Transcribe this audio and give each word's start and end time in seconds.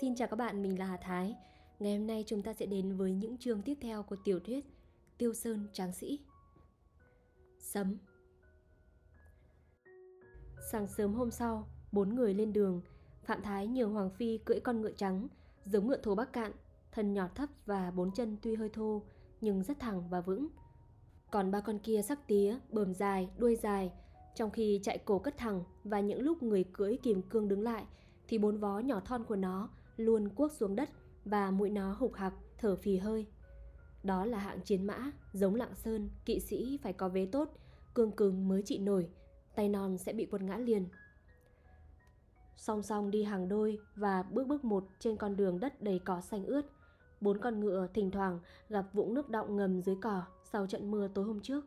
Xin 0.00 0.14
chào 0.14 0.28
các 0.28 0.36
bạn, 0.36 0.62
mình 0.62 0.78
là 0.78 0.86
Hà 0.86 0.96
Thái. 0.96 1.36
Ngày 1.78 1.96
hôm 1.98 2.06
nay 2.06 2.24
chúng 2.26 2.42
ta 2.42 2.52
sẽ 2.52 2.66
đến 2.66 2.96
với 2.96 3.12
những 3.12 3.38
chương 3.38 3.62
tiếp 3.62 3.78
theo 3.80 4.02
của 4.02 4.16
tiểu 4.24 4.40
thuyết 4.40 4.66
Tiêu 5.18 5.34
Sơn 5.34 5.66
Tráng 5.72 5.92
Sĩ. 5.92 6.20
Sấm 7.58 7.98
Sáng 10.70 10.86
sớm 10.86 11.14
hôm 11.14 11.30
sau, 11.30 11.68
bốn 11.92 12.14
người 12.14 12.34
lên 12.34 12.52
đường. 12.52 12.82
Phạm 13.24 13.42
Thái 13.42 13.66
nhường 13.66 13.92
Hoàng 13.92 14.10
Phi 14.10 14.38
cưỡi 14.38 14.60
con 14.60 14.80
ngựa 14.80 14.92
trắng, 14.92 15.28
giống 15.64 15.86
ngựa 15.86 16.00
thổ 16.02 16.14
Bắc 16.14 16.32
Cạn, 16.32 16.52
thân 16.92 17.14
nhỏ 17.14 17.28
thấp 17.34 17.48
và 17.66 17.90
bốn 17.90 18.12
chân 18.12 18.36
tuy 18.42 18.54
hơi 18.54 18.68
thô, 18.68 19.02
nhưng 19.40 19.62
rất 19.62 19.78
thẳng 19.78 20.08
và 20.10 20.20
vững. 20.20 20.48
Còn 21.30 21.50
ba 21.50 21.60
con 21.60 21.78
kia 21.78 22.02
sắc 22.02 22.26
tía, 22.26 22.58
bờm 22.70 22.94
dài, 22.94 23.30
đuôi 23.38 23.56
dài, 23.56 23.92
trong 24.34 24.50
khi 24.50 24.80
chạy 24.82 24.98
cổ 24.98 25.18
cất 25.18 25.38
thẳng 25.38 25.64
và 25.84 26.00
những 26.00 26.22
lúc 26.22 26.42
người 26.42 26.64
cưỡi 26.64 26.96
kìm 27.02 27.22
cương 27.22 27.48
đứng 27.48 27.62
lại 27.62 27.84
thì 28.28 28.38
bốn 28.38 28.58
vó 28.58 28.78
nhỏ 28.78 29.00
thon 29.00 29.24
của 29.24 29.36
nó 29.36 29.68
luôn 30.00 30.28
cuốc 30.28 30.52
xuống 30.52 30.76
đất 30.76 30.90
và 31.24 31.50
mũi 31.50 31.70
nó 31.70 31.92
hục 31.98 32.14
hặc, 32.14 32.34
thở 32.58 32.76
phì 32.76 32.96
hơi. 32.96 33.26
Đó 34.02 34.24
là 34.24 34.38
hạng 34.38 34.60
chiến 34.60 34.86
mã, 34.86 35.10
giống 35.32 35.54
lạng 35.54 35.74
sơn, 35.74 36.10
kỵ 36.24 36.40
sĩ 36.40 36.78
phải 36.82 36.92
có 36.92 37.08
vế 37.08 37.26
tốt, 37.26 37.48
cương 37.94 38.12
cứng 38.12 38.48
mới 38.48 38.62
trị 38.62 38.78
nổi, 38.78 39.08
tay 39.54 39.68
non 39.68 39.98
sẽ 39.98 40.12
bị 40.12 40.26
quật 40.26 40.42
ngã 40.42 40.56
liền. 40.56 40.86
Song 42.56 42.82
song 42.82 43.10
đi 43.10 43.22
hàng 43.22 43.48
đôi 43.48 43.78
và 43.96 44.22
bước 44.22 44.46
bước 44.46 44.64
một 44.64 44.88
trên 44.98 45.16
con 45.16 45.36
đường 45.36 45.60
đất 45.60 45.82
đầy 45.82 45.98
cỏ 45.98 46.20
xanh 46.20 46.44
ướt, 46.44 46.66
bốn 47.20 47.38
con 47.38 47.60
ngựa 47.60 47.88
thỉnh 47.94 48.10
thoảng 48.10 48.40
gặp 48.68 48.86
vũng 48.92 49.14
nước 49.14 49.28
động 49.28 49.56
ngầm 49.56 49.82
dưới 49.82 49.96
cỏ 50.02 50.22
sau 50.52 50.66
trận 50.66 50.90
mưa 50.90 51.08
tối 51.08 51.24
hôm 51.24 51.40
trước, 51.40 51.64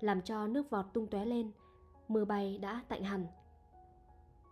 làm 0.00 0.22
cho 0.22 0.46
nước 0.46 0.70
vọt 0.70 0.86
tung 0.92 1.06
tóe 1.06 1.24
lên, 1.24 1.50
mưa 2.08 2.24
bay 2.24 2.58
đã 2.58 2.84
tạnh 2.88 3.04
hẳn. 3.04 3.26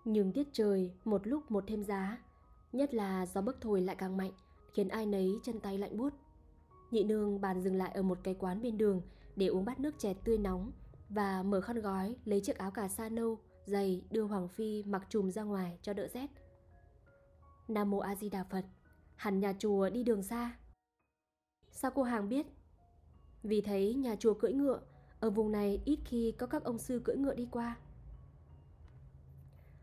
Nhưng 0.05 0.33
tiết 0.33 0.49
trời 0.53 0.93
một 1.05 1.27
lúc 1.27 1.51
một 1.51 1.65
thêm 1.67 1.83
giá, 1.83 2.19
nhất 2.73 2.95
là 2.95 3.27
gió 3.27 3.41
bấc 3.41 3.61
thổi 3.61 3.81
lại 3.81 3.97
càng 3.97 4.17
mạnh, 4.17 4.33
khiến 4.75 4.89
ai 4.89 5.07
nấy 5.07 5.39
chân 5.43 5.61
tay 5.61 5.79
lạnh 5.79 5.97
buốt. 5.97 6.13
Nhị 6.91 7.05
nương 7.05 7.41
bàn 7.41 7.61
dừng 7.61 7.77
lại 7.77 7.93
ở 7.95 8.03
một 8.03 8.19
cái 8.23 8.35
quán 8.35 8.63
bên 8.63 8.79
đường 8.79 9.03
để 9.37 9.47
uống 9.47 9.65
bát 9.65 9.81
nước 9.81 9.99
chè 9.99 10.15
tươi 10.15 10.39
nóng 10.39 10.73
và 11.09 11.43
mở 11.43 11.61
khăn 11.61 11.81
gói 11.81 12.17
lấy 12.25 12.41
chiếc 12.41 12.59
áo 12.59 12.71
cà 12.71 12.89
sa 12.89 13.09
nâu 13.09 13.39
dày 13.67 14.03
đưa 14.11 14.23
Hoàng 14.23 14.49
Phi 14.49 14.83
mặc 14.83 15.07
trùm 15.09 15.31
ra 15.31 15.43
ngoài 15.43 15.79
cho 15.83 15.93
đỡ 15.93 16.09
rét. 16.15 16.31
Nam 17.69 17.91
Mô 17.91 17.99
A 17.99 18.15
Di 18.15 18.29
Đà 18.29 18.45
Phật, 18.45 18.65
hẳn 19.17 19.41
nhà 19.41 19.53
chùa 19.59 19.91
đi 19.91 20.03
đường 20.03 20.23
xa. 20.23 20.57
Sao 21.71 21.91
cô 21.95 22.03
hàng 22.03 22.29
biết? 22.29 22.47
Vì 23.43 23.61
thấy 23.61 23.95
nhà 23.95 24.17
chùa 24.17 24.35
cưỡi 24.35 24.53
ngựa, 24.53 24.81
ở 25.21 25.31
vùng 25.31 25.53
này 25.53 25.83
ít 25.85 25.99
khi 26.05 26.33
có 26.39 26.47
các 26.47 26.65
ông 26.65 26.79
sư 26.79 27.01
cưỡi 27.05 27.17
ngựa 27.17 27.35
đi 27.35 27.49
qua. 27.51 27.77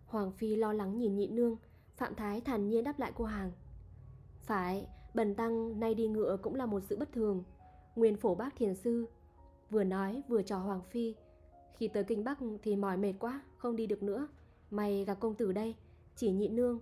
Hoàng 0.06 0.32
Phi 0.32 0.56
lo 0.56 0.74
lắng 0.74 0.98
nhìn 0.98 1.16
nhị 1.16 1.28
nương, 1.28 1.58
Phạm 1.98 2.16
Thái 2.16 2.42
thản 2.42 2.68
nhiên 2.68 2.84
đáp 2.84 3.00
lại 3.00 3.12
cô 3.16 3.26
hàng. 3.26 3.52
Phải, 4.42 4.88
bần 5.14 5.36
tăng 5.36 5.80
nay 5.80 5.94
đi 5.94 6.08
ngựa 6.08 6.38
cũng 6.42 6.56
là 6.56 6.66
một 6.66 6.80
sự 6.90 6.98
bất 6.98 7.12
thường. 7.12 7.44
Nguyên 7.96 8.18
phổ 8.18 8.36
bác 8.36 8.56
thiền 8.56 8.76
sư 8.76 9.06
vừa 9.70 9.84
nói 9.84 10.24
vừa 10.28 10.42
trò 10.42 10.58
Hoàng 10.58 10.82
Phi. 10.90 11.16
Khi 11.78 11.88
tới 11.88 12.04
kinh 12.04 12.24
Bắc 12.24 12.40
thì 12.64 12.76
mỏi 12.76 12.98
mệt 12.98 13.14
quá, 13.20 13.42
không 13.58 13.76
đi 13.76 13.88
được 13.88 14.04
nữa. 14.04 14.28
Mày 14.72 15.06
gặp 15.06 15.20
công 15.20 15.36
tử 15.36 15.52
đây, 15.52 15.76
chỉ 16.16 16.32
nhị 16.32 16.48
nương 16.48 16.80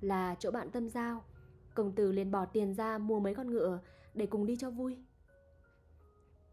là 0.00 0.36
chỗ 0.38 0.50
bạn 0.50 0.70
tâm 0.70 0.88
giao. 0.88 1.24
Công 1.74 1.92
tử 1.92 2.12
liền 2.12 2.30
bỏ 2.30 2.44
tiền 2.44 2.74
ra 2.74 2.98
mua 2.98 3.20
mấy 3.20 3.34
con 3.34 3.50
ngựa 3.50 3.78
để 4.14 4.26
cùng 4.26 4.46
đi 4.46 4.56
cho 4.56 4.70
vui. 4.70 4.96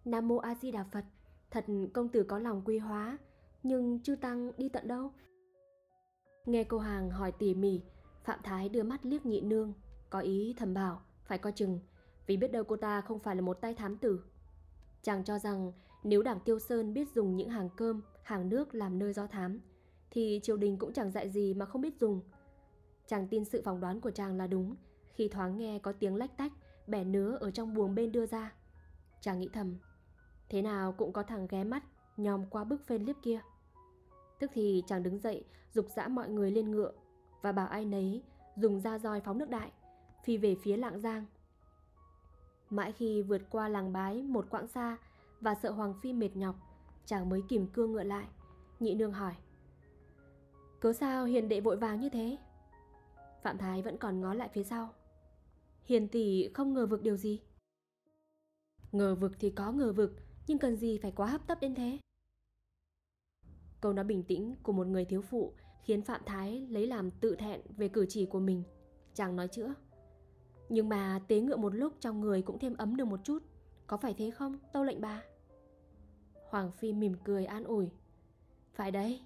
Nam 0.05 0.27
Mô 0.27 0.37
A 0.37 0.55
Di 0.55 0.71
Đà 0.71 0.83
Phật, 0.83 1.05
thật 1.51 1.65
công 1.93 2.09
tử 2.09 2.23
có 2.23 2.39
lòng 2.39 2.61
quy 2.65 2.77
hóa, 2.77 3.17
nhưng 3.63 3.99
chư 3.99 4.15
tăng 4.15 4.51
đi 4.57 4.69
tận 4.69 4.87
đâu? 4.87 5.11
Nghe 6.45 6.63
cô 6.63 6.79
hàng 6.79 7.09
hỏi 7.09 7.31
tỉ 7.31 7.53
mỉ, 7.53 7.81
Phạm 8.23 8.39
Thái 8.43 8.69
đưa 8.69 8.83
mắt 8.83 9.05
liếc 9.05 9.25
nhị 9.25 9.41
nương, 9.41 9.73
có 10.09 10.19
ý 10.19 10.55
thầm 10.57 10.73
bảo, 10.73 11.01
phải 11.25 11.37
coi 11.37 11.51
chừng, 11.51 11.79
vì 12.27 12.37
biết 12.37 12.51
đâu 12.51 12.63
cô 12.63 12.75
ta 12.75 13.01
không 13.01 13.19
phải 13.19 13.35
là 13.35 13.41
một 13.41 13.61
tay 13.61 13.73
thám 13.73 13.97
tử. 13.97 14.23
Chàng 15.01 15.23
cho 15.23 15.39
rằng 15.39 15.71
nếu 16.03 16.21
đảng 16.23 16.39
Tiêu 16.39 16.59
Sơn 16.59 16.93
biết 16.93 17.07
dùng 17.15 17.35
những 17.35 17.49
hàng 17.49 17.69
cơm, 17.75 18.01
hàng 18.23 18.49
nước 18.49 18.75
làm 18.75 18.99
nơi 18.99 19.13
do 19.13 19.27
thám, 19.27 19.59
thì 20.11 20.39
triều 20.43 20.57
đình 20.57 20.77
cũng 20.77 20.93
chẳng 20.93 21.11
dạy 21.11 21.29
gì 21.29 21.53
mà 21.53 21.65
không 21.65 21.81
biết 21.81 21.99
dùng. 21.99 22.21
Chàng 23.07 23.27
tin 23.27 23.45
sự 23.45 23.61
phỏng 23.65 23.79
đoán 23.79 24.01
của 24.01 24.11
chàng 24.11 24.37
là 24.37 24.47
đúng, 24.47 24.75
khi 25.13 25.27
thoáng 25.27 25.57
nghe 25.57 25.79
có 25.79 25.91
tiếng 25.91 26.15
lách 26.15 26.37
tách, 26.37 26.51
bẻ 26.87 27.03
nứa 27.03 27.37
ở 27.39 27.51
trong 27.51 27.73
buồng 27.73 27.95
bên 27.95 28.11
đưa 28.11 28.25
ra. 28.25 28.53
Chàng 29.21 29.39
nghĩ 29.39 29.49
thầm, 29.53 29.77
thế 30.49 30.61
nào 30.61 30.91
cũng 30.91 31.13
có 31.13 31.23
thằng 31.23 31.47
ghé 31.49 31.63
mắt, 31.63 31.83
nhòm 32.17 32.45
qua 32.45 32.63
bức 32.63 32.87
phên 32.87 33.05
liếp 33.05 33.15
kia. 33.21 33.39
Tức 34.39 34.51
thì 34.53 34.83
chàng 34.87 35.03
đứng 35.03 35.19
dậy, 35.19 35.45
dục 35.73 35.85
dã 35.95 36.07
mọi 36.07 36.29
người 36.29 36.51
lên 36.51 36.71
ngựa 36.71 36.91
và 37.41 37.51
bảo 37.51 37.67
ai 37.67 37.85
nấy 37.85 38.23
dùng 38.55 38.79
ra 38.79 38.99
roi 38.99 39.21
phóng 39.21 39.37
nước 39.37 39.49
đại, 39.49 39.71
phi 40.23 40.37
về 40.37 40.55
phía 40.63 40.77
Lạng 40.77 40.99
Giang. 40.99 41.25
Mãi 42.69 42.91
khi 42.91 43.21
vượt 43.21 43.41
qua 43.49 43.67
làng 43.67 43.93
bái 43.93 44.23
một 44.23 44.45
quãng 44.49 44.67
xa 44.67 44.97
và 45.41 45.55
sợ 45.55 45.71
Hoàng 45.71 45.93
Phi 46.01 46.13
mệt 46.13 46.35
nhọc, 46.35 46.55
chàng 47.05 47.29
mới 47.29 47.41
kìm 47.49 47.67
cương 47.67 47.91
ngựa 47.91 48.03
lại. 48.03 48.27
Nhị 48.79 48.95
nương 48.95 49.11
hỏi. 49.11 49.33
Cớ 50.79 50.93
sao 50.93 51.25
hiền 51.25 51.49
đệ 51.49 51.61
vội 51.61 51.77
vàng 51.77 51.99
như 51.99 52.09
thế? 52.09 52.37
Phạm 53.41 53.57
Thái 53.57 53.81
vẫn 53.81 53.97
còn 53.97 54.21
ngó 54.21 54.33
lại 54.33 54.49
phía 54.53 54.63
sau. 54.63 54.93
Hiền 55.83 56.07
tỷ 56.07 56.49
không 56.53 56.73
ngờ 56.73 56.85
vực 56.85 57.01
điều 57.01 57.17
gì? 57.17 57.39
Ngờ 58.91 59.15
vực 59.15 59.31
thì 59.39 59.49
có 59.49 59.71
ngờ 59.71 59.93
vực, 59.93 60.15
nhưng 60.47 60.57
cần 60.57 60.75
gì 60.75 60.97
phải 60.97 61.11
quá 61.11 61.27
hấp 61.27 61.47
tấp 61.47 61.57
đến 61.61 61.75
thế? 61.75 61.99
Câu 63.81 63.93
nói 63.93 64.05
bình 64.05 64.23
tĩnh 64.23 64.55
của 64.63 64.73
một 64.73 64.87
người 64.87 65.05
thiếu 65.05 65.21
phụ 65.21 65.53
khiến 65.83 66.01
Phạm 66.01 66.21
Thái 66.25 66.67
lấy 66.69 66.87
làm 66.87 67.11
tự 67.11 67.35
thẹn 67.35 67.61
về 67.77 67.87
cử 67.87 68.05
chỉ 68.09 68.25
của 68.25 68.39
mình. 68.39 68.63
Chàng 69.13 69.35
nói 69.35 69.47
chữa. 69.47 69.73
Nhưng 70.69 70.89
mà 70.89 71.19
tế 71.27 71.39
ngựa 71.39 71.57
một 71.57 71.75
lúc 71.75 71.93
trong 71.99 72.21
người 72.21 72.41
cũng 72.41 72.59
thêm 72.59 72.77
ấm 72.77 72.95
được 72.95 73.05
một 73.05 73.19
chút. 73.23 73.43
Có 73.87 73.97
phải 73.97 74.13
thế 74.13 74.31
không, 74.31 74.57
tâu 74.73 74.83
lệnh 74.83 75.01
bà? 75.01 75.23
Hoàng 76.49 76.71
Phi 76.71 76.93
mỉm 76.93 77.13
cười 77.23 77.45
an 77.45 77.63
ủi. 77.63 77.89
Phải 78.73 78.91
đấy, 78.91 79.21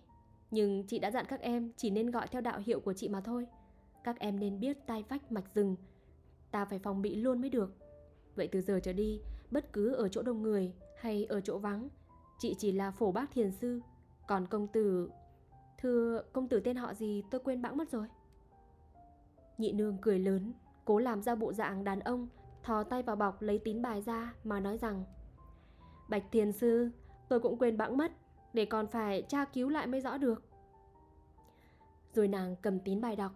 nhưng 0.52 0.84
chị 0.88 1.00
đã 1.00 1.12
dặn 1.12 1.26
các 1.26 1.42
em 1.42 1.72
chỉ 1.78 1.90
nên 1.90 2.12
gọi 2.12 2.28
theo 2.28 2.42
đạo 2.42 2.60
hiệu 2.66 2.80
của 2.80 2.94
chị 2.94 3.10
mà 3.10 3.22
thôi. 3.22 3.48
Các 4.04 4.20
em 4.20 4.40
nên 4.40 4.60
biết 4.60 4.78
tai 4.88 5.04
vách 5.10 5.32
mạch 5.32 5.54
rừng. 5.56 5.76
Ta 6.52 6.66
phải 6.66 6.80
phòng 6.80 7.02
bị 7.02 7.16
luôn 7.16 7.42
mới 7.42 7.50
được. 7.50 7.76
Vậy 8.36 8.48
từ 8.48 8.62
giờ 8.62 8.80
trở 8.84 8.94
đi, 8.94 9.22
bất 9.52 9.74
cứ 9.74 9.94
ở 9.94 10.08
chỗ 10.08 10.22
đông 10.22 10.42
người 10.42 10.74
hay 11.00 11.26
ở 11.26 11.42
chỗ 11.42 11.58
vắng, 11.58 11.90
chị 12.40 12.56
chỉ 12.58 12.72
là 12.72 12.92
phổ 12.92 13.12
bác 13.12 13.32
thiền 13.32 13.52
sư 13.52 13.80
còn 14.28 14.48
công 14.48 14.68
tử... 14.68 15.10
Thưa 15.86 16.22
công 16.34 16.48
tử 16.48 16.60
tên 16.60 16.76
họ 16.76 16.94
gì 16.94 17.24
tôi 17.32 17.42
quên 17.44 17.62
bẵng 17.62 17.78
mất 17.78 17.90
rồi. 17.90 18.08
Nhị 19.58 19.72
nương 19.72 19.98
cười 20.02 20.20
lớn, 20.20 20.54
cố 20.86 21.00
làm 21.00 21.22
ra 21.22 21.36
bộ 21.36 21.54
dạng 21.54 21.84
đàn 21.84 22.00
ông, 22.00 22.28
thò 22.64 22.84
tay 22.84 23.04
vào 23.04 23.16
bọc 23.16 23.42
lấy 23.42 23.60
tín 23.60 23.82
bài 23.82 24.02
ra 24.02 24.34
mà 24.44 24.60
nói 24.60 24.78
rằng 24.78 25.04
Bạch 26.10 26.24
thiền 26.32 26.52
sư, 26.52 26.90
tôi 27.30 27.40
cũng 27.40 27.58
quên 27.58 27.78
bẵng 27.78 27.98
mất, 27.98 28.12
để 28.54 28.66
còn 28.66 28.88
phải 28.88 29.22
tra 29.22 29.46
cứu 29.46 29.70
lại 29.70 29.88
mới 29.88 30.02
rõ 30.02 30.18
được. 30.18 30.44
Rồi 32.14 32.28
nàng 32.28 32.56
cầm 32.62 32.80
tín 32.80 33.02
bài 33.02 33.16
đọc. 33.16 33.32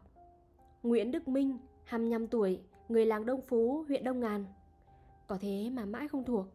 Nguyễn 0.83 1.11
Đức 1.11 1.27
Minh, 1.27 1.57
25 1.83 2.27
tuổi, 2.27 2.61
người 2.87 3.05
làng 3.05 3.25
Đông 3.25 3.41
Phú, 3.41 3.85
huyện 3.87 4.03
Đông 4.03 4.19
Ngàn. 4.19 4.45
Có 5.27 5.37
thế 5.41 5.69
mà 5.73 5.85
mãi 5.85 6.07
không 6.07 6.25
thuộc. 6.25 6.45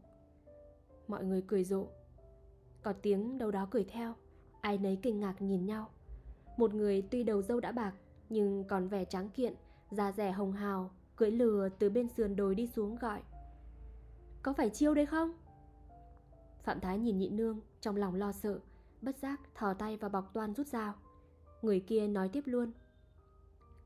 Mọi 1.09 1.25
người 1.25 1.43
cười 1.47 1.65
rộ. 1.65 1.87
Có 2.83 2.93
tiếng 2.93 3.39
đâu 3.39 3.51
đó 3.51 3.69
cười 3.71 3.85
theo. 3.85 4.15
Ai 4.65 4.79
nấy 4.79 4.99
kinh 5.03 5.21
ngạc 5.21 5.43
nhìn 5.43 5.67
nhau 5.67 5.91
Một 6.57 6.75
người 6.75 7.03
tuy 7.11 7.23
đầu 7.23 7.43
dâu 7.43 7.61
đã 7.61 7.73
bạc, 7.73 7.93
Nhưng 8.29 8.65
còn 8.65 8.89
vẻ 8.89 9.05
tráng 9.05 9.29
kiện, 9.29 9.55
Da 9.91 10.13
rẻ 10.13 10.33
hồng 10.33 10.53
hào, 10.53 10.91
Cưỡi 11.17 11.31
lừa 11.31 11.69
từ 11.79 11.91
bên 11.91 12.09
sườn 12.09 12.37
đồi 12.37 12.55
đi 12.55 12.67
xuống 12.67 12.97
gọi 12.97 13.23
Có 14.43 14.53
phải 14.53 14.71
chiêu 14.71 14.95
đấy 14.95 15.07
không? 15.07 15.33
Phạm 16.63 16.81
Thái 16.81 16.99
nhìn 16.99 17.19
nhị 17.19 17.29
nương, 17.29 17.61
Trong 17.81 17.97
lòng 17.97 18.15
lo 18.15 18.33
sợ, 18.33 18.59
Bất 19.03 19.17
giác 19.17 19.41
thò 19.55 19.75
tay 19.75 19.97
vào 19.97 20.11
bọc 20.11 20.35
toan 20.35 20.55
rút 20.55 20.67
dao 20.67 20.95
Người 21.63 21.81
kia 21.81 22.09
nói 22.09 22.29
tiếp 22.29 22.43
luôn 22.47 22.73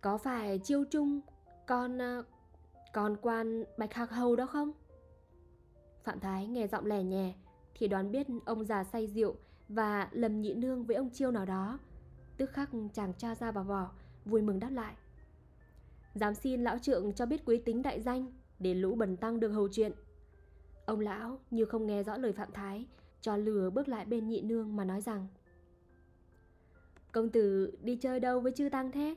Có 0.00 0.18
phải 0.18 0.58
chiêu 0.58 0.84
trung 0.84 1.20
Con... 1.66 1.98
Ờ, 1.98 2.24
con 2.92 3.16
quan 3.22 3.64
Bạch 3.78 3.94
Hạc 3.94 4.10
Hầu 4.10 4.36
đó 4.36 4.46
không? 4.46 4.72
Phạm 6.04 6.20
Thái 6.20 6.46
nghe 6.46 6.66
giọng 6.66 6.86
lè 6.86 7.02
nhè 7.02 7.34
Thì 7.74 7.88
đoán 7.88 8.12
biết 8.12 8.26
ông 8.44 8.64
già 8.64 8.84
say 8.84 9.06
rượu 9.06 9.36
và 9.68 10.08
lầm 10.12 10.40
nhị 10.40 10.54
nương 10.54 10.84
với 10.84 10.96
ông 10.96 11.10
chiêu 11.10 11.30
nào 11.30 11.44
đó. 11.44 11.78
Tức 12.36 12.50
khắc 12.52 12.70
chàng 12.92 13.12
cha 13.18 13.34
ra 13.34 13.50
vào 13.50 13.64
vỏ, 13.64 13.90
vui 14.24 14.42
mừng 14.42 14.60
đáp 14.60 14.70
lại. 14.70 14.94
Dám 16.14 16.34
xin 16.34 16.64
lão 16.64 16.78
trượng 16.78 17.12
cho 17.12 17.26
biết 17.26 17.44
quý 17.44 17.58
tính 17.58 17.82
đại 17.82 18.00
danh, 18.00 18.32
để 18.58 18.74
lũ 18.74 18.94
bần 18.94 19.16
tăng 19.16 19.40
được 19.40 19.48
hầu 19.48 19.68
chuyện. 19.72 19.92
Ông 20.86 21.00
lão 21.00 21.38
như 21.50 21.64
không 21.64 21.86
nghe 21.86 22.02
rõ 22.02 22.16
lời 22.16 22.32
Phạm 22.32 22.52
Thái, 22.52 22.86
cho 23.20 23.36
lừa 23.36 23.70
bước 23.70 23.88
lại 23.88 24.04
bên 24.04 24.28
nhị 24.28 24.40
nương 24.40 24.76
mà 24.76 24.84
nói 24.84 25.00
rằng 25.00 25.26
Công 27.12 27.30
tử 27.30 27.72
đi 27.82 27.96
chơi 27.96 28.20
đâu 28.20 28.40
với 28.40 28.52
chư 28.52 28.68
tăng 28.68 28.92
thế? 28.92 29.16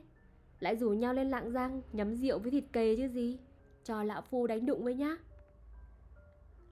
Lại 0.60 0.76
rủ 0.76 0.90
nhau 0.90 1.14
lên 1.14 1.30
lạng 1.30 1.50
giang 1.50 1.82
nhắm 1.92 2.14
rượu 2.14 2.38
với 2.38 2.50
thịt 2.50 2.64
kề 2.72 2.96
chứ 2.96 3.08
gì? 3.08 3.38
Cho 3.84 4.02
lão 4.02 4.22
phu 4.22 4.46
đánh 4.46 4.66
đụng 4.66 4.84
với 4.84 4.94
nhá. 4.94 5.16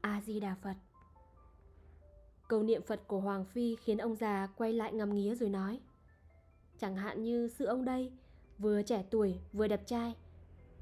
A-di-đà 0.00 0.55
Phật 0.55 0.75
Câu 2.50 2.62
niệm 2.62 2.82
Phật 2.82 3.00
của 3.06 3.20
Hoàng 3.20 3.44
Phi 3.44 3.76
khiến 3.76 3.99
ông 3.99 4.17
già 4.17 4.47
quay 4.56 4.73
lại 4.73 4.93
ngắm 4.93 5.14
nghía 5.14 5.35
rồi 5.35 5.49
nói 5.49 5.81
Chẳng 6.79 6.97
hạn 6.97 7.23
như 7.23 7.49
sư 7.49 7.64
ông 7.64 7.85
đây 7.85 8.12
Vừa 8.58 8.82
trẻ 8.82 9.05
tuổi 9.11 9.38
vừa 9.52 9.69
đẹp 9.69 9.87
trai 9.87 10.14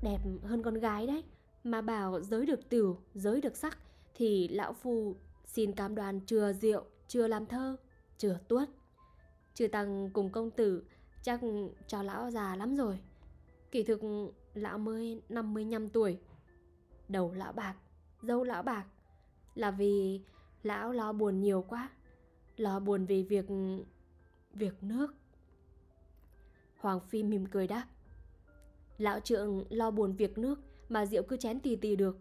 đẹp 0.02 0.18
hơn 0.42 0.62
con 0.62 0.74
gái 0.74 1.06
đấy. 1.06 1.24
Mà 1.64 1.80
bảo 1.80 2.20
giới 2.20 2.46
được 2.46 2.68
tửu, 2.68 2.98
giới 3.14 3.40
được 3.40 3.56
sắc 3.56 3.78
thì 4.14 4.48
lão 4.48 4.72
phu 4.72 5.16
xin 5.44 5.72
cam 5.72 5.94
đoàn 5.94 6.20
chừa 6.26 6.52
rượu, 6.52 6.84
chừa 7.08 7.26
làm 7.26 7.46
thơ, 7.46 7.76
chừa 8.18 8.38
tuốt. 8.48 8.68
Chư 9.54 9.68
tăng 9.68 10.10
cùng 10.12 10.30
công 10.30 10.50
tử 10.50 10.82
chắc 11.22 11.40
cho 11.86 12.02
lão 12.02 12.30
già 12.30 12.56
lắm 12.56 12.76
rồi. 12.76 13.00
Kỳ 13.70 13.82
thực 13.82 14.00
lão 14.54 14.78
mới 14.78 15.22
55 15.28 15.88
tuổi. 15.88 16.18
Đầu 17.08 17.32
lão 17.32 17.52
bạc, 17.52 17.74
dâu 18.22 18.44
lão 18.44 18.62
bạc 18.62 18.86
là 19.54 19.70
vì 19.70 20.20
lão 20.68 20.92
lo 20.92 21.12
buồn 21.12 21.40
nhiều 21.40 21.64
quá. 21.68 21.90
Lo 22.56 22.80
buồn 22.80 23.06
vì 23.06 23.22
việc 23.22 23.46
việc 24.50 24.82
nước. 24.82 25.14
Hoàng 26.76 27.00
Phi 27.00 27.22
mỉm 27.22 27.46
cười 27.46 27.66
đáp. 27.66 27.86
Lão 28.98 29.20
trượng 29.20 29.64
lo 29.70 29.90
buồn 29.90 30.12
việc 30.12 30.38
nước 30.38 30.60
mà 30.88 31.06
rượu 31.06 31.22
cứ 31.22 31.36
chén 31.36 31.60
tì 31.60 31.76
tì 31.76 31.96
được. 31.96 32.18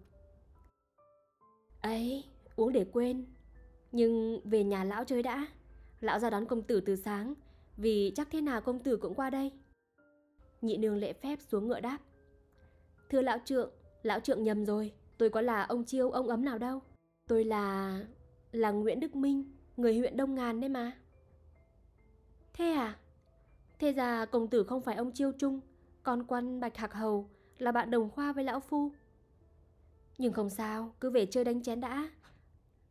Ấy, 1.82 2.24
uống 2.56 2.74
để 2.74 2.86
quên. 2.94 3.26
Nhưng 3.92 4.42
về 4.44 4.64
nhà 4.64 4.84
lão 4.84 5.04
chơi 5.04 5.24
đã. 5.24 5.48
Lão 6.00 6.20
ra 6.20 6.30
đón 6.30 6.46
công 6.46 6.62
tử 6.62 6.82
từ 6.82 6.96
sáng, 6.96 7.34
vì 7.78 8.12
chắc 8.16 8.28
thế 8.32 8.42
nào 8.42 8.62
công 8.62 8.80
tử 8.80 8.98
cũng 8.98 9.16
qua 9.16 9.30
đây. 9.30 9.52
Nhị 10.62 10.78
nương 10.78 10.98
lễ 10.98 11.14
phép 11.14 11.40
xuống 11.42 11.68
ngựa 11.68 11.80
đáp. 11.80 11.98
Thưa 13.10 13.22
lão 13.22 13.38
trượng, 13.46 13.72
lão 14.04 14.20
trượng 14.20 14.44
nhầm 14.44 14.66
rồi, 14.66 14.94
tôi 15.18 15.30
có 15.30 15.42
là 15.42 15.64
ông 15.64 15.86
chiêu 15.86 16.12
ông 16.12 16.28
ấm 16.28 16.46
nào 16.46 16.58
đâu. 16.58 16.82
Tôi 17.28 17.44
là 17.44 18.00
là 18.52 18.72
Nguyễn 18.72 19.00
Đức 19.00 19.16
Minh, 19.16 19.52
người 19.78 19.98
huyện 19.98 20.18
Đông 20.18 20.36
Ngàn 20.36 20.60
đấy 20.60 20.70
mà. 20.70 20.98
Thế 22.54 22.72
à? 22.72 22.98
Thế 23.80 23.92
ra 23.92 24.26
công 24.26 24.48
tử 24.48 24.64
không 24.64 24.82
phải 24.82 24.96
ông 24.96 25.12
chiêu 25.12 25.32
trung, 25.32 25.60
con 26.04 26.24
quan 26.24 26.60
Bạch 26.60 26.78
Hạc 26.78 26.94
Hầu 26.94 27.30
là 27.58 27.72
bạn 27.72 27.92
đồng 27.92 28.10
khoa 28.10 28.34
với 28.34 28.44
lão 28.44 28.60
phu. 28.60 28.92
Nhưng 30.18 30.34
không 30.34 30.50
sao, 30.50 30.94
cứ 31.00 31.10
về 31.10 31.26
chơi 31.26 31.44
đánh 31.44 31.64
chén 31.64 31.82
đã. 31.82 32.10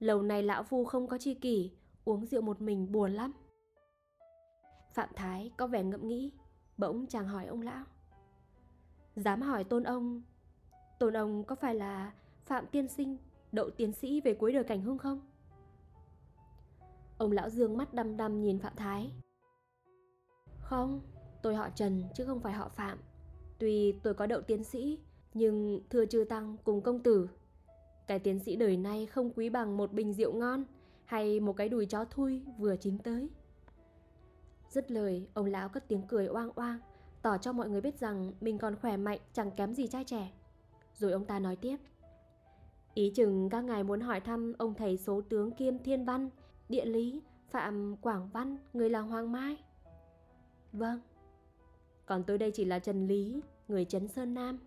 Lâu 0.00 0.22
này 0.22 0.42
lão 0.42 0.62
phu 0.62 0.84
không 0.84 1.06
có 1.06 1.18
chi 1.18 1.34
kỷ, 1.34 1.70
uống 2.04 2.26
rượu 2.26 2.42
một 2.42 2.60
mình 2.60 2.92
buồn 2.92 3.12
lắm. 3.12 3.32
Phạm 4.94 5.08
Thái 5.14 5.50
có 5.56 5.66
vẻ 5.66 5.82
ngẫm 5.82 6.08
nghĩ, 6.08 6.32
bỗng 6.78 7.06
chàng 7.06 7.28
hỏi 7.28 7.46
ông 7.46 7.62
lão. 7.62 7.84
Dám 9.16 9.42
hỏi 9.42 9.64
tôn 9.64 9.82
ông, 9.82 10.22
tôn 10.98 11.16
ông 11.16 11.44
có 11.44 11.54
phải 11.54 11.74
là 11.74 12.12
Phạm 12.46 12.66
Tiên 12.66 12.88
Sinh, 12.88 13.16
đậu 13.52 13.70
tiến 13.70 13.92
sĩ 13.92 14.20
về 14.20 14.34
cuối 14.34 14.52
đời 14.52 14.64
cảnh 14.64 14.82
hương 14.82 14.98
không? 14.98 15.20
Ông 17.18 17.32
lão 17.32 17.50
dương 17.50 17.76
mắt 17.76 17.94
đăm 17.94 18.16
đăm 18.16 18.42
nhìn 18.42 18.58
Phạm 18.58 18.72
Thái. 18.76 19.12
Không, 20.60 21.00
tôi 21.42 21.54
họ 21.54 21.68
Trần 21.74 22.02
chứ 22.14 22.24
không 22.24 22.40
phải 22.40 22.52
họ 22.52 22.68
Phạm. 22.68 22.98
Tuy 23.58 23.92
tôi 23.92 24.14
có 24.14 24.26
đậu 24.26 24.40
tiến 24.40 24.64
sĩ, 24.64 24.98
nhưng 25.34 25.80
thưa 25.90 26.06
chư 26.06 26.24
tăng 26.24 26.56
cùng 26.64 26.82
công 26.82 27.02
tử, 27.02 27.28
cái 28.06 28.18
tiến 28.18 28.38
sĩ 28.38 28.56
đời 28.56 28.76
nay 28.76 29.06
không 29.06 29.30
quý 29.30 29.50
bằng 29.50 29.76
một 29.76 29.92
bình 29.92 30.12
rượu 30.12 30.32
ngon 30.32 30.64
hay 31.04 31.40
một 31.40 31.52
cái 31.56 31.68
đùi 31.68 31.86
chó 31.86 32.04
thui 32.04 32.42
vừa 32.58 32.76
chín 32.76 32.98
tới. 32.98 33.30
Dứt 34.70 34.90
lời, 34.90 35.28
ông 35.34 35.46
lão 35.46 35.68
cất 35.68 35.88
tiếng 35.88 36.02
cười 36.08 36.26
oang 36.26 36.50
oang, 36.54 36.78
tỏ 37.22 37.38
cho 37.38 37.52
mọi 37.52 37.68
người 37.68 37.80
biết 37.80 37.98
rằng 37.98 38.32
mình 38.40 38.58
còn 38.58 38.76
khỏe 38.76 38.96
mạnh 38.96 39.18
chẳng 39.32 39.50
kém 39.50 39.74
gì 39.74 39.86
trai 39.86 40.04
trẻ. 40.04 40.32
Rồi 40.94 41.12
ông 41.12 41.24
ta 41.24 41.38
nói 41.38 41.56
tiếp. 41.56 41.76
Ý 42.94 43.10
chừng 43.10 43.48
các 43.48 43.64
ngài 43.64 43.84
muốn 43.84 44.00
hỏi 44.00 44.20
thăm 44.20 44.52
ông 44.58 44.74
thầy 44.74 44.96
số 44.96 45.20
tướng 45.20 45.50
kiêm 45.50 45.78
thiên 45.78 46.04
văn, 46.04 46.30
địa 46.68 46.84
lý, 46.84 47.22
Phạm 47.50 47.96
Quảng 47.96 48.28
Văn, 48.28 48.58
người 48.72 48.90
làng 48.90 49.08
Hoàng 49.08 49.32
Mai. 49.32 49.56
Vâng. 50.72 51.00
Còn 52.06 52.24
tôi 52.24 52.38
đây 52.38 52.50
chỉ 52.50 52.64
là 52.64 52.78
Trần 52.78 53.06
Lý, 53.06 53.40
người 53.68 53.84
Trấn 53.84 54.08
Sơn 54.08 54.34
Nam. 54.34 54.58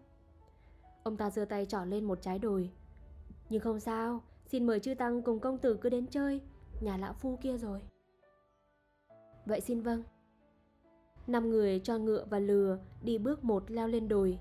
Ông 1.03 1.17
ta 1.17 1.29
giơ 1.29 1.45
tay 1.45 1.65
trỏ 1.65 1.85
lên 1.85 2.03
một 2.03 2.21
trái 2.21 2.39
đồi. 2.39 2.71
Nhưng 3.49 3.61
không 3.61 3.79
sao, 3.79 4.21
xin 4.45 4.67
mời 4.67 4.79
chư 4.79 4.95
Tăng 4.95 5.21
cùng 5.21 5.39
công 5.39 5.57
tử 5.57 5.77
cứ 5.81 5.89
đến 5.89 6.07
chơi, 6.07 6.41
nhà 6.81 6.97
lão 6.97 7.13
phu 7.13 7.37
kia 7.41 7.57
rồi. 7.57 7.81
Vậy 9.45 9.61
xin 9.61 9.81
vâng. 9.81 10.03
Năm 11.27 11.49
người 11.49 11.79
cho 11.79 11.97
ngựa 11.97 12.25
và 12.29 12.39
lừa 12.39 12.79
đi 13.03 13.17
bước 13.17 13.43
một 13.43 13.71
leo 13.71 13.87
lên 13.87 14.07
đồi. 14.07 14.39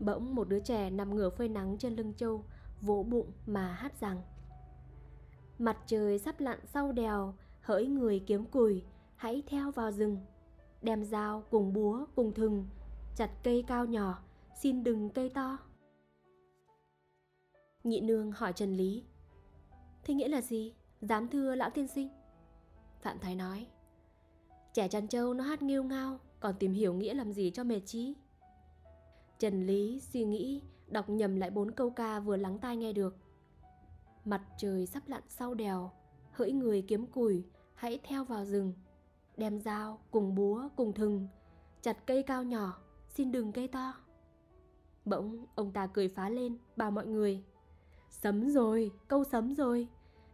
Bỗng 0.00 0.34
một 0.34 0.48
đứa 0.48 0.60
trẻ 0.60 0.90
nằm 0.90 1.14
ngửa 1.14 1.30
phơi 1.30 1.48
nắng 1.48 1.76
trên 1.78 1.96
lưng 1.96 2.14
châu, 2.16 2.44
vỗ 2.80 3.02
bụng 3.02 3.32
mà 3.46 3.72
hát 3.72 4.00
rằng 4.00 4.22
Mặt 5.58 5.78
trời 5.86 6.18
sắp 6.18 6.40
lặn 6.40 6.58
sau 6.66 6.92
đèo, 6.92 7.34
hỡi 7.60 7.86
người 7.86 8.18
kiếm 8.26 8.44
củi 8.44 8.82
hãy 9.16 9.42
theo 9.46 9.70
vào 9.70 9.92
rừng. 9.92 10.18
Đem 10.82 11.04
dao 11.04 11.42
cùng 11.50 11.72
búa 11.72 12.04
cùng 12.14 12.32
thừng, 12.32 12.66
chặt 13.16 13.30
cây 13.42 13.64
cao 13.66 13.86
nhỏ, 13.86 14.22
xin 14.62 14.84
đừng 14.84 15.10
cây 15.10 15.28
to. 15.28 15.58
Nhị 17.84 18.00
nương 18.00 18.32
hỏi 18.32 18.52
Trần 18.52 18.76
Lý 18.76 19.04
Thế 20.04 20.14
nghĩa 20.14 20.28
là 20.28 20.40
gì? 20.40 20.74
Dám 21.00 21.28
thưa 21.28 21.54
lão 21.54 21.70
tiên 21.70 21.88
sinh 21.88 22.08
Phạm 23.00 23.18
Thái 23.18 23.34
nói 23.34 23.66
Trẻ 24.74 24.88
chăn 24.88 25.08
trâu 25.08 25.34
nó 25.34 25.44
hát 25.44 25.62
nghiêu 25.62 25.84
ngao 25.84 26.18
Còn 26.40 26.54
tìm 26.58 26.72
hiểu 26.72 26.94
nghĩa 26.94 27.14
làm 27.14 27.32
gì 27.32 27.50
cho 27.50 27.64
mệt 27.64 27.80
trí 27.86 28.14
Trần 29.38 29.66
Lý 29.66 30.00
suy 30.00 30.24
nghĩ 30.24 30.62
Đọc 30.86 31.08
nhầm 31.08 31.36
lại 31.36 31.50
bốn 31.50 31.70
câu 31.70 31.90
ca 31.90 32.20
vừa 32.20 32.36
lắng 32.36 32.58
tai 32.58 32.76
nghe 32.76 32.92
được 32.92 33.16
Mặt 34.26 34.42
trời 34.56 34.86
sắp 34.86 35.02
lặn 35.06 35.22
sau 35.28 35.54
đèo 35.54 35.90
Hỡi 36.32 36.52
người 36.52 36.82
kiếm 36.82 37.06
củi 37.06 37.44
Hãy 37.74 38.00
theo 38.04 38.24
vào 38.24 38.44
rừng. 38.44 38.72
Đem 39.36 39.60
dao 39.60 39.98
cùng 40.10 40.34
búa 40.34 40.68
cùng 40.76 40.92
thừng 40.92 41.28
Chặt 41.82 42.06
cây 42.06 42.22
cao 42.22 42.42
nhỏ 42.42 42.78
Xin 43.08 43.32
đừng 43.32 43.52
cây 43.52 43.68
to. 43.68 43.94
Bỗng 45.04 45.46
ông 45.54 45.72
ta 45.72 45.86
cười 45.86 46.08
phá 46.08 46.28
lên 46.28 46.56
Bảo 46.76 46.90
mọi 46.90 47.06
người 47.06 47.44
Sấm 48.10 48.50
rồi, 48.50 48.90
câu 49.08 49.24
sấm 49.24 49.54
rồi. 49.54 49.88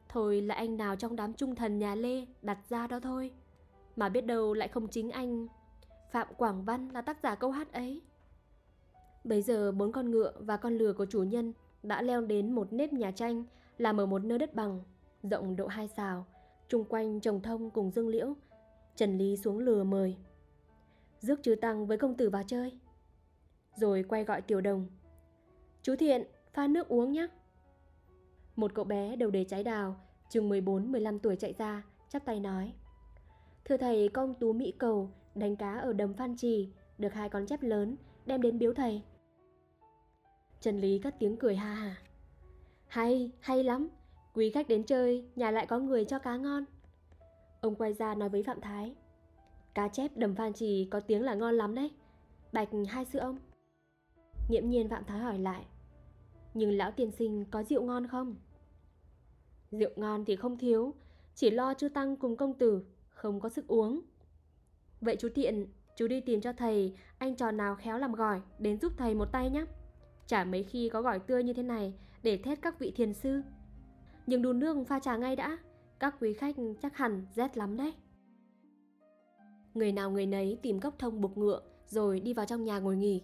Thôi 0.08 0.40
là 0.40 0.54
anh 0.54 0.76
nào 0.76 0.96
trong 0.96 1.16
đám 1.16 1.34
trung 1.34 1.54
thần 1.54 1.78
nhà 1.78 1.94
Lê 1.94 2.26
đặt 2.42 2.58
ra 2.68 2.86
đó 2.86 3.00
thôi. 3.00 3.30
Mà 3.96 4.08
biết 4.08 4.20
đâu 4.20 4.54
lại 4.54 4.68
không 4.68 4.88
chính 4.88 5.10
anh. 5.10 5.46
Phạm 6.10 6.28
Quảng 6.36 6.64
Văn 6.64 6.88
là 6.88 7.00
tác 7.00 7.18
giả 7.22 7.34
câu 7.34 7.50
hát 7.50 7.72
ấy. 7.72 8.02
Bây 9.24 9.42
giờ 9.42 9.72
bốn 9.72 9.92
con 9.92 10.10
ngựa 10.10 10.32
và 10.38 10.56
con 10.56 10.78
lừa 10.78 10.92
của 10.92 11.06
chủ 11.06 11.22
nhân 11.22 11.52
đã 11.82 12.02
leo 12.02 12.20
đến 12.20 12.52
một 12.52 12.72
nếp 12.72 12.92
nhà 12.92 13.10
tranh 13.10 13.44
làm 13.82 14.00
ở 14.00 14.06
một 14.06 14.24
nơi 14.24 14.38
đất 14.38 14.54
bằng, 14.54 14.80
rộng 15.22 15.56
độ 15.56 15.66
hai 15.66 15.88
xào, 15.88 16.26
chung 16.68 16.84
quanh 16.84 17.20
trồng 17.20 17.40
thông 17.40 17.70
cùng 17.70 17.90
dương 17.90 18.08
liễu. 18.08 18.34
Trần 18.96 19.18
Lý 19.18 19.36
xuống 19.36 19.58
lừa 19.58 19.84
mời. 19.84 20.16
Rước 21.20 21.40
chứ 21.42 21.54
tăng 21.54 21.86
với 21.86 21.98
công 21.98 22.16
tử 22.16 22.30
vào 22.30 22.42
chơi. 22.46 22.78
Rồi 23.76 24.04
quay 24.08 24.24
gọi 24.24 24.42
tiểu 24.42 24.60
đồng. 24.60 24.86
Chú 25.82 25.96
Thiện, 25.96 26.22
pha 26.52 26.66
nước 26.66 26.88
uống 26.88 27.12
nhé. 27.12 27.26
Một 28.56 28.74
cậu 28.74 28.84
bé 28.84 29.16
đầu 29.16 29.30
đề 29.30 29.44
trái 29.44 29.64
đào, 29.64 29.96
chừng 30.30 30.50
14-15 30.50 31.18
tuổi 31.18 31.36
chạy 31.36 31.52
ra, 31.58 31.82
chắp 32.08 32.24
tay 32.24 32.40
nói. 32.40 32.72
Thưa 33.64 33.76
thầy, 33.76 34.08
công 34.08 34.34
tú 34.34 34.52
Mỹ 34.52 34.72
Cầu 34.78 35.10
đánh 35.34 35.56
cá 35.56 35.78
ở 35.78 35.92
đầm 35.92 36.14
Phan 36.14 36.36
Trì, 36.36 36.68
được 36.98 37.12
hai 37.12 37.28
con 37.28 37.46
chép 37.46 37.62
lớn, 37.62 37.96
đem 38.26 38.42
đến 38.42 38.58
biếu 38.58 38.74
thầy. 38.74 39.02
Trần 40.60 40.80
Lý 40.80 40.98
cất 40.98 41.14
tiếng 41.18 41.36
cười 41.36 41.56
ha 41.56 41.74
hà. 41.74 41.96
Hay, 42.92 43.30
hay 43.40 43.64
lắm, 43.64 43.88
quý 44.34 44.50
khách 44.50 44.68
đến 44.68 44.84
chơi, 44.84 45.24
nhà 45.36 45.50
lại 45.50 45.66
có 45.66 45.78
người 45.78 46.04
cho 46.04 46.18
cá 46.18 46.36
ngon. 46.36 46.64
Ông 47.60 47.74
quay 47.74 47.92
ra 47.92 48.14
nói 48.14 48.28
với 48.28 48.42
Phạm 48.42 48.60
Thái. 48.60 48.94
Cá 49.74 49.88
chép 49.88 50.16
đầm 50.16 50.34
Phan 50.34 50.52
Trì 50.52 50.88
có 50.90 51.00
tiếng 51.00 51.22
là 51.22 51.34
ngon 51.34 51.54
lắm 51.54 51.74
đấy. 51.74 51.90
Bạch 52.52 52.68
hai 52.88 53.04
sư 53.04 53.18
ông. 53.18 53.38
Nghiễm 54.48 54.70
nhiên 54.70 54.88
Phạm 54.88 55.04
Thái 55.04 55.18
hỏi 55.18 55.38
lại. 55.38 55.64
Nhưng 56.54 56.76
lão 56.76 56.90
tiên 56.90 57.10
sinh 57.10 57.44
có 57.50 57.62
rượu 57.62 57.82
ngon 57.82 58.06
không? 58.06 58.36
Rượu 59.70 59.90
ngon 59.96 60.24
thì 60.24 60.36
không 60.36 60.58
thiếu, 60.58 60.94
chỉ 61.34 61.50
lo 61.50 61.74
chưa 61.74 61.88
tăng 61.88 62.16
cùng 62.16 62.36
công 62.36 62.54
tử, 62.54 62.84
không 63.08 63.40
có 63.40 63.48
sức 63.48 63.66
uống. 63.66 64.00
Vậy 65.00 65.16
chú 65.16 65.28
Thiện, 65.34 65.66
chú 65.96 66.08
đi 66.08 66.20
tìm 66.20 66.40
cho 66.40 66.52
thầy 66.52 66.94
anh 67.18 67.36
trò 67.36 67.50
nào 67.50 67.76
khéo 67.76 67.98
làm 67.98 68.12
gỏi 68.12 68.40
đến 68.58 68.78
giúp 68.80 68.92
thầy 68.96 69.14
một 69.14 69.32
tay 69.32 69.50
nhé. 69.50 69.64
Chả 70.26 70.44
mấy 70.44 70.62
khi 70.62 70.88
có 70.88 71.02
gỏi 71.02 71.18
tươi 71.18 71.44
như 71.44 71.52
thế 71.52 71.62
này 71.62 71.94
để 72.22 72.36
thét 72.36 72.62
các 72.62 72.78
vị 72.78 72.92
thiền 72.96 73.14
sư. 73.14 73.42
Nhưng 74.26 74.42
đun 74.42 74.58
nước 74.58 74.84
pha 74.88 75.00
trà 75.00 75.16
ngay 75.16 75.36
đã, 75.36 75.58
các 75.98 76.16
quý 76.20 76.32
khách 76.32 76.56
chắc 76.82 76.96
hẳn 76.96 77.26
rét 77.34 77.56
lắm 77.56 77.76
đấy. 77.76 77.92
Người 79.74 79.92
nào 79.92 80.10
người 80.10 80.26
nấy 80.26 80.58
tìm 80.62 80.80
gốc 80.80 80.98
thông 80.98 81.20
buộc 81.20 81.38
ngựa 81.38 81.60
rồi 81.86 82.20
đi 82.20 82.34
vào 82.34 82.46
trong 82.46 82.64
nhà 82.64 82.78
ngồi 82.78 82.96
nghỉ. 82.96 83.22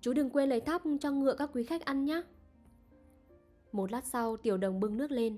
Chú 0.00 0.12
đừng 0.12 0.30
quên 0.30 0.48
lấy 0.48 0.60
thóc 0.60 0.82
cho 1.00 1.10
ngựa 1.10 1.34
các 1.34 1.50
quý 1.52 1.64
khách 1.64 1.84
ăn 1.84 2.04
nhé. 2.04 2.22
Một 3.72 3.92
lát 3.92 4.04
sau 4.04 4.36
tiểu 4.36 4.56
đồng 4.56 4.80
bưng 4.80 4.96
nước 4.96 5.10
lên. 5.10 5.36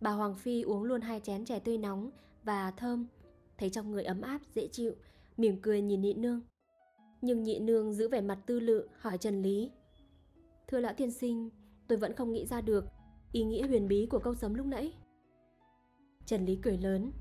Bà 0.00 0.10
Hoàng 0.10 0.34
Phi 0.34 0.62
uống 0.62 0.82
luôn 0.82 1.00
hai 1.00 1.20
chén 1.20 1.44
chè 1.44 1.58
tươi 1.58 1.78
nóng 1.78 2.10
và 2.44 2.70
thơm. 2.70 3.06
Thấy 3.58 3.70
trong 3.70 3.90
người 3.90 4.04
ấm 4.04 4.20
áp, 4.20 4.40
dễ 4.54 4.68
chịu, 4.68 4.92
mỉm 5.36 5.56
cười 5.62 5.82
nhìn 5.82 6.00
nhị 6.00 6.14
nương. 6.14 6.40
Nhưng 7.20 7.42
nhị 7.42 7.58
nương 7.58 7.92
giữ 7.92 8.08
vẻ 8.08 8.20
mặt 8.20 8.38
tư 8.46 8.60
lự 8.60 8.88
hỏi 8.98 9.18
Trần 9.18 9.42
Lý. 9.42 9.70
Thưa 10.66 10.80
lão 10.80 10.94
tiên 10.96 11.10
sinh, 11.10 11.50
tôi 11.92 11.96
vẫn 11.98 12.16
không 12.16 12.32
nghĩ 12.32 12.46
ra 12.46 12.60
được 12.60 12.84
ý 13.32 13.44
nghĩa 13.44 13.66
huyền 13.66 13.88
bí 13.88 14.06
của 14.06 14.18
câu 14.18 14.34
sấm 14.34 14.54
lúc 14.54 14.66
nãy. 14.66 14.92
Trần 16.26 16.44
Lý 16.44 16.56
cười 16.56 16.78
lớn. 16.78 17.12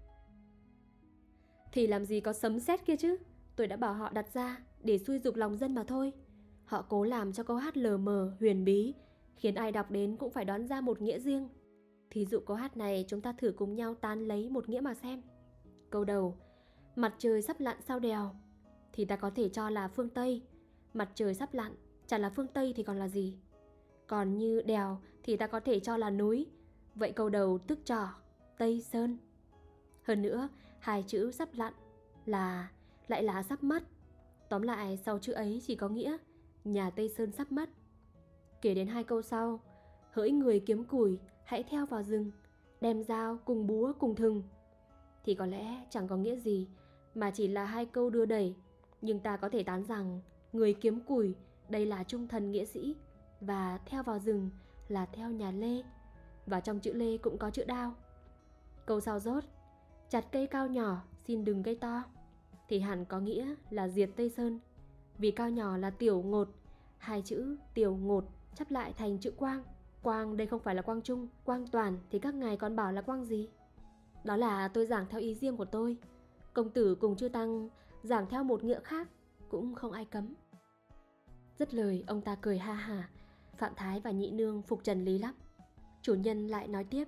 Thì 1.71 1.87
làm 1.87 2.05
gì 2.05 2.19
có 2.19 2.33
sấm 2.33 2.59
sét 2.59 2.85
kia 2.85 2.95
chứ, 2.95 3.17
tôi 3.55 3.67
đã 3.67 3.75
bảo 3.75 3.93
họ 3.93 4.09
đặt 4.09 4.33
ra 4.33 4.57
để 4.83 4.97
xui 4.97 5.19
dục 5.19 5.35
lòng 5.35 5.57
dân 5.57 5.75
mà 5.75 5.83
thôi. 5.83 6.13
Họ 6.65 6.81
cố 6.81 7.03
làm 7.03 7.33
cho 7.33 7.43
câu 7.43 7.57
hát 7.57 7.77
lờ 7.77 7.97
mờ, 7.97 8.35
huyền 8.39 8.65
bí, 8.65 8.93
khiến 9.35 9.55
ai 9.55 9.71
đọc 9.71 9.91
đến 9.91 10.17
cũng 10.17 10.31
phải 10.31 10.45
đoán 10.45 10.67
ra 10.67 10.81
một 10.81 11.01
nghĩa 11.01 11.19
riêng. 11.19 11.49
Thí 12.09 12.25
dụ 12.25 12.39
câu 12.39 12.57
hát 12.57 12.77
này 12.77 13.05
chúng 13.07 13.21
ta 13.21 13.33
thử 13.33 13.51
cùng 13.51 13.75
nhau 13.75 13.95
tán 13.95 14.27
lấy 14.27 14.49
một 14.49 14.69
nghĩa 14.69 14.81
mà 14.81 14.93
xem. 14.93 15.21
Câu 15.89 16.03
đầu, 16.03 16.37
mặt 16.95 17.15
trời 17.17 17.41
sắp 17.41 17.59
lặn 17.59 17.77
sau 17.81 17.99
đèo, 17.99 18.35
thì 18.93 19.05
ta 19.05 19.15
có 19.15 19.29
thể 19.29 19.49
cho 19.49 19.69
là 19.69 19.87
phương 19.87 20.09
Tây. 20.09 20.41
Mặt 20.93 21.09
trời 21.15 21.33
sắp 21.33 21.53
lặn, 21.53 21.75
chẳng 22.07 22.21
là 22.21 22.29
phương 22.29 22.47
Tây 22.47 22.73
thì 22.75 22.83
còn 22.83 22.97
là 22.97 23.07
gì? 23.07 23.37
Còn 24.12 24.38
như 24.38 24.62
đèo 24.62 24.98
thì 25.24 25.38
ta 25.38 25.48
có 25.48 25.60
thể 25.60 25.80
cho 25.80 25.98
là 25.98 26.10
núi. 26.10 26.48
Vậy 26.96 27.12
câu 27.12 27.30
đầu 27.30 27.58
tức 27.58 27.80
trỏ, 27.86 28.08
Tây 28.58 28.82
Sơn. 28.82 29.18
Hơn 30.03 30.22
nữa, 30.22 30.50
hai 30.80 31.03
chữ 31.08 31.32
sắp 31.32 31.50
lặn 31.53 31.74
là 32.25 32.72
lại 33.08 33.24
là 33.24 33.44
sắp 33.44 33.63
mất. 33.63 33.84
Tóm 34.50 34.62
lại 34.62 34.98
sau 34.98 35.20
chữ 35.20 35.34
ấy 35.34 35.62
chỉ 35.68 35.75
có 35.75 35.89
nghĩa 35.89 36.18
nhà 36.63 36.89
Tây 36.89 37.10
Sơn 37.10 37.32
sắp 37.32 37.51
mất. 37.51 37.70
Kể 38.62 38.74
đến 38.74 38.88
hai 38.88 39.03
câu 39.03 39.22
sau, 39.22 39.60
hỡi 40.12 40.32
người 40.32 40.60
kiếm 40.60 40.84
củi, 40.84 41.20
hãy 41.44 41.63
theo 41.63 41.86
vào 41.86 42.03
rừng, 42.03 42.32
đem 42.82 43.03
dao 43.03 43.39
cùng 43.46 43.68
búa 43.68 43.94
cùng 44.00 44.15
thừng. 44.15 44.44
Thì 45.24 45.36
có 45.36 45.46
lẽ 45.46 45.86
chẳng 45.89 46.08
có 46.08 46.18
nghĩa 46.18 46.36
gì, 46.36 46.68
mà 47.15 47.32
chỉ 47.32 47.48
là 47.48 47.65
hai 47.65 47.86
câu 47.86 48.10
đưa 48.10 48.25
đẩy. 48.25 48.56
Nhưng 49.01 49.20
ta 49.20 49.38
có 49.38 49.50
thể 49.50 49.63
tán 49.63 49.84
rằng 49.84 50.22
người 50.53 50.74
kiếm 50.74 51.00
củi 51.00 51.36
đây 51.70 51.86
là 51.86 52.03
trung 52.03 52.27
thần 52.27 52.51
nghĩa 52.51 52.65
sĩ 52.65 52.96
và 53.41 53.79
theo 53.86 54.03
vào 54.03 54.19
rừng 54.19 54.50
là 54.88 55.05
theo 55.05 55.31
nhà 55.31 55.51
Lê. 55.51 55.83
Và 56.45 56.60
trong 56.60 56.79
chữ 56.79 56.93
Lê 56.93 57.17
cũng 57.17 57.38
có 57.38 57.50
chữ 57.50 57.63
đao. 57.65 57.95
Câu 58.86 59.00
sau 59.00 59.19
rốt, 59.19 59.43
chặt 60.10 60.25
cây 60.31 60.48
cao 60.48 60.67
nhỏ, 60.67 61.03
xin 61.27 61.45
đừng 61.45 61.63
cây 61.63 61.75
to. 61.75 62.03
Thì 62.67 62.79
hẳn 62.79 63.05
có 63.05 63.19
nghĩa 63.19 63.55
là 63.69 63.88
diệt 63.88 64.10
Tây 64.15 64.29
Sơn. 64.29 64.60
Vì 65.17 65.31
cao 65.31 65.50
nhỏ 65.50 65.77
là 65.77 65.89
tiểu 65.89 66.21
ngột, 66.21 66.48
hai 66.98 67.21
chữ 67.21 67.57
tiểu 67.74 67.95
ngột 67.95 68.25
chắp 68.55 68.71
lại 68.71 68.93
thành 68.93 69.17
chữ 69.17 69.31
quang. 69.31 69.63
Quang 70.03 70.38
đây 70.38 70.48
không 70.48 70.60
phải 70.60 70.75
là 70.75 70.81
quang 70.81 71.01
trung, 71.01 71.27
quang 71.43 71.67
toàn 71.67 71.98
thì 72.10 72.19
các 72.19 72.36
ngài 72.36 72.57
còn 72.57 72.75
bảo 72.75 72.91
là 72.91 73.01
quang 73.01 73.25
gì? 73.25 73.50
Đó 74.24 74.38
là 74.38 74.67
tôi 74.67 74.86
giảng 74.86 75.05
theo 75.10 75.19
ý 75.21 75.36
riêng 75.36 75.57
của 75.57 75.65
tôi. 75.65 75.98
Công 76.53 76.69
tử 76.69 76.95
cùng 76.95 77.15
chư 77.15 77.29
tăng 77.29 77.69
giảng 78.03 78.29
theo 78.29 78.43
một 78.43 78.63
nghĩa 78.63 78.79
khác 78.79 79.07
cũng 79.50 79.75
không 79.75 79.91
ai 79.91 80.05
cấm. 80.05 80.33
Dứt 81.60 81.74
lời 81.74 82.03
ông 82.07 82.21
ta 82.21 82.36
cười 82.41 82.57
ha 82.57 82.74
ha 82.74 83.10
Phạm 83.62 83.75
Thái 83.75 84.00
và 84.00 84.12
Nhị 84.12 84.32
Nương 84.32 84.62
phục 84.62 84.84
trần 84.84 85.06
lý 85.06 85.18
lắm. 85.18 85.34
Chủ 86.01 86.13
nhân 86.13 86.48
lại 86.48 86.68
nói 86.68 86.84
tiếp. 86.84 87.08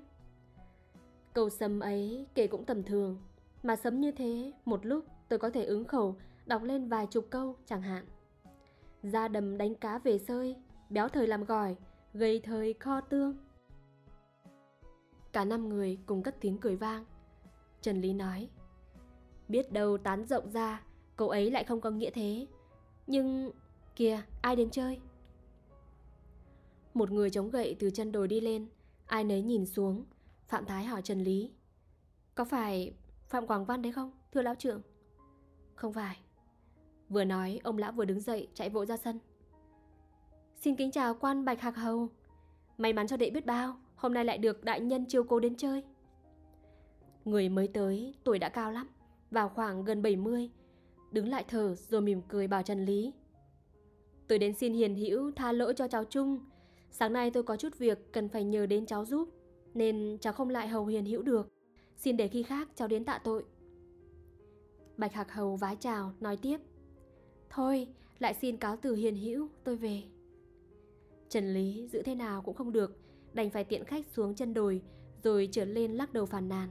Câu 1.33 1.49
sấm 1.49 1.79
ấy 1.79 2.27
kể 2.35 2.47
cũng 2.47 2.65
tầm 2.65 2.83
thường 2.83 3.17
Mà 3.63 3.75
sấm 3.75 4.01
như 4.01 4.11
thế 4.11 4.53
Một 4.65 4.85
lúc 4.85 5.05
tôi 5.29 5.39
có 5.39 5.49
thể 5.49 5.65
ứng 5.65 5.85
khẩu 5.85 6.15
Đọc 6.45 6.63
lên 6.63 6.87
vài 6.87 7.07
chục 7.07 7.27
câu 7.29 7.55
chẳng 7.65 7.81
hạn. 7.81 8.05
Ra 9.03 9.27
đầm 9.27 9.57
đánh 9.57 9.75
cá 9.75 9.97
về 9.97 10.17
sơi 10.17 10.55
Béo 10.89 11.07
thời 11.07 11.27
làm 11.27 11.43
gỏi 11.43 11.75
Gây 12.13 12.39
thời 12.39 12.73
kho 12.73 13.01
tương. 13.01 13.37
Cả 15.31 15.45
năm 15.45 15.69
người 15.69 15.99
cùng 16.05 16.23
cất 16.23 16.35
tiếng 16.41 16.57
cười 16.57 16.75
vang. 16.75 17.05
Trần 17.81 18.01
Lý 18.01 18.13
nói 18.13 18.49
Biết 19.47 19.71
đâu 19.71 19.97
tán 19.97 20.25
rộng 20.25 20.51
ra 20.51 20.83
Câu 21.15 21.29
ấy 21.29 21.51
lại 21.51 21.63
không 21.63 21.81
có 21.81 21.89
nghĩa 21.89 22.09
thế. 22.09 22.47
Nhưng 23.07 23.51
Kìa, 23.95 24.21
ai 24.41 24.55
đến 24.55 24.69
chơi? 24.69 24.99
Một 26.93 27.11
người 27.11 27.29
chống 27.29 27.49
gậy 27.49 27.75
từ 27.79 27.89
chân 27.89 28.11
đồi 28.11 28.27
đi 28.27 28.41
lên, 28.41 28.67
ai 29.05 29.23
nấy 29.23 29.41
nhìn 29.41 29.65
xuống. 29.65 30.05
Phạm 30.47 30.65
Thái 30.65 30.85
hỏi 30.85 31.01
Trần 31.01 31.23
Lý. 31.23 31.51
Có 32.35 32.45
phải 32.45 32.93
Phạm 33.29 33.47
Quảng 33.47 33.65
Văn 33.65 33.81
đấy 33.81 33.91
không, 33.91 34.11
thưa 34.31 34.41
lão 34.41 34.55
trưởng? 34.55 34.81
Không 35.75 35.93
phải. 35.93 36.17
Vừa 37.09 37.23
nói, 37.23 37.59
ông 37.63 37.77
lão 37.77 37.91
vừa 37.91 38.05
đứng 38.05 38.19
dậy 38.19 38.47
chạy 38.53 38.69
vội 38.69 38.85
ra 38.85 38.97
sân. 38.97 39.19
Xin 40.55 40.75
kính 40.75 40.91
chào 40.91 41.13
quan 41.13 41.45
Bạch 41.45 41.61
Hạc 41.61 41.75
Hầu. 41.75 42.09
May 42.77 42.93
mắn 42.93 43.07
cho 43.07 43.17
đệ 43.17 43.29
biết 43.29 43.45
bao, 43.45 43.75
hôm 43.95 44.13
nay 44.13 44.25
lại 44.25 44.37
được 44.37 44.63
đại 44.63 44.79
nhân 44.79 45.05
chiêu 45.05 45.23
cố 45.23 45.39
đến 45.39 45.55
chơi. 45.55 45.83
Người 47.25 47.49
mới 47.49 47.67
tới, 47.67 48.15
tuổi 48.23 48.39
đã 48.39 48.49
cao 48.49 48.71
lắm, 48.71 48.87
vào 49.31 49.49
khoảng 49.49 49.85
gần 49.85 50.01
70, 50.01 50.49
đứng 51.11 51.27
lại 51.27 51.45
thở 51.47 51.75
rồi 51.75 52.01
mỉm 52.01 52.21
cười 52.27 52.47
bảo 52.47 52.63
Trần 52.63 52.85
Lý. 52.85 53.13
Tôi 54.27 54.39
đến 54.39 54.53
xin 54.53 54.73
hiền 54.73 54.95
hữu 54.95 55.31
tha 55.31 55.51
lỗi 55.51 55.73
cho 55.77 55.87
cháu 55.87 56.03
Trung. 56.03 56.39
Sáng 56.95 57.13
nay 57.13 57.31
tôi 57.31 57.43
có 57.43 57.57
chút 57.57 57.77
việc 57.77 58.11
cần 58.11 58.29
phải 58.29 58.43
nhờ 58.43 58.65
đến 58.65 58.85
cháu 58.85 59.05
giúp, 59.05 59.29
nên 59.73 60.17
cháu 60.21 60.33
không 60.33 60.49
lại 60.49 60.67
hầu 60.67 60.85
hiền 60.85 61.05
hữu 61.05 61.21
được. 61.21 61.53
Xin 61.95 62.17
để 62.17 62.27
khi 62.27 62.43
khác 62.43 62.69
cháu 62.75 62.87
đến 62.87 63.05
tạ 63.05 63.19
tội. 63.23 63.45
Bạch 64.97 65.13
Hạc 65.13 65.31
Hầu 65.31 65.55
vái 65.55 65.75
chào, 65.75 66.13
nói 66.19 66.37
tiếp. 66.37 66.57
Thôi, 67.49 67.87
lại 68.19 68.33
xin 68.33 68.57
cáo 68.57 68.77
từ 68.77 68.95
hiền 68.95 69.15
hữu, 69.15 69.49
tôi 69.63 69.75
về. 69.75 70.03
Trần 71.29 71.53
Lý 71.53 71.87
giữ 71.87 72.01
thế 72.01 72.15
nào 72.15 72.41
cũng 72.41 72.55
không 72.55 72.71
được, 72.71 72.97
đành 73.33 73.49
phải 73.49 73.63
tiện 73.63 73.83
khách 73.83 74.05
xuống 74.05 74.35
chân 74.35 74.53
đồi, 74.53 74.81
rồi 75.23 75.49
trở 75.51 75.65
lên 75.65 75.93
lắc 75.93 76.13
đầu 76.13 76.25
phàn 76.25 76.49
nàn. 76.49 76.69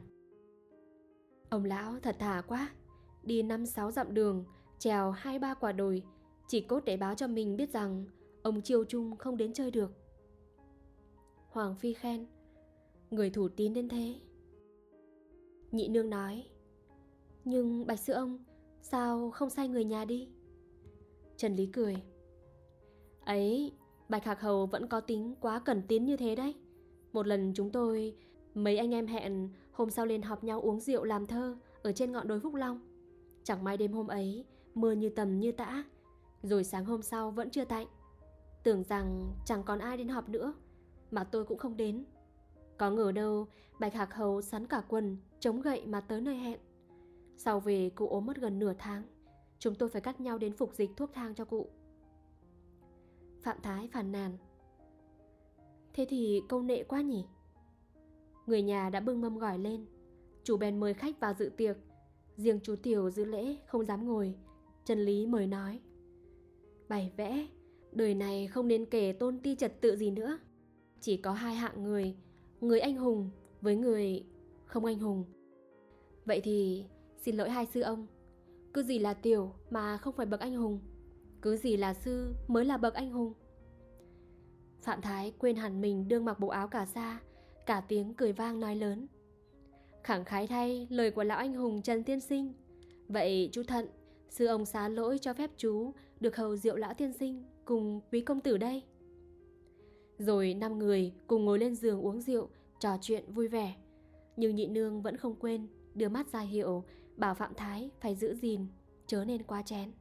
Ông 1.48 1.64
lão 1.64 2.00
thật 2.02 2.16
thà 2.18 2.42
quá, 2.46 2.70
đi 3.22 3.42
năm 3.42 3.66
sáu 3.66 3.90
dặm 3.90 4.14
đường, 4.14 4.44
trèo 4.78 5.10
hai 5.10 5.38
ba 5.38 5.54
quả 5.54 5.72
đồi, 5.72 6.02
chỉ 6.48 6.60
cốt 6.60 6.84
để 6.84 6.96
báo 6.96 7.14
cho 7.14 7.26
mình 7.26 7.56
biết 7.56 7.72
rằng 7.72 8.04
ông 8.42 8.62
Triều 8.62 8.84
Trung 8.84 9.16
không 9.16 9.36
đến 9.36 9.52
chơi 9.52 9.70
được. 9.70 10.01
Hoàng 11.52 11.74
Phi 11.74 11.92
khen, 11.92 12.26
người 13.10 13.30
thủ 13.30 13.48
tín 13.48 13.74
đến 13.74 13.88
thế. 13.88 14.14
Nhị 15.70 15.88
nương 15.88 16.10
nói, 16.10 16.46
nhưng 17.44 17.86
bạch 17.86 18.00
sư 18.00 18.12
ông, 18.12 18.44
sao 18.82 19.30
không 19.30 19.50
sai 19.50 19.68
người 19.68 19.84
nhà 19.84 20.04
đi? 20.04 20.28
Trần 21.36 21.56
Lý 21.56 21.66
cười, 21.66 21.96
ấy, 23.24 23.72
bạch 24.08 24.24
hạc 24.24 24.40
hầu 24.40 24.66
vẫn 24.66 24.88
có 24.88 25.00
tính 25.00 25.34
quá 25.40 25.58
cẩn 25.58 25.82
tín 25.88 26.04
như 26.04 26.16
thế 26.16 26.34
đấy. 26.34 26.54
Một 27.12 27.26
lần 27.26 27.52
chúng 27.54 27.70
tôi, 27.70 28.16
mấy 28.54 28.78
anh 28.78 28.94
em 28.94 29.06
hẹn 29.06 29.48
hôm 29.72 29.90
sau 29.90 30.06
lên 30.06 30.22
họp 30.22 30.44
nhau 30.44 30.60
uống 30.60 30.80
rượu 30.80 31.04
làm 31.04 31.26
thơ 31.26 31.56
ở 31.82 31.92
trên 31.92 32.12
ngọn 32.12 32.28
đồi 32.28 32.40
Phúc 32.40 32.54
Long. 32.54 32.80
Chẳng 33.44 33.64
may 33.64 33.76
đêm 33.76 33.92
hôm 33.92 34.06
ấy, 34.06 34.44
mưa 34.74 34.92
như 34.92 35.08
tầm 35.08 35.40
như 35.40 35.52
tã, 35.52 35.84
rồi 36.42 36.64
sáng 36.64 36.84
hôm 36.84 37.02
sau 37.02 37.30
vẫn 37.30 37.50
chưa 37.50 37.64
tạnh 37.64 37.86
Tưởng 38.62 38.82
rằng 38.82 39.32
chẳng 39.44 39.62
còn 39.62 39.78
ai 39.78 39.96
đến 39.96 40.08
họp 40.08 40.28
nữa 40.28 40.54
mà 41.12 41.24
tôi 41.24 41.44
cũng 41.44 41.58
không 41.58 41.76
đến. 41.76 42.04
Có 42.78 42.90
ngờ 42.90 43.12
đâu, 43.12 43.46
Bạch 43.80 43.94
Hạc 43.94 44.14
Hầu 44.14 44.42
sắn 44.42 44.66
cả 44.66 44.82
quần, 44.88 45.16
Chống 45.40 45.60
gậy 45.60 45.86
mà 45.86 46.00
tới 46.00 46.20
nơi 46.20 46.36
hẹn. 46.36 46.60
Sau 47.36 47.60
về 47.60 47.90
cụ 47.90 48.08
ốm 48.08 48.26
mất 48.26 48.36
gần 48.36 48.58
nửa 48.58 48.72
tháng, 48.78 49.02
Chúng 49.58 49.74
tôi 49.74 49.88
phải 49.88 50.00
cắt 50.00 50.20
nhau 50.20 50.38
đến 50.38 50.52
phục 50.52 50.74
dịch 50.74 50.90
thuốc 50.96 51.10
thang 51.12 51.34
cho 51.34 51.44
cụ. 51.44 51.68
Phạm 53.42 53.56
Thái 53.62 53.88
phàn 53.92 54.12
nàn. 54.12 54.38
Thế 55.94 56.06
thì 56.08 56.42
câu 56.48 56.62
nệ 56.62 56.82
quá 56.82 57.00
nhỉ? 57.00 57.24
Người 58.46 58.62
nhà 58.62 58.90
đã 58.90 59.00
bưng 59.00 59.20
mâm 59.20 59.38
gỏi 59.38 59.58
lên. 59.58 59.86
Chủ 60.44 60.56
bèn 60.56 60.80
mời 60.80 60.94
khách 60.94 61.20
vào 61.20 61.34
dự 61.34 61.50
tiệc. 61.56 61.76
Riêng 62.36 62.60
chú 62.62 62.76
Tiểu 62.76 63.10
giữ 63.10 63.24
lễ 63.24 63.56
không 63.66 63.84
dám 63.84 64.06
ngồi. 64.06 64.34
Trần 64.84 64.98
Lý 64.98 65.26
mời 65.26 65.46
nói. 65.46 65.80
Bày 66.88 67.12
vẽ, 67.16 67.46
đời 67.92 68.14
này 68.14 68.46
không 68.46 68.68
nên 68.68 68.86
kể 68.86 69.12
tôn 69.12 69.38
ti 69.38 69.54
trật 69.54 69.80
tự 69.80 69.96
gì 69.96 70.10
nữa 70.10 70.38
chỉ 71.02 71.16
có 71.16 71.32
hai 71.32 71.54
hạng 71.54 71.82
người 71.82 72.16
người 72.60 72.80
anh 72.80 72.96
hùng 72.96 73.30
với 73.60 73.76
người 73.76 74.24
không 74.64 74.84
anh 74.84 74.98
hùng. 74.98 75.24
Vậy 76.24 76.40
thì, 76.44 76.84
xin 77.16 77.36
lỗi 77.36 77.50
hai 77.50 77.66
sư 77.66 77.80
ông. 77.80 78.06
Cứ 78.74 78.82
gì 78.82 78.98
là 78.98 79.14
tiểu 79.14 79.52
mà 79.70 79.96
không 79.96 80.14
phải 80.14 80.26
bậc 80.26 80.40
anh 80.40 80.56
hùng, 80.56 80.80
cứ 81.42 81.56
gì 81.56 81.76
là 81.76 81.94
sư 81.94 82.34
mới 82.48 82.64
là 82.64 82.76
bậc 82.76 82.94
anh 82.94 83.10
hùng. 83.10 83.32
Phạm 84.82 85.00
thái 85.00 85.32
quên 85.38 85.56
hẳn 85.56 85.80
mình 85.80 86.08
đương 86.08 86.24
mặc 86.24 86.40
bộ 86.40 86.48
áo 86.48 86.68
cả 86.68 86.86
sa, 86.86 87.20
cả 87.66 87.80
tiếng 87.88 88.14
cười 88.14 88.32
vang 88.32 88.60
nói 88.60 88.76
lớn. 88.76 89.06
Khẳng 90.02 90.24
khái 90.24 90.46
thay 90.46 90.86
lời 90.90 91.10
của 91.10 91.24
lão 91.24 91.38
anh 91.38 91.54
hùng 91.54 91.82
trần 91.82 92.04
tiên 92.04 92.20
sinh. 92.20 92.52
Vậy 93.08 93.48
chú 93.52 93.62
thận, 93.62 93.86
sư 94.30 94.46
ông 94.46 94.66
xá 94.66 94.88
lỗi 94.88 95.18
cho 95.18 95.34
phép 95.34 95.50
chú 95.56 95.92
được 96.20 96.36
hầu 96.36 96.56
rượu 96.56 96.76
lão 96.76 96.94
tiên 96.94 97.12
sinh 97.12 97.44
cùng 97.64 98.00
quý 98.12 98.20
công 98.20 98.40
tử 98.40 98.58
đây. 98.58 98.82
Rồi 100.18 100.54
năm 100.54 100.78
người 100.78 101.12
cùng 101.26 101.44
ngồi 101.44 101.58
lên 101.58 101.74
giường 101.74 102.00
uống 102.00 102.20
rượu, 102.20 102.48
trò 102.78 102.96
chuyện 103.00 103.32
vui 103.32 103.48
vẻ. 103.48 103.74
Nhưng 104.36 104.54
nhị 104.54 104.66
nương 104.66 105.02
vẫn 105.02 105.16
không 105.16 105.34
quên 105.34 105.66
đưa 105.94 106.08
mắt 106.08 106.28
ra 106.32 106.40
hiệu 106.40 106.84
bảo 107.16 107.34
Phạm 107.34 107.54
Thái 107.54 107.90
phải 108.00 108.14
giữ 108.14 108.34
gìn, 108.34 108.66
chớ 109.06 109.24
nên 109.24 109.42
quá 109.42 109.62
chén. 109.62 109.92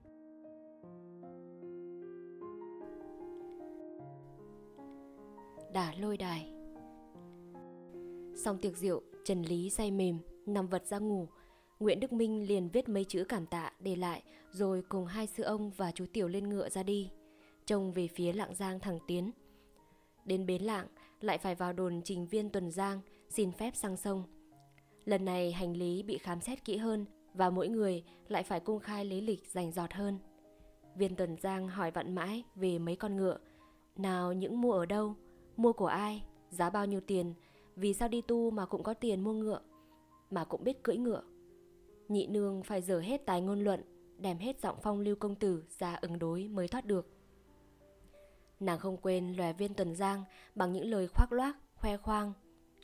Đả 5.74 5.94
lôi 6.00 6.18
đài 6.18 6.54
Xong 8.36 8.58
tiệc 8.62 8.78
rượu, 8.78 9.02
Trần 9.24 9.44
Lý 9.44 9.70
say 9.70 9.92
mềm, 9.92 10.18
nằm 10.46 10.68
vật 10.68 10.86
ra 10.86 11.00
ngủ, 11.00 11.28
Nguyễn 11.80 12.00
Đức 12.00 12.14
Minh 12.14 12.48
liền 12.48 12.70
viết 12.70 12.90
mấy 12.90 13.04
chữ 13.04 13.24
cảm 13.30 13.46
tạ 13.46 13.72
để 13.80 13.96
lại 13.96 14.24
rồi 14.52 14.84
cùng 14.90 15.06
hai 15.06 15.28
sư 15.28 15.44
ông 15.44 15.72
và 15.78 15.92
chú 15.92 16.06
Tiểu 16.14 16.28
lên 16.28 16.50
ngựa 16.50 16.70
ra 16.70 16.84
đi, 16.84 17.12
trông 17.66 17.92
về 17.92 18.08
phía 18.08 18.34
Lạng 18.34 18.56
Giang 18.56 18.80
thẳng 18.80 19.00
tiến. 19.08 19.32
Đến 20.26 20.46
bến 20.46 20.62
Lạng 20.62 20.88
lại 21.22 21.38
phải 21.38 21.56
vào 21.56 21.74
đồn 21.74 22.02
trình 22.04 22.28
viên 22.28 22.50
Tuần 22.50 22.72
Giang 22.72 23.02
xin 23.30 23.52
phép 23.52 23.76
sang 23.76 23.98
sông. 23.98 24.24
Lần 25.06 25.26
này 25.26 25.52
hành 25.52 25.78
lý 25.78 26.04
bị 26.04 26.18
khám 26.18 26.42
xét 26.42 26.66
kỹ 26.66 26.78
hơn 26.78 27.06
và 27.34 27.50
mỗi 27.50 27.68
người 27.68 28.04
lại 28.28 28.44
phải 28.44 28.60
công 28.60 28.80
khai 28.80 29.06
lý 29.06 29.22
lịch 29.22 29.48
rành 29.48 29.72
giọt 29.72 29.94
hơn. 29.94 30.18
Viên 30.96 31.16
Tuần 31.16 31.36
Giang 31.38 31.68
hỏi 31.68 31.92
vặn 31.92 32.16
mãi 32.16 32.44
về 32.56 32.80
mấy 32.80 32.96
con 32.96 33.16
ngựa. 33.16 33.38
Nào 33.96 34.34
những 34.34 34.62
mua 34.62 34.72
ở 34.72 34.86
đâu, 34.86 35.16
mua 35.58 35.74
của 35.74 35.86
ai, 35.86 36.24
giá 36.50 36.70
bao 36.70 36.86
nhiêu 36.86 37.02
tiền, 37.02 37.34
vì 37.76 37.94
sao 37.94 38.08
đi 38.08 38.22
tu 38.22 38.52
mà 38.52 38.66
cũng 38.66 38.84
có 38.84 38.94
tiền 38.94 39.22
mua 39.22 39.34
ngựa, 39.34 39.62
mà 40.30 40.44
cũng 40.46 40.64
biết 40.64 40.84
cưỡi 40.84 40.98
ngựa. 40.98 41.24
Nhị 42.08 42.28
nương 42.28 42.64
phải 42.64 42.82
dở 42.82 43.00
hết 43.00 43.26
tài 43.26 43.42
ngôn 43.42 43.64
luận, 43.64 43.84
đem 44.18 44.38
hết 44.38 44.60
giọng 44.62 44.78
phong 44.84 45.00
lưu 45.00 45.16
công 45.16 45.36
tử 45.36 45.64
ra 45.80 45.96
ứng 46.02 46.20
đối 46.20 46.48
mới 46.48 46.68
thoát 46.68 46.86
được. 46.86 47.08
Nàng 48.62 48.80
không 48.80 48.98
quên 48.98 49.34
lòe 49.34 49.54
viên 49.54 49.74
tuần 49.74 49.96
giang 49.96 50.24
bằng 50.56 50.74
những 50.74 50.86
lời 50.86 51.08
khoác 51.08 51.32
loác, 51.32 51.58
khoe 51.76 51.98
khoang, 51.98 52.34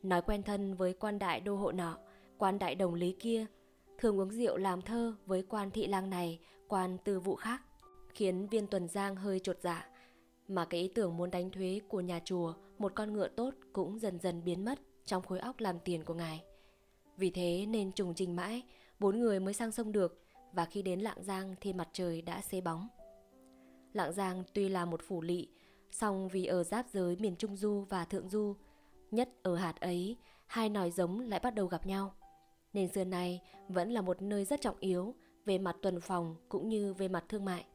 nói 0.03 0.21
quen 0.21 0.43
thân 0.43 0.75
với 0.75 0.93
quan 0.93 1.19
đại 1.19 1.39
đô 1.39 1.55
hộ 1.55 1.71
nọ, 1.71 1.97
quan 2.37 2.59
đại 2.59 2.75
đồng 2.75 2.93
lý 2.93 3.15
kia, 3.19 3.45
thường 3.97 4.19
uống 4.19 4.31
rượu 4.31 4.57
làm 4.57 4.81
thơ 4.81 5.15
với 5.25 5.43
quan 5.49 5.71
thị 5.71 5.87
lang 5.87 6.09
này, 6.09 6.39
quan 6.67 6.97
tư 7.03 7.19
vụ 7.19 7.35
khác, 7.35 7.61
khiến 8.07 8.47
viên 8.47 8.67
tuần 8.67 8.87
giang 8.87 9.15
hơi 9.15 9.39
trột 9.39 9.57
dạ, 9.61 9.89
mà 10.47 10.65
cái 10.65 10.81
ý 10.81 10.91
tưởng 10.95 11.17
muốn 11.17 11.31
đánh 11.31 11.49
thuế 11.49 11.79
của 11.87 12.01
nhà 12.01 12.19
chùa 12.25 12.53
một 12.77 12.91
con 12.95 13.13
ngựa 13.13 13.27
tốt 13.27 13.53
cũng 13.73 13.99
dần 13.99 14.19
dần 14.19 14.43
biến 14.43 14.65
mất 14.65 14.79
trong 15.05 15.23
khối 15.23 15.39
óc 15.39 15.59
làm 15.59 15.79
tiền 15.79 16.03
của 16.03 16.13
ngài. 16.13 16.43
Vì 17.17 17.29
thế 17.29 17.65
nên 17.65 17.91
trùng 17.91 18.13
trình 18.13 18.35
mãi, 18.35 18.63
bốn 18.99 19.19
người 19.19 19.39
mới 19.39 19.53
sang 19.53 19.71
sông 19.71 19.91
được 19.91 20.21
và 20.53 20.65
khi 20.65 20.81
đến 20.81 20.99
Lạng 20.99 21.23
Giang 21.23 21.55
thì 21.61 21.73
mặt 21.73 21.89
trời 21.93 22.21
đã 22.21 22.41
xế 22.41 22.61
bóng. 22.61 22.87
Lạng 23.93 24.13
Giang 24.13 24.43
tuy 24.53 24.69
là 24.69 24.85
một 24.85 25.01
phủ 25.07 25.21
lỵ, 25.21 25.47
song 25.91 26.27
vì 26.27 26.45
ở 26.45 26.63
giáp 26.63 26.89
giới 26.89 27.15
miền 27.15 27.35
Trung 27.35 27.55
Du 27.55 27.85
và 27.89 28.05
Thượng 28.05 28.29
Du, 28.29 28.55
nhất 29.11 29.29
ở 29.43 29.55
hạt 29.55 29.79
ấy, 29.79 30.17
hai 30.45 30.69
nòi 30.69 30.91
giống 30.91 31.19
lại 31.19 31.39
bắt 31.39 31.55
đầu 31.55 31.67
gặp 31.67 31.85
nhau. 31.85 32.13
Nên 32.73 32.87
xưa 32.87 33.03
nay 33.03 33.41
vẫn 33.69 33.91
là 33.91 34.01
một 34.01 34.21
nơi 34.21 34.45
rất 34.45 34.61
trọng 34.61 34.79
yếu 34.79 35.15
về 35.45 35.57
mặt 35.57 35.75
tuần 35.81 35.99
phòng 35.99 36.35
cũng 36.49 36.69
như 36.69 36.93
về 36.93 37.07
mặt 37.07 37.25
thương 37.29 37.45
mại. 37.45 37.65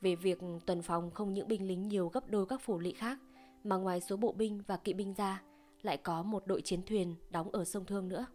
Về 0.00 0.14
việc 0.14 0.38
tuần 0.66 0.82
phòng 0.82 1.10
không 1.10 1.34
những 1.34 1.48
binh 1.48 1.68
lính 1.68 1.88
nhiều 1.88 2.08
gấp 2.08 2.30
đôi 2.30 2.46
các 2.46 2.60
phủ 2.60 2.78
lỵ 2.78 2.92
khác, 2.92 3.18
mà 3.64 3.76
ngoài 3.76 4.00
số 4.00 4.16
bộ 4.16 4.32
binh 4.32 4.62
và 4.66 4.76
kỵ 4.76 4.92
binh 4.92 5.14
ra, 5.14 5.42
lại 5.82 5.96
có 5.96 6.22
một 6.22 6.46
đội 6.46 6.62
chiến 6.62 6.82
thuyền 6.86 7.14
đóng 7.30 7.50
ở 7.50 7.64
sông 7.64 7.84
Thương 7.84 8.08
nữa. 8.08 8.26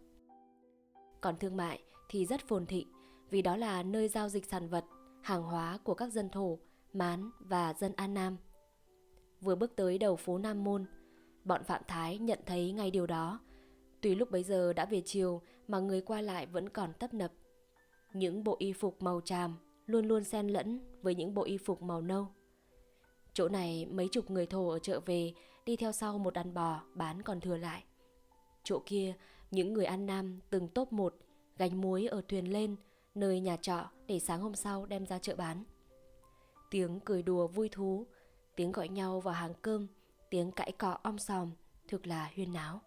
Còn 1.20 1.38
thương 1.38 1.56
mại 1.56 1.82
thì 2.08 2.26
rất 2.26 2.40
phồn 2.48 2.66
thịnh 2.66 2.88
vì 3.30 3.42
đó 3.42 3.56
là 3.56 3.82
nơi 3.82 4.08
giao 4.08 4.28
dịch 4.28 4.46
sản 4.46 4.68
vật, 4.68 4.84
hàng 5.22 5.42
hóa 5.42 5.78
của 5.84 5.94
các 5.94 6.12
dân 6.12 6.30
thổ, 6.30 6.58
Mán 6.92 7.30
và 7.40 7.74
dân 7.74 7.92
An 7.96 8.14
Nam. 8.14 8.36
Vừa 9.40 9.54
bước 9.54 9.76
tới 9.76 9.98
đầu 9.98 10.16
phố 10.16 10.38
Nam 10.38 10.64
Môn, 10.64 10.84
bọn 11.44 11.64
Phạm 11.64 11.82
Thái 11.88 12.18
nhận 12.18 12.38
thấy 12.46 12.72
ngay 12.72 12.90
điều 12.90 13.06
đó. 13.06 13.40
Tuy 14.00 14.14
lúc 14.14 14.30
bấy 14.30 14.42
giờ 14.42 14.72
đã 14.72 14.84
về 14.84 15.02
chiều 15.04 15.42
mà 15.68 15.78
người 15.78 16.00
qua 16.00 16.20
lại 16.20 16.46
vẫn 16.46 16.68
còn 16.68 16.92
tấp 16.92 17.14
nập. 17.14 17.32
Những 18.12 18.44
bộ 18.44 18.56
y 18.58 18.72
phục 18.72 19.02
màu 19.02 19.20
tràm 19.20 19.56
luôn 19.86 20.06
luôn 20.08 20.24
xen 20.24 20.48
lẫn 20.48 20.80
với 21.02 21.14
những 21.14 21.34
bộ 21.34 21.42
y 21.42 21.58
phục 21.58 21.82
màu 21.82 22.00
nâu. 22.00 22.28
Chỗ 23.32 23.48
này 23.48 23.86
mấy 23.86 24.08
chục 24.12 24.30
người 24.30 24.46
thổ 24.46 24.68
ở 24.68 24.78
chợ 24.78 25.00
về 25.06 25.32
đi 25.66 25.76
theo 25.76 25.92
sau 25.92 26.18
một 26.18 26.34
đàn 26.34 26.54
bò 26.54 26.82
bán 26.94 27.22
còn 27.22 27.40
thừa 27.40 27.56
lại. 27.56 27.84
Chỗ 28.64 28.82
kia, 28.86 29.14
những 29.50 29.72
người 29.72 29.84
ăn 29.84 30.06
nam 30.06 30.40
từng 30.50 30.68
top 30.68 30.92
một 30.92 31.14
gánh 31.58 31.80
muối 31.80 32.06
ở 32.06 32.22
thuyền 32.28 32.52
lên 32.52 32.76
nơi 33.14 33.40
nhà 33.40 33.56
trọ 33.56 33.90
để 34.06 34.18
sáng 34.18 34.40
hôm 34.40 34.54
sau 34.54 34.86
đem 34.86 35.06
ra 35.06 35.18
chợ 35.18 35.34
bán. 35.36 35.64
Tiếng 36.70 37.00
cười 37.00 37.22
đùa 37.22 37.46
vui 37.46 37.68
thú, 37.68 38.06
tiếng 38.58 38.72
gọi 38.72 38.88
nhau 38.88 39.20
vào 39.20 39.34
hàng 39.34 39.54
cơm, 39.62 39.86
tiếng 40.30 40.52
cãi 40.52 40.72
cọ 40.72 40.98
om 41.02 41.18
sòm, 41.18 41.50
thực 41.88 42.06
là 42.06 42.30
huyên 42.34 42.52
náo. 42.52 42.80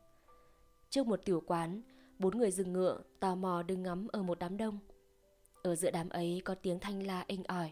Trước 0.89 1.07
một 1.07 1.19
tiểu 1.25 1.43
quán, 1.47 1.81
bốn 2.19 2.37
người 2.37 2.51
dừng 2.51 2.73
ngựa, 2.73 3.01
tò 3.19 3.35
mò 3.35 3.63
đứng 3.63 3.83
ngắm 3.83 4.07
ở 4.07 4.23
một 4.23 4.39
đám 4.39 4.57
đông. 4.57 4.79
Ở 5.63 5.75
giữa 5.75 5.91
đám 5.91 6.09
ấy 6.09 6.41
có 6.45 6.55
tiếng 6.55 6.79
thanh 6.79 7.03
la 7.03 7.23
inh 7.27 7.43
ỏi. 7.43 7.71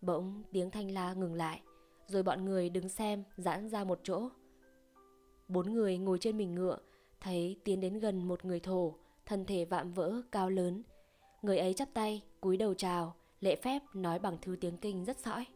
Bỗng 0.00 0.42
tiếng 0.52 0.70
thanh 0.70 0.90
la 0.90 1.12
ngừng 1.12 1.34
lại, 1.34 1.60
rồi 2.06 2.22
bọn 2.22 2.44
người 2.44 2.70
đứng 2.70 2.88
xem 2.88 3.24
giãn 3.36 3.68
ra 3.68 3.84
một 3.84 4.00
chỗ. 4.02 4.28
Bốn 5.48 5.72
người 5.72 5.98
ngồi 5.98 6.18
trên 6.18 6.36
mình 6.36 6.54
ngựa, 6.54 6.78
thấy 7.20 7.56
tiến 7.64 7.80
đến 7.80 7.98
gần 7.98 8.28
một 8.28 8.44
người 8.44 8.60
thổ, 8.60 8.94
thân 9.26 9.44
thể 9.44 9.64
vạm 9.64 9.92
vỡ, 9.92 10.22
cao 10.32 10.50
lớn. 10.50 10.82
Người 11.42 11.58
ấy 11.58 11.74
chắp 11.74 11.88
tay, 11.94 12.22
cúi 12.40 12.56
đầu 12.56 12.74
chào, 12.74 13.14
lễ 13.40 13.56
phép 13.56 13.82
nói 13.94 14.18
bằng 14.18 14.38
thứ 14.42 14.56
tiếng 14.60 14.76
kinh 14.76 15.04
rất 15.04 15.18
sõi. 15.18 15.46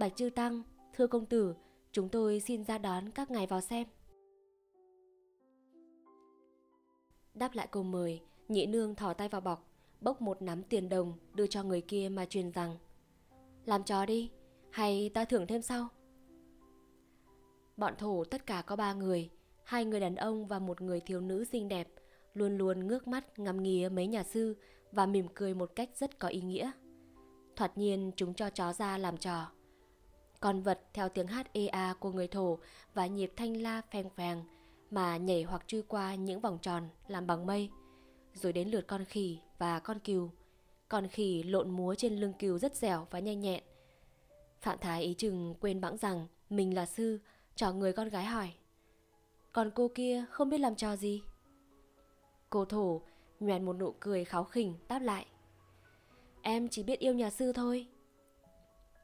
Bạch 0.00 0.16
Chư 0.16 0.30
Tăng, 0.30 0.62
thưa 0.94 1.06
công 1.06 1.26
tử, 1.26 1.54
chúng 1.92 2.08
tôi 2.08 2.40
xin 2.40 2.64
ra 2.64 2.78
đón 2.78 3.10
các 3.10 3.30
ngài 3.30 3.46
vào 3.46 3.60
xem. 3.60 3.88
Đáp 7.34 7.54
lại 7.54 7.68
câu 7.70 7.82
mời, 7.82 8.20
nhị 8.48 8.66
nương 8.66 8.94
thỏ 8.94 9.12
tay 9.12 9.28
vào 9.28 9.40
bọc, 9.40 9.68
bốc 10.00 10.22
một 10.22 10.42
nắm 10.42 10.62
tiền 10.62 10.88
đồng 10.88 11.12
đưa 11.34 11.46
cho 11.46 11.62
người 11.62 11.80
kia 11.80 12.08
mà 12.08 12.24
truyền 12.24 12.50
rằng 12.50 12.76
Làm 13.64 13.84
trò 13.84 14.06
đi, 14.06 14.30
hay 14.70 15.10
ta 15.14 15.24
thưởng 15.24 15.46
thêm 15.46 15.62
sau? 15.62 15.88
Bọn 17.76 17.94
thổ 17.98 18.24
tất 18.24 18.46
cả 18.46 18.62
có 18.66 18.76
ba 18.76 18.92
người, 18.92 19.30
hai 19.64 19.84
người 19.84 20.00
đàn 20.00 20.14
ông 20.14 20.46
và 20.46 20.58
một 20.58 20.80
người 20.80 21.00
thiếu 21.00 21.20
nữ 21.20 21.44
xinh 21.44 21.68
đẹp, 21.68 21.88
luôn 22.34 22.58
luôn 22.58 22.86
ngước 22.86 23.08
mắt 23.08 23.38
ngắm 23.38 23.62
nghía 23.62 23.88
mấy 23.88 24.06
nhà 24.06 24.22
sư 24.22 24.56
và 24.92 25.06
mỉm 25.06 25.26
cười 25.34 25.54
một 25.54 25.70
cách 25.76 25.90
rất 25.94 26.18
có 26.18 26.28
ý 26.28 26.40
nghĩa. 26.40 26.70
Thoạt 27.56 27.78
nhiên 27.78 28.10
chúng 28.16 28.34
cho 28.34 28.50
chó 28.50 28.72
ra 28.72 28.98
làm 28.98 29.16
trò. 29.16 29.50
Con 30.40 30.62
vật 30.62 30.80
theo 30.92 31.08
tiếng 31.08 31.26
hát 31.26 31.52
ê 31.52 31.66
a 31.66 31.94
của 32.00 32.10
người 32.10 32.28
thổ 32.28 32.58
và 32.94 33.06
nhịp 33.06 33.32
thanh 33.36 33.62
la 33.62 33.82
phèn 33.92 34.10
phèn 34.10 34.42
mà 34.90 35.16
nhảy 35.16 35.42
hoặc 35.42 35.62
chui 35.66 35.82
qua 35.82 36.14
những 36.14 36.40
vòng 36.40 36.58
tròn 36.62 36.88
làm 37.08 37.26
bằng 37.26 37.46
mây. 37.46 37.70
Rồi 38.34 38.52
đến 38.52 38.68
lượt 38.68 38.84
con 38.86 39.04
khỉ 39.04 39.38
và 39.58 39.78
con 39.78 39.98
cừu. 39.98 40.30
Con 40.88 41.08
khỉ 41.08 41.42
lộn 41.42 41.70
múa 41.70 41.94
trên 41.94 42.16
lưng 42.16 42.32
cừu 42.38 42.58
rất 42.58 42.76
dẻo 42.76 43.06
và 43.10 43.18
nhanh 43.18 43.40
nhẹn. 43.40 43.62
Phạm 44.60 44.78
Thái 44.78 45.02
ý 45.02 45.14
chừng 45.14 45.54
quên 45.60 45.80
bẵng 45.80 45.96
rằng 45.96 46.26
mình 46.50 46.74
là 46.74 46.86
sư, 46.86 47.18
trò 47.56 47.72
người 47.72 47.92
con 47.92 48.08
gái 48.08 48.24
hỏi. 48.24 48.52
Còn 49.52 49.70
cô 49.74 49.90
kia 49.94 50.24
không 50.30 50.48
biết 50.48 50.58
làm 50.58 50.74
trò 50.74 50.96
gì? 50.96 51.22
Cô 52.50 52.64
thổ 52.64 53.00
nhoèn 53.40 53.64
một 53.64 53.72
nụ 53.72 53.94
cười 54.00 54.24
kháo 54.24 54.44
khỉnh 54.44 54.74
đáp 54.88 54.98
lại. 54.98 55.26
Em 56.42 56.68
chỉ 56.68 56.82
biết 56.82 56.98
yêu 56.98 57.14
nhà 57.14 57.30
sư 57.30 57.52
thôi. 57.52 57.86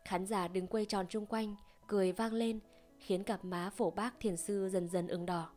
Khán 0.06 0.26
giả 0.26 0.48
đứng 0.48 0.66
quay 0.66 0.84
tròn 0.84 1.06
chung 1.08 1.26
quanh, 1.26 1.56
cười 1.86 2.12
vang 2.12 2.32
lên, 2.32 2.60
khiến 2.98 3.24
cặp 3.24 3.44
má 3.44 3.70
phổ 3.70 3.90
bác 3.90 4.20
thiền 4.20 4.36
sư 4.36 4.68
dần 4.72 4.88
dần 4.88 5.08
ửng 5.08 5.26
đỏ. 5.26 5.48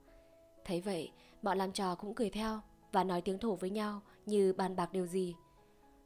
Thấy 0.66 0.82
vậy, 0.82 1.12
bọn 1.42 1.58
làm 1.58 1.72
trò 1.72 1.96
cũng 1.96 2.16
cười 2.16 2.30
theo 2.30 2.62
và 2.92 3.04
nói 3.04 3.22
tiếng 3.22 3.38
thổ 3.38 3.56
với 3.56 3.70
nhau 3.70 4.02
như 4.26 4.54
bàn 4.54 4.76
bạc 4.76 4.92
điều 4.92 5.06
gì. 5.06 5.36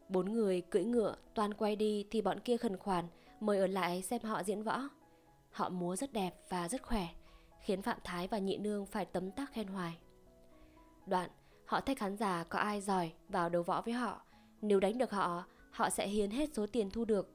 Bốn 0.10 0.34
người 0.34 0.62
cưỡi 0.62 0.84
ngựa 0.84 1.16
toàn 1.34 1.54
quay 1.54 1.76
đi 1.76 2.06
thì 2.12 2.22
bọn 2.22 2.40
kia 2.40 2.58
khẩn 2.58 2.78
khoản 2.78 3.06
mời 3.40 3.60
ở 3.60 3.68
lại 3.68 4.02
xem 4.02 4.22
họ 4.24 4.44
diễn 4.44 4.64
võ. 4.64 4.82
Họ 5.52 5.70
múa 5.70 5.96
rất 5.96 6.14
đẹp 6.14 6.36
và 6.50 6.70
rất 6.70 6.84
khỏe, 6.84 7.08
khiến 7.60 7.82
Phạm 7.82 7.98
Thái 8.04 8.28
và 8.28 8.38
Nhị 8.38 8.58
Nương 8.58 8.86
phải 8.86 9.06
tấm 9.06 9.32
tắc 9.32 9.54
khen 9.54 9.68
hoài. 9.68 9.98
Đoạn, 11.06 11.30
họ 11.66 11.82
thách 11.82 11.98
khán 11.98 12.18
giả 12.18 12.44
có 12.44 12.60
ai 12.60 12.82
giỏi 12.82 13.14
vào 13.30 13.50
đấu 13.50 13.64
võ 13.64 13.82
với 13.82 13.94
họ. 13.94 14.22
Nếu 14.62 14.80
đánh 14.80 14.98
được 14.98 15.12
họ, 15.12 15.44
họ 15.72 15.90
sẽ 15.90 16.08
hiến 16.08 16.32
hết 16.32 16.50
số 16.54 16.66
tiền 16.68 16.90
thu 16.90 17.06
được. 17.06 17.30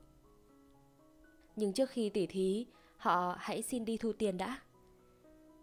Nhưng 1.58 1.72
trước 1.72 1.90
khi 1.90 2.10
tỉ 2.10 2.26
thí, 2.26 2.66
họ 2.96 3.36
hãy 3.38 3.62
xin 3.62 3.84
đi 3.84 3.96
thu 3.96 4.12
tiền 4.12 4.36
đã. 4.36 4.60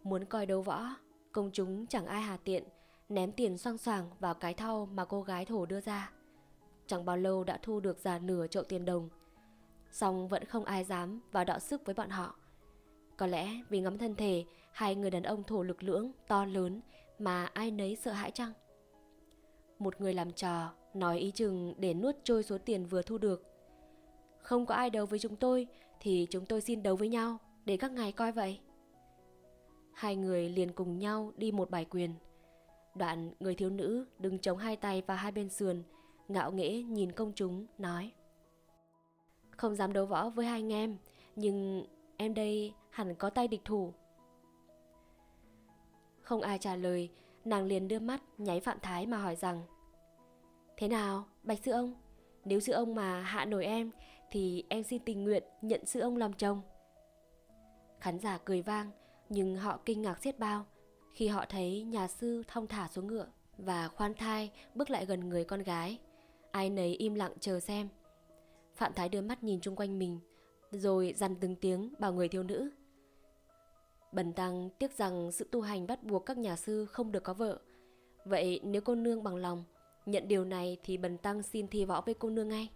Muốn 0.03 0.25
coi 0.25 0.45
đấu 0.45 0.62
võ, 0.62 0.89
công 1.31 1.49
chúng 1.53 1.88
chẳng 1.88 2.05
ai 2.05 2.21
hà 2.21 2.38
tiện, 2.38 2.63
ném 3.10 3.31
tiền 3.31 3.58
xoang 3.58 3.77
xoàng 3.77 4.10
vào 4.19 4.34
cái 4.34 4.53
thau 4.53 4.86
mà 4.86 5.05
cô 5.05 5.21
gái 5.21 5.45
thổ 5.45 5.65
đưa 5.65 5.81
ra. 5.81 6.12
Chẳng 6.88 7.05
bao 7.05 7.17
lâu 7.17 7.43
đã 7.43 7.60
thu 7.62 7.79
được 7.79 7.97
già 7.99 8.19
nửa 8.19 8.47
chậu 8.47 8.63
tiền 8.63 8.86
đồng. 8.86 9.10
Xong 9.91 10.27
vẫn 10.27 10.45
không 10.45 10.65
ai 10.65 10.84
dám 10.84 11.21
vào 11.31 11.45
đọ 11.45 11.60
sức 11.60 11.86
với 11.86 11.95
bọn 11.95 12.10
họ. 12.10 12.36
Có 13.17 13.27
lẽ 13.27 13.49
vì 13.69 13.79
ngắm 13.79 13.97
thân 13.97 14.15
thể 14.15 14.45
hai 14.71 14.95
người 14.95 15.12
đàn 15.12 15.23
ông 15.23 15.43
thổ 15.43 15.63
lực 15.63 15.84
lưỡng, 15.84 16.12
to 16.27 16.45
lớn 16.45 16.81
mà 17.19 17.45
ai 17.45 17.71
nấy 17.71 17.95
sợ 17.95 18.12
hãi 18.12 18.31
chăng? 18.31 18.53
Một 19.79 20.01
người 20.01 20.13
làm 20.13 20.31
trò 20.31 20.73
nói 20.93 21.19
ý 21.19 21.31
chừng 21.31 21.73
để 21.77 21.93
nuốt 21.93 22.15
trôi 22.23 22.43
số 22.43 22.58
tiền 22.58 22.86
vừa 22.86 23.01
thu 23.01 23.17
được. 23.17 23.43
Không 24.41 24.65
có 24.65 24.75
ai 24.75 24.89
đấu 24.89 25.05
với 25.05 25.19
chúng 25.19 25.36
tôi 25.36 25.67
thì 26.05 26.27
chúng 26.29 26.45
tôi 26.45 26.61
xin 26.61 26.83
đấu 26.83 26.95
với 26.95 27.09
nhau 27.09 27.37
để 27.65 27.77
các 27.77 27.91
ngài 27.91 28.11
coi 28.11 28.31
vậy. 28.31 28.59
Hai 29.93 30.15
người 30.15 30.49
liền 30.49 30.73
cùng 30.73 30.99
nhau 30.99 31.31
đi 31.37 31.51
một 31.51 31.69
bài 31.69 31.85
quyền. 31.89 32.13
Đoạn 32.95 33.33
người 33.39 33.55
thiếu 33.55 33.69
nữ 33.69 34.05
đứng 34.19 34.39
chống 34.39 34.57
hai 34.57 34.75
tay 34.75 35.01
vào 35.01 35.17
hai 35.17 35.31
bên 35.31 35.49
sườn, 35.49 35.83
ngạo 36.27 36.51
nghễ 36.51 36.81
nhìn 36.81 37.11
công 37.11 37.31
chúng, 37.35 37.65
nói 37.77 38.11
Không 39.51 39.75
dám 39.75 39.93
đấu 39.93 40.05
võ 40.05 40.29
với 40.29 40.45
hai 40.45 40.59
anh 40.59 40.73
em, 40.73 40.97
nhưng 41.35 41.85
em 42.17 42.33
đây 42.33 42.73
hẳn 42.89 43.15
có 43.15 43.29
tay 43.29 43.47
địch 43.47 43.65
thủ. 43.65 43.93
Không 46.21 46.41
ai 46.41 46.57
trả 46.59 46.75
lời, 46.75 47.09
nàng 47.45 47.65
liền 47.65 47.87
đưa 47.87 47.99
mắt 47.99 48.21
nháy 48.37 48.59
Phạm 48.59 48.79
Thái 48.79 49.05
mà 49.05 49.17
hỏi 49.17 49.35
rằng 49.35 49.61
Thế 50.77 50.87
nào, 50.87 51.25
Bạch 51.43 51.59
Sư 51.63 51.71
Ông? 51.71 51.93
Nếu 52.45 52.59
Sư 52.59 52.73
Ông 52.73 52.95
mà 52.95 53.21
hạ 53.21 53.45
nổi 53.45 53.65
em 53.65 53.91
thì 54.31 54.63
em 54.69 54.83
xin 54.83 55.01
tình 55.05 55.23
nguyện 55.23 55.43
nhận 55.61 55.85
Sư 55.85 55.99
Ông 55.99 56.17
làm 56.17 56.33
chồng. 56.33 56.61
Khán 57.99 58.19
giả 58.19 58.38
cười 58.45 58.61
vang, 58.61 58.91
nhưng 59.29 59.55
họ 59.55 59.79
kinh 59.85 60.01
ngạc 60.01 60.19
xiết 60.23 60.39
bao 60.39 60.65
khi 61.15 61.27
họ 61.27 61.45
thấy 61.49 61.83
nhà 61.83 62.07
sư 62.07 62.43
thong 62.47 62.67
thả 62.67 62.88
xuống 62.88 63.07
ngựa 63.07 63.27
và 63.57 63.88
khoan 63.88 64.13
thai 64.13 64.51
bước 64.75 64.89
lại 64.89 65.05
gần 65.05 65.29
người 65.29 65.43
con 65.43 65.63
gái. 65.63 65.99
Ai 66.51 66.69
nấy 66.69 66.95
im 66.95 67.13
lặng 67.13 67.31
chờ 67.39 67.59
xem. 67.59 67.89
Phạm 68.75 68.93
Thái 68.93 69.09
đưa 69.09 69.21
mắt 69.21 69.43
nhìn 69.43 69.59
chung 69.61 69.75
quanh 69.75 69.99
mình, 69.99 70.19
rồi 70.71 71.13
dằn 71.17 71.35
từng 71.35 71.55
tiếng 71.55 71.93
bảo 71.99 72.13
người 72.13 72.27
thiếu 72.27 72.43
nữ. 72.43 72.69
Bần 74.11 74.33
tăng 74.33 74.69
tiếc 74.79 74.97
rằng 74.97 75.31
sự 75.31 75.47
tu 75.51 75.61
hành 75.61 75.88
bắt 75.88 76.03
buộc 76.03 76.25
các 76.25 76.38
nhà 76.38 76.55
sư 76.55 76.85
không 76.85 77.11
được 77.11 77.23
có 77.23 77.33
vợ. 77.33 77.59
Vậy 78.25 78.59
nếu 78.63 78.81
cô 78.81 78.95
nương 78.95 79.23
bằng 79.23 79.35
lòng, 79.35 79.63
nhận 80.05 80.27
điều 80.27 80.45
này 80.45 80.77
thì 80.83 80.97
bần 80.97 81.17
tăng 81.17 81.43
xin 81.43 81.67
thi 81.67 81.85
võ 81.85 82.01
với 82.01 82.13
cô 82.13 82.29
nương 82.29 82.49
ngay. 82.49 82.69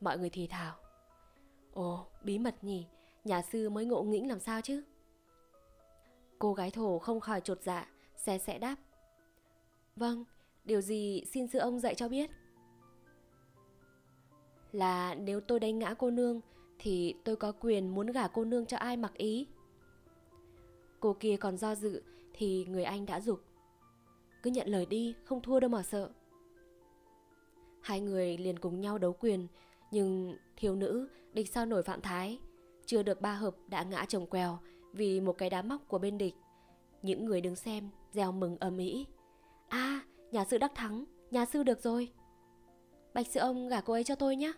Mọi 0.00 0.18
người 0.18 0.30
thì 0.30 0.46
thào. 0.46 0.74
Ồ, 1.72 2.06
bí 2.22 2.38
mật 2.38 2.64
nhỉ, 2.64 2.86
nhà 3.24 3.42
sư 3.42 3.70
mới 3.70 3.84
ngộ 3.84 4.02
nghĩnh 4.02 4.28
làm 4.28 4.40
sao 4.40 4.60
chứ? 4.60 4.82
Cô 6.38 6.54
gái 6.54 6.70
thổ 6.70 6.98
không 6.98 7.20
khỏi 7.20 7.40
trột 7.40 7.62
dạ, 7.62 7.88
xe 8.16 8.38
sẽ 8.38 8.58
đáp. 8.58 8.76
Vâng, 9.96 10.24
điều 10.64 10.80
gì 10.80 11.24
xin 11.32 11.48
sư 11.48 11.58
ông 11.58 11.80
dạy 11.80 11.94
cho 11.94 12.08
biết? 12.08 12.30
Là 14.72 15.14
nếu 15.14 15.40
tôi 15.40 15.60
đánh 15.60 15.78
ngã 15.78 15.94
cô 15.94 16.10
nương 16.10 16.40
thì 16.78 17.14
tôi 17.24 17.36
có 17.36 17.52
quyền 17.52 17.88
muốn 17.88 18.06
gả 18.06 18.28
cô 18.28 18.44
nương 18.44 18.66
cho 18.66 18.76
ai 18.76 18.96
mặc 18.96 19.14
ý. 19.14 19.46
Cô 21.00 21.16
kia 21.20 21.36
còn 21.36 21.56
do 21.56 21.74
dự 21.74 22.02
thì 22.32 22.66
người 22.68 22.84
anh 22.84 23.06
đã 23.06 23.20
dục. 23.20 23.40
Cứ 24.42 24.50
nhận 24.50 24.68
lời 24.68 24.86
đi, 24.86 25.14
không 25.24 25.40
thua 25.40 25.60
đâu 25.60 25.68
mà 25.68 25.82
sợ. 25.82 26.10
Hai 27.80 28.00
người 28.00 28.38
liền 28.38 28.58
cùng 28.58 28.80
nhau 28.80 28.98
đấu 28.98 29.12
quyền, 29.12 29.46
nhưng 29.90 30.36
thiếu 30.56 30.76
nữ 30.76 31.08
địch 31.32 31.52
sao 31.52 31.66
nổi 31.66 31.82
Phạm 31.82 32.00
Thái. 32.00 32.38
Chưa 32.86 33.02
được 33.02 33.20
ba 33.20 33.34
hợp 33.34 33.54
đã 33.66 33.82
ngã 33.82 34.04
chồng 34.08 34.26
quèo 34.26 34.58
vì 34.92 35.20
một 35.20 35.38
cái 35.38 35.50
đá 35.50 35.62
móc 35.62 35.88
của 35.88 35.98
bên 35.98 36.18
địch. 36.18 36.34
Những 37.02 37.24
người 37.24 37.40
đứng 37.40 37.56
xem 37.56 37.90
reo 38.12 38.32
mừng 38.32 38.56
ầm 38.60 38.78
ĩ. 38.78 39.06
A, 39.68 39.78
à, 39.78 40.04
nhà 40.32 40.44
sư 40.44 40.58
đắc 40.58 40.72
thắng, 40.74 41.04
nhà 41.30 41.44
sư 41.44 41.62
được 41.62 41.80
rồi. 41.80 42.12
Bạch 43.14 43.26
sư 43.26 43.40
ông 43.40 43.68
gả 43.68 43.80
cô 43.80 43.92
ấy 43.92 44.04
cho 44.04 44.14
tôi 44.14 44.36
nhé. 44.36 44.52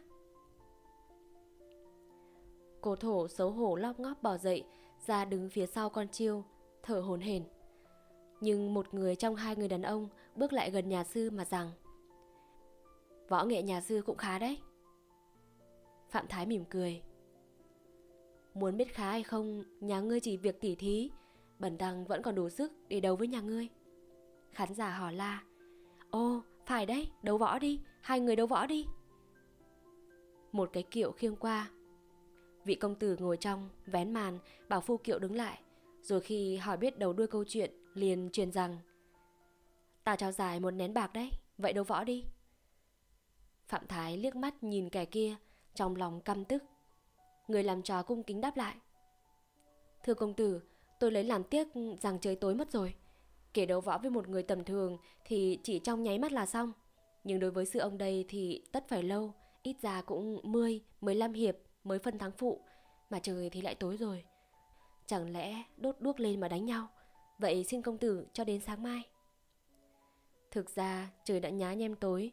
Cô 2.81 2.97
thổ 2.97 3.29
xấu 3.29 3.51
hổ 3.51 3.77
lóc 3.77 4.01
ngóp 4.01 4.23
bỏ 4.23 4.37
dậy, 4.37 4.65
ra 5.07 5.25
đứng 5.25 5.51
phía 5.51 5.67
sau 5.67 5.91
con 5.91 6.09
chiêu, 6.09 6.45
thở 6.83 7.01
hồn 7.01 7.21
hển. 7.21 7.45
Nhưng 8.41 8.75
một 8.75 8.95
người 8.95 9.17
trong 9.17 9.37
hai 9.37 9.57
người 9.57 9.69
đàn 9.69 9.83
ông 9.83 10.09
bước 10.37 10.53
lại 10.53 10.71
gần 10.71 10.89
nhà 10.89 11.05
sư 11.05 11.31
mà 11.31 11.45
rằng 11.45 11.71
Võ 13.29 13.45
nghệ 13.45 13.63
nhà 13.63 13.81
sư 13.81 14.03
cũng 14.07 14.17
khá 14.17 14.39
đấy. 14.39 14.59
Phạm 16.11 16.27
Thái 16.29 16.47
mỉm 16.47 16.65
cười. 16.71 17.03
Muốn 18.55 18.77
biết 18.77 18.95
khá 18.95 19.11
hay 19.11 19.23
không, 19.23 19.65
nhà 19.81 20.01
ngươi 20.01 20.21
chỉ 20.21 20.37
việc 20.37 20.61
tỉ 20.61 20.75
thí, 20.75 21.11
bần 21.59 21.79
tăng 21.79 22.05
vẫn 22.05 22.23
còn 22.23 22.35
đủ 22.35 22.49
sức 22.49 22.73
để 22.89 23.01
đấu 23.01 23.17
với 23.17 23.29
nhà 23.29 23.41
ngươi. 23.41 23.69
Khán 24.53 24.75
giả 24.75 24.91
hò 24.91 25.11
la. 25.11 25.43
Ô, 26.11 26.43
phải 26.67 26.87
đấy, 26.87 27.11
đấu 27.23 27.39
võ 27.39 27.59
đi, 27.59 27.81
hai 28.01 28.21
người 28.21 28.37
đấu 28.37 28.47
võ 28.47 28.67
đi. 28.67 28.87
Một 30.53 30.71
cái 30.73 30.83
kiệu 30.83 31.13
khiêng 31.13 31.37
qua. 31.37 31.71
Vị 32.65 32.75
công 32.75 32.95
tử 32.95 33.17
ngồi 33.21 33.37
trong, 33.37 33.69
vén 33.87 34.13
màn, 34.13 34.39
bảo 34.69 34.81
phu 34.81 34.97
kiệu 34.97 35.19
đứng 35.19 35.35
lại. 35.35 35.61
Rồi 36.03 36.21
khi 36.21 36.57
hỏi 36.57 36.77
biết 36.77 36.99
đầu 36.99 37.13
đuôi 37.13 37.27
câu 37.27 37.45
chuyện, 37.45 37.71
liền 37.95 38.31
truyền 38.33 38.53
rằng 38.53 38.79
Ta 40.05 40.17
trao 40.17 40.33
dài 40.33 40.61
một 40.61 40.71
nén 40.71 40.95
bạc 40.95 41.13
đấy, 41.13 41.31
vậy 41.59 41.73
đấu 41.73 41.85
võ 41.85 42.05
đi. 42.05 42.25
Phạm 43.67 43.87
Thái 43.87 44.17
liếc 44.17 44.37
mắt 44.37 44.63
nhìn 44.63 44.91
kẻ 44.91 45.05
kia, 45.05 45.37
trong 45.75 45.97
lòng 45.97 46.21
căm 46.21 46.45
tức. 46.45 46.63
Người 47.49 47.63
làm 47.63 47.83
trò 47.83 48.03
cung 48.03 48.23
kính 48.23 48.41
đáp 48.41 48.57
lại. 48.57 48.77
Thưa 50.05 50.15
công 50.15 50.35
tử, 50.35 50.63
tôi 51.01 51.13
lấy 51.13 51.25
làm 51.25 51.45
tiếc 51.45 51.69
rằng 52.01 52.19
trời 52.21 52.37
tối 52.37 52.55
mất 52.55 52.71
rồi. 52.71 52.95
Kể 53.55 53.67
đấu 53.67 53.81
võ 53.81 53.99
với 53.99 54.11
một 54.11 54.29
người 54.29 54.43
tầm 54.43 54.65
thường 54.65 54.99
thì 55.25 55.59
chỉ 55.63 55.79
trong 55.79 56.03
nháy 56.03 56.19
mắt 56.19 56.33
là 56.33 56.47
xong. 56.47 56.73
Nhưng 57.25 57.41
đối 57.41 57.51
với 57.51 57.67
sư 57.67 57.79
ông 57.79 57.99
đây 57.99 58.25
thì 58.29 58.65
tất 58.73 58.89
phải 58.89 59.03
lâu, 59.03 59.35
ít 59.63 59.77
ra 59.83 60.03
cũng 60.03 60.41
10, 60.43 60.85
15 61.01 61.33
hiệp 61.33 61.57
mới 61.85 61.99
phân 61.99 62.19
thắng 62.19 62.33
phụ, 62.33 62.61
mà 63.11 63.19
trời 63.19 63.51
thì 63.51 63.61
lại 63.61 63.75
tối 63.75 63.97
rồi. 63.97 64.25
Chẳng 65.07 65.33
lẽ 65.33 65.63
đốt 65.77 65.97
đuốc 66.01 66.21
lên 66.21 66.41
mà 66.41 66.49
đánh 66.49 66.65
nhau? 66.65 66.89
Vậy 67.39 67.65
xin 67.65 67.83
công 67.83 67.99
tử 67.99 68.27
cho 68.33 68.45
đến 68.45 68.61
sáng 68.61 68.83
mai. 68.83 69.03
Thực 70.51 70.71
ra 70.71 71.11
trời 71.25 71.41
đã 71.41 71.51
nhá 71.51 71.75
nhem 71.75 71.95
tối, 71.95 72.33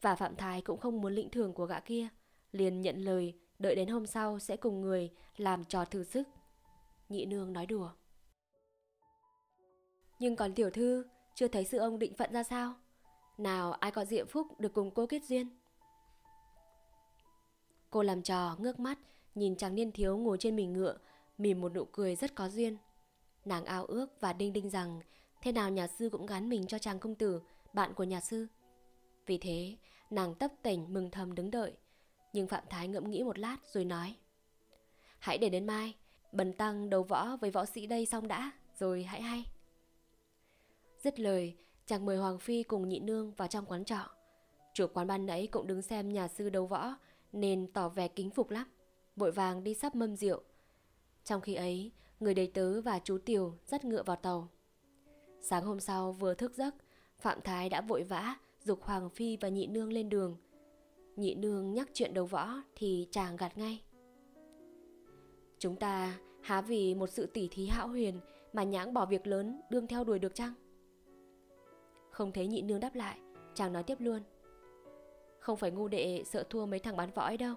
và 0.00 0.14
Phạm 0.14 0.36
Thái 0.36 0.62
cũng 0.62 0.80
không 0.80 1.00
muốn 1.00 1.14
lĩnh 1.14 1.30
thưởng 1.30 1.52
của 1.52 1.66
gã 1.66 1.80
kia, 1.80 2.08
liền 2.52 2.80
nhận 2.80 3.04
lời 3.04 3.34
đợi 3.58 3.74
đến 3.74 3.88
hôm 3.88 4.06
sau 4.06 4.38
sẽ 4.38 4.56
cùng 4.56 4.80
người 4.80 5.10
làm 5.36 5.64
trò 5.64 5.84
thử 5.84 6.04
sức. 6.04 6.28
Nhị 7.08 7.26
nương 7.26 7.52
nói 7.52 7.66
đùa. 7.66 7.90
Nhưng 10.18 10.36
còn 10.36 10.54
tiểu 10.54 10.70
thư, 10.70 11.06
chưa 11.34 11.48
thấy 11.48 11.64
sư 11.64 11.78
ông 11.78 11.98
định 11.98 12.14
phận 12.14 12.32
ra 12.32 12.42
sao? 12.42 12.74
Nào 13.38 13.72
ai 13.72 13.90
có 13.90 14.04
diệm 14.04 14.26
phúc 14.26 14.60
được 14.60 14.72
cùng 14.72 14.90
cô 14.90 15.06
kết 15.06 15.24
duyên? 15.24 15.48
Cô 17.90 18.02
làm 18.02 18.22
trò, 18.22 18.56
ngước 18.58 18.80
mắt, 18.80 18.98
nhìn 19.34 19.56
chàng 19.56 19.74
niên 19.74 19.92
thiếu 19.92 20.16
ngồi 20.16 20.36
trên 20.40 20.56
mình 20.56 20.72
ngựa, 20.72 20.98
mỉm 21.38 21.60
một 21.60 21.74
nụ 21.74 21.84
cười 21.84 22.16
rất 22.16 22.34
có 22.34 22.48
duyên. 22.48 22.76
Nàng 23.44 23.64
ao 23.64 23.84
ước 23.84 24.20
và 24.20 24.32
đinh 24.32 24.52
đinh 24.52 24.70
rằng 24.70 25.00
thế 25.42 25.52
nào 25.52 25.70
nhà 25.70 25.86
sư 25.86 26.08
cũng 26.12 26.26
gắn 26.26 26.48
mình 26.48 26.66
cho 26.66 26.78
chàng 26.78 26.98
công 26.98 27.14
tử, 27.14 27.40
bạn 27.72 27.94
của 27.94 28.04
nhà 28.04 28.20
sư. 28.20 28.46
Vì 29.26 29.38
thế, 29.38 29.76
nàng 30.10 30.34
tấp 30.34 30.50
tỉnh 30.62 30.86
mừng 30.94 31.10
thầm 31.10 31.34
đứng 31.34 31.50
đợi. 31.50 31.72
Nhưng 32.32 32.46
Phạm 32.46 32.64
Thái 32.70 32.88
ngẫm 32.88 33.10
nghĩ 33.10 33.22
một 33.22 33.38
lát 33.38 33.56
rồi 33.72 33.84
nói. 33.84 34.14
Hãy 35.18 35.38
để 35.38 35.48
đến 35.48 35.66
mai, 35.66 35.94
bần 36.32 36.52
tăng 36.52 36.90
đấu 36.90 37.02
võ 37.02 37.36
với 37.36 37.50
võ 37.50 37.64
sĩ 37.64 37.86
đây 37.86 38.06
xong 38.06 38.28
đã, 38.28 38.50
rồi 38.78 39.02
hãy 39.02 39.22
hay. 39.22 39.44
Dứt 40.98 41.20
lời, 41.20 41.56
chàng 41.86 42.06
mời 42.06 42.16
Hoàng 42.16 42.38
Phi 42.38 42.62
cùng 42.62 42.88
nhị 42.88 43.00
nương 43.00 43.32
vào 43.32 43.48
trong 43.48 43.66
quán 43.66 43.84
trọ. 43.84 44.10
Chủ 44.74 44.86
quán 44.94 45.06
ban 45.06 45.26
nãy 45.26 45.46
cũng 45.46 45.66
đứng 45.66 45.82
xem 45.82 46.12
nhà 46.12 46.28
sư 46.28 46.50
đấu 46.50 46.66
võ, 46.66 46.94
nên 47.32 47.72
tỏ 47.72 47.88
vẻ 47.88 48.08
kính 48.08 48.30
phục 48.30 48.50
lắm. 48.50 48.66
Vội 49.16 49.32
vàng 49.32 49.64
đi 49.64 49.74
sắp 49.74 49.94
mâm 49.94 50.16
rượu. 50.16 50.42
Trong 51.24 51.40
khi 51.40 51.54
ấy, 51.54 51.92
người 52.20 52.34
đầy 52.34 52.46
tớ 52.46 52.80
và 52.80 52.98
chú 52.98 53.18
Tiểu 53.18 53.58
dắt 53.66 53.84
ngựa 53.84 54.02
vào 54.02 54.16
tàu. 54.16 54.48
Sáng 55.40 55.64
hôm 55.64 55.80
sau 55.80 56.12
vừa 56.12 56.34
thức 56.34 56.54
giấc, 56.54 56.74
Phạm 57.18 57.40
Thái 57.40 57.68
đã 57.68 57.80
vội 57.80 58.02
vã 58.02 58.36
dục 58.64 58.82
Hoàng 58.82 59.10
Phi 59.10 59.36
và 59.36 59.48
nhị 59.48 59.66
nương 59.66 59.92
lên 59.92 60.08
đường. 60.08 60.36
Nhị 61.18 61.34
nương 61.34 61.74
nhắc 61.74 61.88
chuyện 61.92 62.14
đấu 62.14 62.24
võ 62.24 62.48
thì 62.76 63.08
chàng 63.10 63.36
gạt 63.36 63.58
ngay. 63.58 63.82
Chúng 65.58 65.76
ta 65.76 66.18
há 66.40 66.60
vì 66.60 66.94
một 66.94 67.10
sự 67.10 67.26
tỉ 67.26 67.48
thí 67.48 67.66
hão 67.66 67.88
huyền 67.88 68.20
mà 68.52 68.62
nhãng 68.62 68.94
bỏ 68.94 69.06
việc 69.06 69.26
lớn 69.26 69.60
đương 69.70 69.86
theo 69.86 70.04
đuổi 70.04 70.18
được 70.18 70.34
chăng? 70.34 70.52
Không 72.10 72.32
thấy 72.32 72.46
nhị 72.46 72.62
nương 72.62 72.80
đáp 72.80 72.94
lại, 72.94 73.18
chàng 73.54 73.72
nói 73.72 73.82
tiếp 73.82 74.00
luôn. 74.00 74.22
Không 75.40 75.56
phải 75.56 75.70
ngu 75.70 75.88
đệ 75.88 76.22
sợ 76.26 76.44
thua 76.50 76.66
mấy 76.66 76.80
thằng 76.80 76.96
bán 76.96 77.10
võ 77.14 77.22
ấy 77.22 77.36
đâu, 77.36 77.54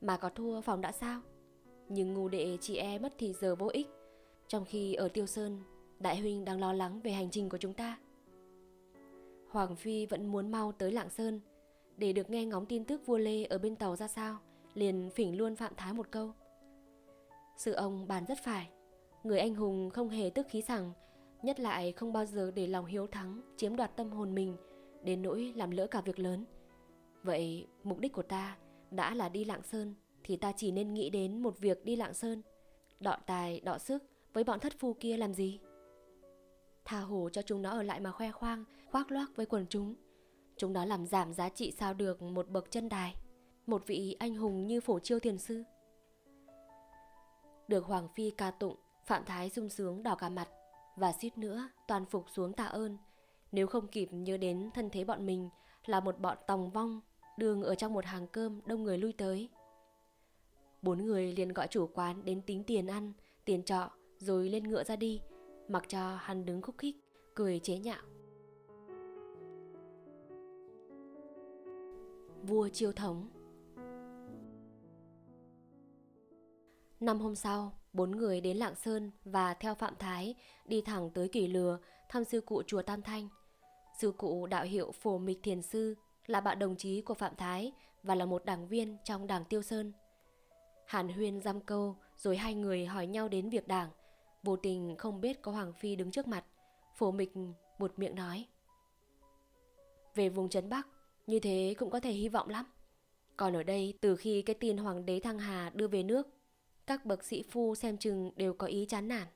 mà 0.00 0.16
có 0.16 0.28
thua 0.28 0.60
phòng 0.60 0.80
đã 0.80 0.92
sao? 0.92 1.20
Nhưng 1.88 2.14
ngu 2.14 2.28
đệ 2.28 2.58
chị 2.60 2.76
e 2.76 2.98
mất 2.98 3.14
thì 3.18 3.32
giờ 3.32 3.54
vô 3.54 3.68
ích, 3.72 3.88
trong 4.48 4.64
khi 4.64 4.94
ở 4.94 5.08
Tiêu 5.08 5.26
Sơn, 5.26 5.60
đại 5.98 6.20
huynh 6.20 6.44
đang 6.44 6.60
lo 6.60 6.72
lắng 6.72 7.00
về 7.00 7.12
hành 7.12 7.30
trình 7.30 7.48
của 7.48 7.58
chúng 7.58 7.74
ta. 7.74 7.98
Hoàng 9.48 9.76
Phi 9.76 10.06
vẫn 10.06 10.26
muốn 10.26 10.50
mau 10.50 10.72
tới 10.72 10.92
Lạng 10.92 11.10
Sơn 11.10 11.40
để 11.96 12.12
được 12.12 12.30
nghe 12.30 12.44
ngóng 12.44 12.66
tin 12.66 12.84
tức 12.84 13.06
vua 13.06 13.18
Lê 13.18 13.44
ở 13.44 13.58
bên 13.58 13.76
tàu 13.76 13.96
ra 13.96 14.08
sao, 14.08 14.38
liền 14.74 15.10
phỉnh 15.14 15.36
luôn 15.36 15.56
Phạm 15.56 15.72
Thái 15.76 15.92
một 15.92 16.10
câu. 16.10 16.32
Sự 17.56 17.72
ông 17.72 18.08
bàn 18.08 18.24
rất 18.28 18.38
phải, 18.44 18.70
người 19.24 19.38
anh 19.38 19.54
hùng 19.54 19.90
không 19.90 20.08
hề 20.08 20.30
tức 20.30 20.46
khí 20.50 20.62
rằng, 20.62 20.92
nhất 21.42 21.60
lại 21.60 21.92
không 21.92 22.12
bao 22.12 22.24
giờ 22.24 22.50
để 22.54 22.66
lòng 22.66 22.86
hiếu 22.86 23.06
thắng 23.06 23.40
chiếm 23.56 23.76
đoạt 23.76 23.96
tâm 23.96 24.10
hồn 24.10 24.34
mình, 24.34 24.56
đến 25.02 25.22
nỗi 25.22 25.52
làm 25.56 25.70
lỡ 25.70 25.86
cả 25.86 26.00
việc 26.00 26.18
lớn. 26.18 26.44
Vậy 27.22 27.66
mục 27.84 27.98
đích 27.98 28.12
của 28.12 28.22
ta 28.22 28.56
đã 28.90 29.14
là 29.14 29.28
đi 29.28 29.44
Lạng 29.44 29.62
Sơn 29.62 29.94
thì 30.24 30.36
ta 30.36 30.52
chỉ 30.56 30.70
nên 30.70 30.94
nghĩ 30.94 31.10
đến 31.10 31.42
một 31.42 31.58
việc 31.58 31.84
đi 31.84 31.96
Lạng 31.96 32.14
Sơn, 32.14 32.42
đọ 33.00 33.16
tài, 33.26 33.60
đọ 33.60 33.78
sức 33.78 34.02
với 34.32 34.44
bọn 34.44 34.60
thất 34.60 34.72
phu 34.78 34.94
kia 35.00 35.16
làm 35.16 35.34
gì? 35.34 35.60
Tha 36.84 37.00
hồ 37.00 37.28
cho 37.32 37.42
chúng 37.42 37.62
nó 37.62 37.70
ở 37.70 37.82
lại 37.82 38.00
mà 38.00 38.12
khoe 38.12 38.30
khoang, 38.30 38.64
khoác 38.90 39.10
loác 39.10 39.36
với 39.36 39.46
quần 39.46 39.66
chúng. 39.68 39.94
Chúng 40.56 40.72
nó 40.72 40.84
làm 40.84 41.06
giảm 41.06 41.32
giá 41.32 41.48
trị 41.48 41.72
sao 41.78 41.94
được 41.94 42.22
một 42.22 42.48
bậc 42.48 42.70
chân 42.70 42.88
đài, 42.88 43.14
một 43.66 43.86
vị 43.86 44.16
anh 44.18 44.34
hùng 44.34 44.66
như 44.66 44.80
phổ 44.80 44.98
chiêu 44.98 45.18
thiền 45.20 45.38
sư. 45.38 45.62
Được 47.68 47.84
Hoàng 47.84 48.08
Phi 48.14 48.30
ca 48.30 48.50
tụng, 48.50 48.76
Phạm 49.06 49.24
Thái 49.24 49.50
sung 49.50 49.68
sướng 49.68 50.02
đỏ 50.02 50.14
cả 50.14 50.28
mặt 50.28 50.48
và 50.96 51.12
suýt 51.12 51.38
nữa 51.38 51.68
toàn 51.88 52.04
phục 52.04 52.24
xuống 52.30 52.52
tạ 52.52 52.64
ơn. 52.64 52.98
Nếu 53.52 53.66
không 53.66 53.88
kịp 53.88 54.08
nhớ 54.12 54.36
đến 54.36 54.70
thân 54.74 54.90
thế 54.90 55.04
bọn 55.04 55.26
mình 55.26 55.48
là 55.86 56.00
một 56.00 56.20
bọn 56.20 56.38
tòng 56.46 56.70
vong, 56.70 57.00
đường 57.36 57.62
ở 57.62 57.74
trong 57.74 57.92
một 57.92 58.04
hàng 58.04 58.26
cơm 58.26 58.60
đông 58.66 58.82
người 58.82 58.98
lui 58.98 59.12
tới. 59.12 59.48
Bốn 60.82 61.04
người 61.04 61.32
liền 61.32 61.52
gọi 61.52 61.66
chủ 61.70 61.86
quán 61.94 62.24
đến 62.24 62.42
tính 62.42 62.64
tiền 62.64 62.86
ăn, 62.86 63.12
tiền 63.44 63.62
trọ, 63.62 63.90
rồi 64.18 64.48
lên 64.48 64.64
ngựa 64.64 64.84
ra 64.84 64.96
đi, 64.96 65.20
mặc 65.68 65.84
cho 65.88 66.16
hắn 66.16 66.44
đứng 66.44 66.62
khúc 66.62 66.78
khích, 66.78 66.96
cười 67.34 67.58
chế 67.58 67.78
nhạo. 67.78 68.02
Vua 72.46 72.68
chiêu 72.68 72.92
thống 72.92 73.28
Năm 77.00 77.20
hôm 77.20 77.34
sau, 77.34 77.72
bốn 77.92 78.10
người 78.10 78.40
đến 78.40 78.56
Lạng 78.56 78.74
Sơn 78.74 79.10
và 79.24 79.54
theo 79.54 79.74
Phạm 79.74 79.94
Thái 79.98 80.34
đi 80.64 80.80
thẳng 80.80 81.10
tới 81.10 81.28
Kỳ 81.28 81.46
Lừa 81.48 81.78
thăm 82.08 82.24
sư 82.24 82.40
cụ 82.40 82.62
chùa 82.66 82.82
Tam 82.82 83.02
Thanh. 83.02 83.28
Sư 83.98 84.12
cụ 84.16 84.46
đạo 84.46 84.64
hiệu 84.64 84.92
Phổ 84.92 85.18
Mịch 85.18 85.42
Thiền 85.42 85.62
Sư 85.62 85.94
là 86.26 86.40
bạn 86.40 86.58
đồng 86.58 86.76
chí 86.76 87.00
của 87.00 87.14
Phạm 87.14 87.36
Thái 87.36 87.72
và 88.02 88.14
là 88.14 88.26
một 88.26 88.44
đảng 88.44 88.68
viên 88.68 88.96
trong 89.04 89.26
đảng 89.26 89.44
Tiêu 89.44 89.62
Sơn. 89.62 89.92
Hàn 90.86 91.08
Huyên 91.08 91.40
giam 91.40 91.60
câu 91.60 91.96
rồi 92.16 92.36
hai 92.36 92.54
người 92.54 92.86
hỏi 92.86 93.06
nhau 93.06 93.28
đến 93.28 93.50
việc 93.50 93.68
đảng. 93.68 93.90
Vô 94.42 94.56
tình 94.56 94.96
không 94.98 95.20
biết 95.20 95.42
có 95.42 95.52
Hoàng 95.52 95.72
Phi 95.72 95.96
đứng 95.96 96.10
trước 96.10 96.26
mặt. 96.26 96.44
Phổ 96.94 97.10
mịch 97.10 97.32
một 97.78 97.92
miệng 97.96 98.14
nói. 98.14 98.46
Về 100.14 100.28
vùng 100.28 100.48
Trấn 100.48 100.68
Bắc, 100.68 100.88
như 101.26 101.38
thế 101.40 101.74
cũng 101.78 101.90
có 101.90 102.00
thể 102.00 102.12
hy 102.12 102.28
vọng 102.28 102.48
lắm. 102.48 102.66
Còn 103.36 103.56
ở 103.56 103.62
đây, 103.62 103.94
từ 104.00 104.16
khi 104.16 104.42
cái 104.42 104.54
tin 104.54 104.76
Hoàng 104.76 105.06
đế 105.06 105.20
Thăng 105.20 105.38
Hà 105.38 105.70
đưa 105.74 105.88
về 105.88 106.02
nước, 106.02 106.28
các 106.86 107.04
bậc 107.04 107.24
sĩ 107.24 107.42
phu 107.42 107.74
xem 107.74 107.96
chừng 107.96 108.30
đều 108.36 108.54
có 108.54 108.66
ý 108.66 108.86
chán 108.88 109.08
nản. 109.08 109.26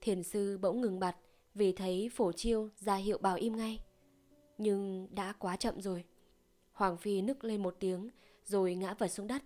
Thiền 0.00 0.22
sư 0.22 0.58
bỗng 0.58 0.80
ngừng 0.80 1.00
bặt 1.00 1.16
vì 1.54 1.72
thấy 1.72 2.10
phổ 2.12 2.32
chiêu 2.32 2.68
ra 2.76 2.94
hiệu 2.94 3.18
bảo 3.18 3.36
im 3.36 3.56
ngay. 3.56 3.80
Nhưng 4.58 5.08
đã 5.10 5.32
quá 5.32 5.56
chậm 5.56 5.80
rồi. 5.80 6.04
Hoàng 6.72 6.96
Phi 6.96 7.22
nức 7.22 7.44
lên 7.44 7.62
một 7.62 7.76
tiếng 7.80 8.10
rồi 8.44 8.74
ngã 8.74 8.94
vật 8.94 9.08
xuống 9.08 9.26
đất. 9.26 9.42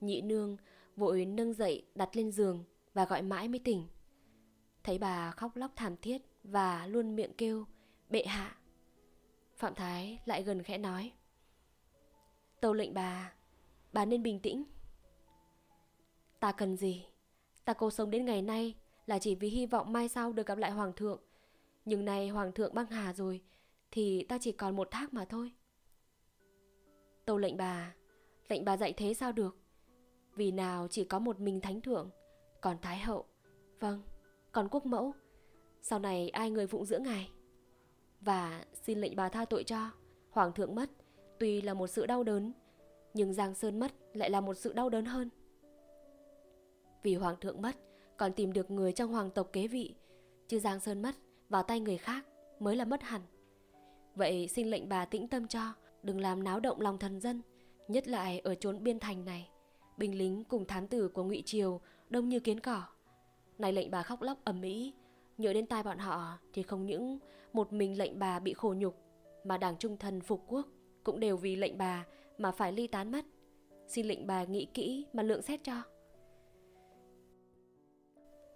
Nhị 0.00 0.20
nương 0.20 0.56
vội 0.96 1.24
nâng 1.24 1.52
dậy 1.52 1.86
đặt 1.94 2.16
lên 2.16 2.30
giường 2.30 2.64
và 2.94 3.04
gọi 3.04 3.22
mãi 3.22 3.48
mới 3.48 3.58
tỉnh. 3.58 3.86
Thấy 4.82 4.98
bà 4.98 5.30
khóc 5.30 5.56
lóc 5.56 5.72
thảm 5.76 5.96
thiết 5.96 6.22
và 6.42 6.86
luôn 6.86 7.16
miệng 7.16 7.32
kêu 7.38 7.64
bệ 8.10 8.24
hạ. 8.24 8.56
Phạm 9.56 9.74
Thái 9.74 10.20
lại 10.24 10.42
gần 10.42 10.62
khẽ 10.62 10.78
nói. 10.78 11.12
Tâu 12.60 12.72
lệnh 12.72 12.94
bà, 12.94 13.32
bà 13.92 14.04
nên 14.04 14.22
bình 14.22 14.40
tĩnh. 14.40 14.64
Ta 16.40 16.52
cần 16.52 16.76
gì? 16.76 17.06
Ta 17.64 17.72
cố 17.72 17.90
sống 17.90 18.10
đến 18.10 18.24
ngày 18.24 18.42
nay 18.42 18.74
là 19.06 19.18
chỉ 19.18 19.34
vì 19.34 19.48
hy 19.48 19.66
vọng 19.66 19.92
mai 19.92 20.08
sau 20.08 20.32
được 20.32 20.46
gặp 20.46 20.58
lại 20.58 20.70
Hoàng 20.70 20.92
thượng. 20.92 21.20
Nhưng 21.84 22.04
nay 22.04 22.28
Hoàng 22.28 22.52
thượng 22.52 22.74
băng 22.74 22.86
hà 22.86 23.12
rồi, 23.12 23.42
thì 23.90 24.26
ta 24.28 24.38
chỉ 24.40 24.52
còn 24.52 24.76
một 24.76 24.88
thác 24.90 25.14
mà 25.14 25.24
thôi. 25.24 25.52
Tâu 27.24 27.38
lệnh 27.38 27.56
bà, 27.56 27.94
lệnh 28.48 28.64
bà 28.64 28.76
dạy 28.76 28.92
thế 28.92 29.14
sao 29.14 29.32
được? 29.32 29.56
Vì 30.34 30.50
nào 30.50 30.88
chỉ 30.90 31.04
có 31.04 31.18
một 31.18 31.40
mình 31.40 31.60
thánh 31.60 31.80
thượng, 31.80 32.10
còn 32.60 32.76
thái 32.82 32.98
hậu, 32.98 33.24
vâng, 33.80 34.02
còn 34.52 34.68
quốc 34.70 34.86
mẫu. 34.86 35.14
Sau 35.82 35.98
này 35.98 36.28
ai 36.28 36.50
người 36.50 36.66
phụng 36.66 36.84
dưỡng 36.84 37.02
ngài? 37.02 37.30
Và 38.24 38.64
xin 38.72 38.98
lệnh 38.98 39.16
bà 39.16 39.28
tha 39.28 39.44
tội 39.44 39.64
cho, 39.64 39.90
hoàng 40.30 40.52
thượng 40.52 40.74
mất, 40.74 40.90
tuy 41.38 41.60
là 41.60 41.74
một 41.74 41.86
sự 41.86 42.06
đau 42.06 42.22
đớn, 42.22 42.52
nhưng 43.14 43.32
Giang 43.34 43.54
Sơn 43.54 43.80
mất 43.80 43.92
lại 44.12 44.30
là 44.30 44.40
một 44.40 44.54
sự 44.54 44.72
đau 44.72 44.88
đớn 44.88 45.04
hơn. 45.04 45.30
Vì 47.02 47.14
hoàng 47.14 47.36
thượng 47.40 47.62
mất, 47.62 47.76
còn 48.16 48.32
tìm 48.32 48.52
được 48.52 48.70
người 48.70 48.92
trong 48.92 49.12
hoàng 49.12 49.30
tộc 49.30 49.48
kế 49.52 49.66
vị, 49.68 49.94
chứ 50.48 50.58
Giang 50.58 50.80
Sơn 50.80 51.02
mất 51.02 51.14
vào 51.48 51.62
tay 51.62 51.80
người 51.80 51.98
khác 51.98 52.26
mới 52.60 52.76
là 52.76 52.84
mất 52.84 53.02
hẳn. 53.02 53.20
Vậy 54.14 54.48
xin 54.48 54.68
lệnh 54.68 54.88
bà 54.88 55.04
tĩnh 55.04 55.28
tâm 55.28 55.48
cho, 55.48 55.74
đừng 56.02 56.20
làm 56.20 56.44
náo 56.44 56.60
động 56.60 56.80
lòng 56.80 56.98
thần 56.98 57.20
dân, 57.20 57.42
nhất 57.88 58.08
lại 58.08 58.38
ở 58.38 58.54
chốn 58.54 58.82
biên 58.84 58.98
thành 58.98 59.24
này. 59.24 59.48
Binh 59.96 60.18
lính 60.18 60.44
cùng 60.44 60.64
thám 60.64 60.88
tử 60.88 61.08
của 61.08 61.24
ngụy 61.24 61.42
Triều 61.46 61.80
đông 62.10 62.28
như 62.28 62.40
kiến 62.40 62.60
cỏ. 62.60 62.82
Này 63.58 63.72
lệnh 63.72 63.90
bà 63.90 64.02
khóc 64.02 64.22
lóc 64.22 64.38
ầm 64.44 64.62
ĩ, 64.62 64.92
nhớ 65.38 65.52
đến 65.52 65.66
tai 65.66 65.82
bọn 65.82 65.98
họ 65.98 66.38
thì 66.52 66.62
không 66.62 66.86
những 66.86 67.18
một 67.52 67.72
mình 67.72 67.98
lệnh 67.98 68.18
bà 68.18 68.38
bị 68.38 68.52
khổ 68.52 68.74
nhục, 68.78 68.96
mà 69.44 69.58
đảng 69.58 69.76
trung 69.76 69.96
thần 69.96 70.20
phục 70.20 70.44
quốc 70.46 70.66
cũng 71.04 71.20
đều 71.20 71.36
vì 71.36 71.56
lệnh 71.56 71.78
bà 71.78 72.06
mà 72.38 72.52
phải 72.52 72.72
ly 72.72 72.86
tán 72.86 73.12
mất. 73.12 73.24
Xin 73.88 74.06
lệnh 74.06 74.26
bà 74.26 74.44
nghĩ 74.44 74.66
kỹ 74.74 75.06
mà 75.12 75.22
lượng 75.22 75.42
xét 75.42 75.60
cho. 75.64 75.82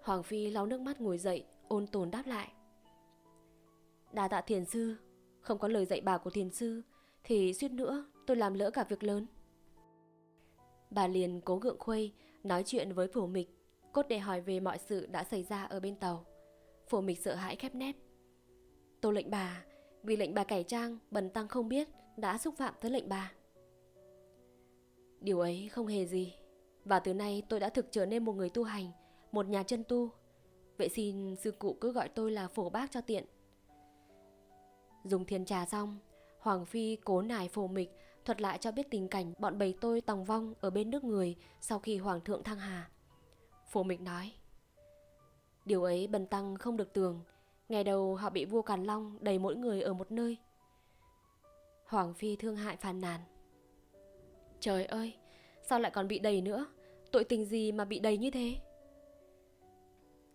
Hoàng 0.03 0.23
Phi 0.23 0.51
lau 0.51 0.67
nước 0.67 0.81
mắt 0.81 1.01
ngồi 1.01 1.19
dậy, 1.19 1.45
ôn 1.69 1.87
tồn 1.87 2.11
đáp 2.11 2.27
lại. 2.27 2.53
Đà 4.13 4.29
tạ 4.29 4.41
thiền 4.41 4.65
sư, 4.65 4.97
không 5.41 5.59
có 5.59 5.69
lời 5.69 5.85
dạy 5.87 6.01
bảo 6.01 6.19
của 6.19 6.31
thiền 6.31 6.51
sư, 6.51 6.83
thì 7.25 7.55
suýt 7.55 7.73
nữa 7.73 8.07
tôi 8.27 8.37
làm 8.37 8.55
lỡ 8.55 8.71
cả 8.71 8.85
việc 8.89 9.03
lớn. 9.03 9.27
Bà 10.91 11.07
liền 11.07 11.41
cố 11.41 11.57
gượng 11.57 11.79
khuây, 11.79 12.13
nói 12.45 12.63
chuyện 12.67 12.93
với 12.93 13.09
phổ 13.09 13.27
mịch, 13.27 13.49
cốt 13.93 14.07
để 14.09 14.19
hỏi 14.19 14.41
về 14.41 14.61
mọi 14.61 14.79
sự 14.79 15.07
đã 15.07 15.25
xảy 15.25 15.43
ra 15.43 15.65
ở 15.65 15.81
bên 15.81 15.97
tàu. 15.97 16.25
Phổ 16.89 17.01
mịch 17.01 17.19
sợ 17.19 17.35
hãi 17.35 17.57
khép 17.57 17.75
nép. 17.75 17.97
Tôi 19.01 19.15
lệnh 19.15 19.31
bà, 19.31 19.65
vì 20.03 20.17
lệnh 20.17 20.35
bà 20.35 20.45
cải 20.45 20.65
trang, 20.65 20.99
bần 21.11 21.31
tăng 21.31 21.49
không 21.49 21.69
biết, 21.69 21.89
đã 22.17 22.39
xúc 22.39 22.55
phạm 22.57 22.75
tới 22.81 22.91
lệnh 22.91 23.09
bà. 23.09 23.33
Điều 25.21 25.41
ấy 25.41 25.69
không 25.73 25.87
hề 25.87 26.07
gì, 26.07 26.35
và 26.85 26.99
từ 27.01 27.15
nay 27.15 27.43
tôi 27.49 27.61
đã 27.61 27.69
thực 27.69 27.87
trở 27.91 28.07
nên 28.07 28.25
một 28.25 28.33
người 28.33 28.51
tu 28.51 28.65
hành, 28.65 28.91
một 29.33 29.47
nhà 29.47 29.63
chân 29.63 29.85
tu. 29.85 30.11
Vậy 30.77 30.89
xin 30.89 31.37
sư 31.37 31.51
cụ 31.51 31.77
cứ 31.81 31.93
gọi 31.93 32.09
tôi 32.09 32.31
là 32.31 32.49
phổ 32.49 32.71
bác 32.71 32.91
cho 32.91 33.01
tiện. 33.01 33.25
Dùng 35.05 35.25
thiền 35.25 35.45
trà 35.45 35.67
xong, 35.67 35.99
Hoàng 36.39 36.67
Phi 36.67 36.97
cố 36.97 37.23
nài 37.23 37.49
phổ 37.49 37.67
mịch 37.67 37.91
thuật 38.25 38.41
lại 38.41 38.59
cho 38.59 38.73
biết 38.73 38.91
tình 38.91 39.09
cảnh 39.09 39.33
bọn 39.39 39.59
bầy 39.59 39.75
tôi 39.81 40.01
tòng 40.01 40.25
vong 40.25 40.55
ở 40.61 40.71
bên 40.71 40.91
nước 40.91 41.05
người 41.05 41.37
sau 41.61 41.79
khi 41.79 41.97
Hoàng 41.97 42.21
thượng 42.21 42.43
thăng 42.43 42.59
hà. 42.59 42.91
Phổ 43.67 43.83
mịch 43.83 44.01
nói, 44.01 44.33
Điều 45.69 45.83
ấy 45.83 46.07
bần 46.07 46.27
tăng 46.27 46.57
không 46.57 46.77
được 46.77 46.93
tường, 46.93 47.21
ngày 47.69 47.85
đầu 47.85 48.15
họ 48.15 48.31
bị 48.31 48.45
vua 48.45 48.63
Càn 48.63 48.85
Long 48.85 49.19
đầy 49.21 49.39
mỗi 49.39 49.57
người 49.57 49.83
ở 49.83 49.95
một 49.95 50.13
nơi. 50.13 50.37
Hoàng 51.87 52.15
Phi 52.15 52.37
thương 52.37 52.57
hại 52.57 52.77
phàn 52.77 53.01
nàn. 53.01 53.21
Trời 54.61 54.85
ơi, 54.87 55.15
sao 55.63 55.81
lại 55.81 55.93
còn 55.95 56.09
bị 56.09 56.19
đầy 56.19 56.41
nữa? 56.41 56.67
Tội 57.11 57.25
tình 57.25 57.45
gì 57.45 57.73
mà 57.73 57.85
bị 57.85 57.99
đầy 57.99 58.19
như 58.19 58.31
thế? 58.31 58.57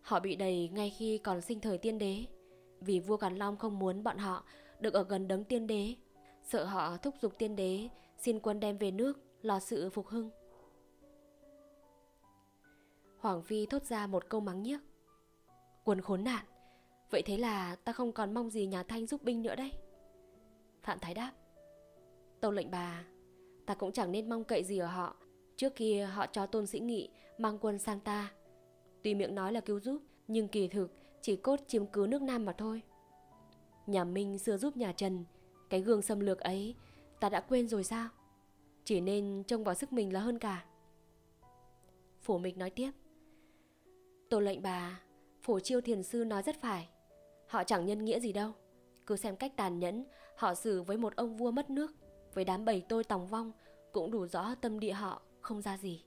Họ 0.02 0.20
bị 0.20 0.36
đầy 0.36 0.70
ngay 0.74 0.90
khi 0.90 1.18
còn 1.18 1.42
sinh 1.42 1.60
thời 1.60 1.78
tiên 1.78 1.98
đế 1.98 2.26
Vì 2.82 3.00
vua 3.00 3.18
Càn 3.18 3.36
Long 3.36 3.58
không 3.58 3.80
muốn 3.80 4.04
bọn 4.04 4.18
họ 4.18 4.44
được 4.80 4.94
ở 4.94 5.04
gần 5.04 5.28
đấng 5.28 5.44
tiên 5.44 5.68
đế 5.68 5.96
Sợ 6.44 6.64
họ 6.64 6.98
thúc 6.98 7.16
giục 7.22 7.38
tiên 7.38 7.56
đế 7.56 7.90
xin 8.18 8.40
quân 8.40 8.60
đem 8.60 8.78
về 8.78 8.92
nước 8.92 9.20
lo 9.42 9.60
sự 9.60 9.90
phục 9.90 10.08
hưng 10.08 10.30
Hoàng 13.18 13.42
Phi 13.42 13.66
thốt 13.66 13.84
ra 13.84 14.08
một 14.08 14.30
câu 14.30 14.42
mắng 14.42 14.64
nhiếc 14.64 14.80
Quân 15.84 16.02
khốn 16.02 16.24
nạn 16.24 16.46
Vậy 17.10 17.22
thế 17.22 17.38
là 17.38 17.76
ta 17.76 17.92
không 17.92 18.12
còn 18.12 18.34
mong 18.34 18.50
gì 18.50 18.66
nhà 18.66 18.84
Thanh 18.84 19.08
giúp 19.08 19.24
binh 19.24 19.42
nữa 19.42 19.56
đấy 19.56 19.72
Phạm 20.82 21.00
Thái 21.00 21.14
đáp 21.14 21.32
Tâu 22.40 22.52
lệnh 22.52 22.72
bà 22.72 23.04
Ta 23.66 23.76
cũng 23.76 23.92
chẳng 23.92 24.12
nên 24.12 24.30
mong 24.30 24.44
cậy 24.44 24.64
gì 24.64 24.78
ở 24.78 24.88
họ 24.88 25.16
Trước 25.56 25.76
kia 25.76 26.06
họ 26.14 26.26
cho 26.26 26.46
tôn 26.46 26.68
sĩ 26.68 26.80
nghị 26.80 27.10
mang 27.38 27.58
quân 27.58 27.80
sang 27.80 28.00
ta 28.00 28.32
Tuy 29.04 29.16
miệng 29.16 29.36
nói 29.36 29.54
là 29.54 29.62
cứu 29.62 29.80
giúp, 29.80 30.02
nhưng 30.28 30.48
kỳ 30.48 30.68
thực 30.68 30.92
chỉ 31.22 31.36
cốt 31.36 31.60
chiếm 31.68 31.86
cứ 31.86 32.08
nước 32.10 32.22
Nam 32.22 32.46
mà 32.46 32.54
thôi. 32.54 32.82
Nhà 33.88 34.04
Minh 34.04 34.38
xưa 34.38 34.58
giúp 34.58 34.78
nhà 34.78 34.92
Trần, 34.92 35.26
cái 35.70 35.82
gương 35.82 36.02
xâm 36.02 36.20
lược 36.20 36.40
ấy 36.40 36.76
ta 37.20 37.30
đã 37.30 37.42
quên 37.42 37.68
rồi 37.68 37.84
sao? 37.84 38.10
Chỉ 38.84 39.02
nên 39.02 39.44
trông 39.48 39.64
vào 39.64 39.76
sức 39.76 39.94
mình 39.94 40.14
là 40.14 40.20
hơn 40.20 40.40
cả. 40.40 40.66
Phổ 42.22 42.38
Mịch 42.38 42.58
nói 42.58 42.70
tiếp. 42.70 42.92
Tổ 44.30 44.40
lệnh 44.40 44.62
bà, 44.62 45.02
phổ 45.44 45.60
chiêu 45.60 45.82
thiền 45.82 46.04
sư 46.04 46.26
nói 46.26 46.44
rất 46.44 46.62
phải. 46.62 46.90
Họ 47.48 47.64
chẳng 47.64 47.86
nhân 47.86 48.06
nghĩa 48.06 48.20
gì 48.20 48.34
đâu. 48.34 48.52
Cứ 49.06 49.16
xem 49.16 49.36
cách 49.36 49.54
tàn 49.56 49.80
nhẫn 49.80 50.06
họ 50.36 50.54
xử 50.56 50.82
với 50.82 50.98
một 50.98 51.16
ông 51.16 51.38
vua 51.38 51.52
mất 51.52 51.70
nước, 51.70 51.92
với 52.34 52.46
đám 52.46 52.66
bầy 52.66 52.86
tôi 52.90 53.04
tòng 53.04 53.28
vong 53.28 53.52
cũng 53.92 54.12
đủ 54.12 54.28
rõ 54.28 54.56
tâm 54.62 54.80
địa 54.80 54.94
họ 54.94 55.22
không 55.42 55.62
ra 55.62 55.78
gì. 55.78 56.04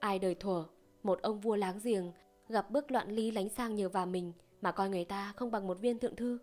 Ai 0.00 0.18
đời 0.18 0.34
thuở 0.34 0.64
một 1.02 1.22
ông 1.22 1.40
vua 1.40 1.56
láng 1.56 1.78
giềng 1.82 2.12
gặp 2.48 2.70
bước 2.70 2.90
loạn 2.90 3.10
ly 3.10 3.30
lánh 3.30 3.48
sang 3.48 3.74
nhờ 3.74 3.88
vào 3.88 4.06
mình 4.06 4.32
mà 4.60 4.72
coi 4.72 4.88
người 4.88 5.04
ta 5.04 5.32
không 5.36 5.50
bằng 5.50 5.66
một 5.66 5.78
viên 5.80 5.98
thượng 5.98 6.16
thư. 6.16 6.38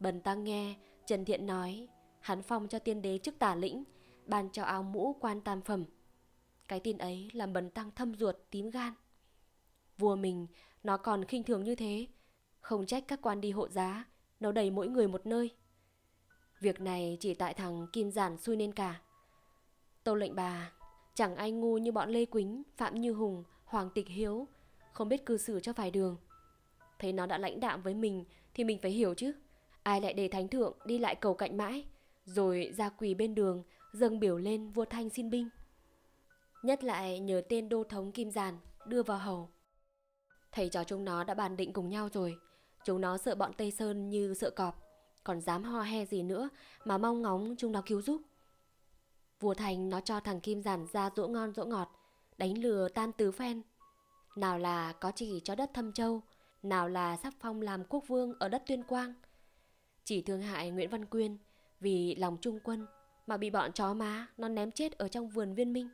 Bần 0.00 0.20
tăng 0.20 0.44
nghe 0.44 0.74
Trần 1.06 1.24
Thiện 1.24 1.46
nói 1.46 1.88
hắn 2.20 2.42
phong 2.42 2.68
cho 2.68 2.78
tiên 2.78 3.02
đế 3.02 3.18
chức 3.18 3.38
tả 3.38 3.54
lĩnh 3.54 3.84
ban 4.26 4.48
cho 4.52 4.62
áo 4.62 4.82
mũ 4.82 5.16
quan 5.20 5.40
tam 5.40 5.62
phẩm. 5.62 5.84
Cái 6.68 6.80
tin 6.80 6.98
ấy 6.98 7.30
làm 7.32 7.52
bần 7.52 7.70
tăng 7.70 7.90
thâm 7.90 8.14
ruột 8.14 8.36
tím 8.50 8.70
gan. 8.70 8.92
Vua 9.98 10.16
mình 10.16 10.46
nó 10.84 10.96
còn 10.96 11.24
khinh 11.24 11.42
thường 11.42 11.64
như 11.64 11.74
thế, 11.74 12.06
không 12.60 12.86
trách 12.86 13.04
các 13.08 13.18
quan 13.22 13.40
đi 13.40 13.50
hộ 13.50 13.68
giá, 13.68 14.04
nó 14.40 14.52
đầy 14.52 14.70
mỗi 14.70 14.88
người 14.88 15.08
một 15.08 15.26
nơi. 15.26 15.50
Việc 16.60 16.80
này 16.80 17.16
chỉ 17.20 17.34
tại 17.34 17.54
thằng 17.54 17.86
Kim 17.92 18.10
Giản 18.10 18.38
xui 18.38 18.56
nên 18.56 18.72
cả. 18.72 19.00
Tâu 20.04 20.14
lệnh 20.14 20.34
bà 20.34 20.72
Chẳng 21.14 21.36
ai 21.36 21.50
ngu 21.50 21.78
như 21.78 21.92
bọn 21.92 22.10
Lê 22.10 22.24
Quýnh, 22.24 22.62
Phạm 22.76 22.94
Như 22.94 23.12
Hùng, 23.12 23.44
Hoàng 23.64 23.90
Tịch 23.94 24.08
Hiếu, 24.08 24.48
không 24.92 25.08
biết 25.08 25.26
cư 25.26 25.38
xử 25.38 25.60
cho 25.60 25.72
phải 25.72 25.90
đường. 25.90 26.16
Thấy 26.98 27.12
nó 27.12 27.26
đã 27.26 27.38
lãnh 27.38 27.60
đạm 27.60 27.82
với 27.82 27.94
mình 27.94 28.24
thì 28.54 28.64
mình 28.64 28.78
phải 28.82 28.90
hiểu 28.90 29.14
chứ. 29.14 29.32
Ai 29.82 30.00
lại 30.00 30.14
để 30.14 30.28
thánh 30.28 30.48
thượng 30.48 30.78
đi 30.84 30.98
lại 30.98 31.14
cầu 31.14 31.34
cạnh 31.34 31.56
mãi, 31.56 31.84
rồi 32.24 32.72
ra 32.76 32.88
quỳ 32.88 33.14
bên 33.14 33.34
đường, 33.34 33.62
dâng 33.92 34.20
biểu 34.20 34.38
lên 34.38 34.70
vua 34.70 34.84
Thanh 34.84 35.10
xin 35.10 35.30
binh. 35.30 35.48
Nhất 36.62 36.84
lại 36.84 37.20
nhờ 37.20 37.42
tên 37.48 37.68
đô 37.68 37.84
thống 37.84 38.12
Kim 38.12 38.30
Giàn 38.30 38.58
đưa 38.86 39.02
vào 39.02 39.18
hầu. 39.18 39.48
Thầy 40.54 40.68
trò 40.68 40.84
chúng 40.84 41.04
nó 41.04 41.24
đã 41.24 41.34
bàn 41.34 41.56
định 41.56 41.72
cùng 41.72 41.88
nhau 41.88 42.08
rồi. 42.12 42.36
Chúng 42.84 43.00
nó 43.00 43.18
sợ 43.18 43.34
bọn 43.34 43.52
Tây 43.52 43.70
Sơn 43.70 44.10
như 44.10 44.34
sợ 44.34 44.50
cọp, 44.50 44.82
còn 45.24 45.40
dám 45.40 45.62
ho 45.62 45.82
he 45.82 46.06
gì 46.06 46.22
nữa 46.22 46.48
mà 46.84 46.98
mong 46.98 47.22
ngóng 47.22 47.54
chúng 47.58 47.72
nó 47.72 47.82
cứu 47.86 48.02
giúp. 48.02 48.22
Vua 49.40 49.54
Thành 49.54 49.88
nó 49.88 50.00
cho 50.00 50.20
thằng 50.20 50.40
Kim 50.40 50.62
Giản 50.62 50.86
ra 50.92 51.10
dỗ 51.16 51.28
ngon 51.28 51.54
dỗ 51.54 51.64
ngọt, 51.64 51.90
đánh 52.38 52.58
lừa 52.58 52.88
tan 52.88 53.12
tứ 53.12 53.32
phen. 53.32 53.62
Nào 54.36 54.58
là 54.58 54.92
có 54.92 55.12
chỉ 55.14 55.40
cho 55.44 55.54
đất 55.54 55.70
Thâm 55.74 55.92
Châu, 55.92 56.22
nào 56.62 56.88
là 56.88 57.16
sắp 57.16 57.34
phong 57.40 57.62
làm 57.62 57.84
quốc 57.84 58.04
vương 58.06 58.34
ở 58.38 58.48
đất 58.48 58.62
Tuyên 58.66 58.82
Quang. 58.82 59.14
Chỉ 60.04 60.22
thương 60.22 60.42
hại 60.42 60.70
Nguyễn 60.70 60.90
Văn 60.90 61.04
Quyên 61.04 61.38
vì 61.80 62.14
lòng 62.14 62.36
trung 62.40 62.58
quân 62.64 62.86
mà 63.26 63.36
bị 63.36 63.50
bọn 63.50 63.72
chó 63.72 63.94
má 63.94 64.26
nó 64.36 64.48
ném 64.48 64.70
chết 64.70 64.98
ở 64.98 65.08
trong 65.08 65.28
vườn 65.28 65.54
viên 65.54 65.72
minh. 65.72 65.88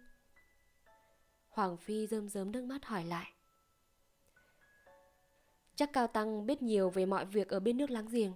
Hoàng 1.48 1.76
Phi 1.76 2.06
rơm 2.06 2.28
rớm 2.28 2.52
nước 2.52 2.64
mắt 2.64 2.84
hỏi 2.84 3.04
lại. 3.04 3.32
Chắc 5.80 5.92
Cao 5.92 6.06
Tăng 6.06 6.46
biết 6.46 6.62
nhiều 6.62 6.90
về 6.90 7.06
mọi 7.06 7.24
việc 7.24 7.48
ở 7.48 7.60
bên 7.60 7.76
nước 7.76 7.90
láng 7.90 8.06
giềng. 8.06 8.32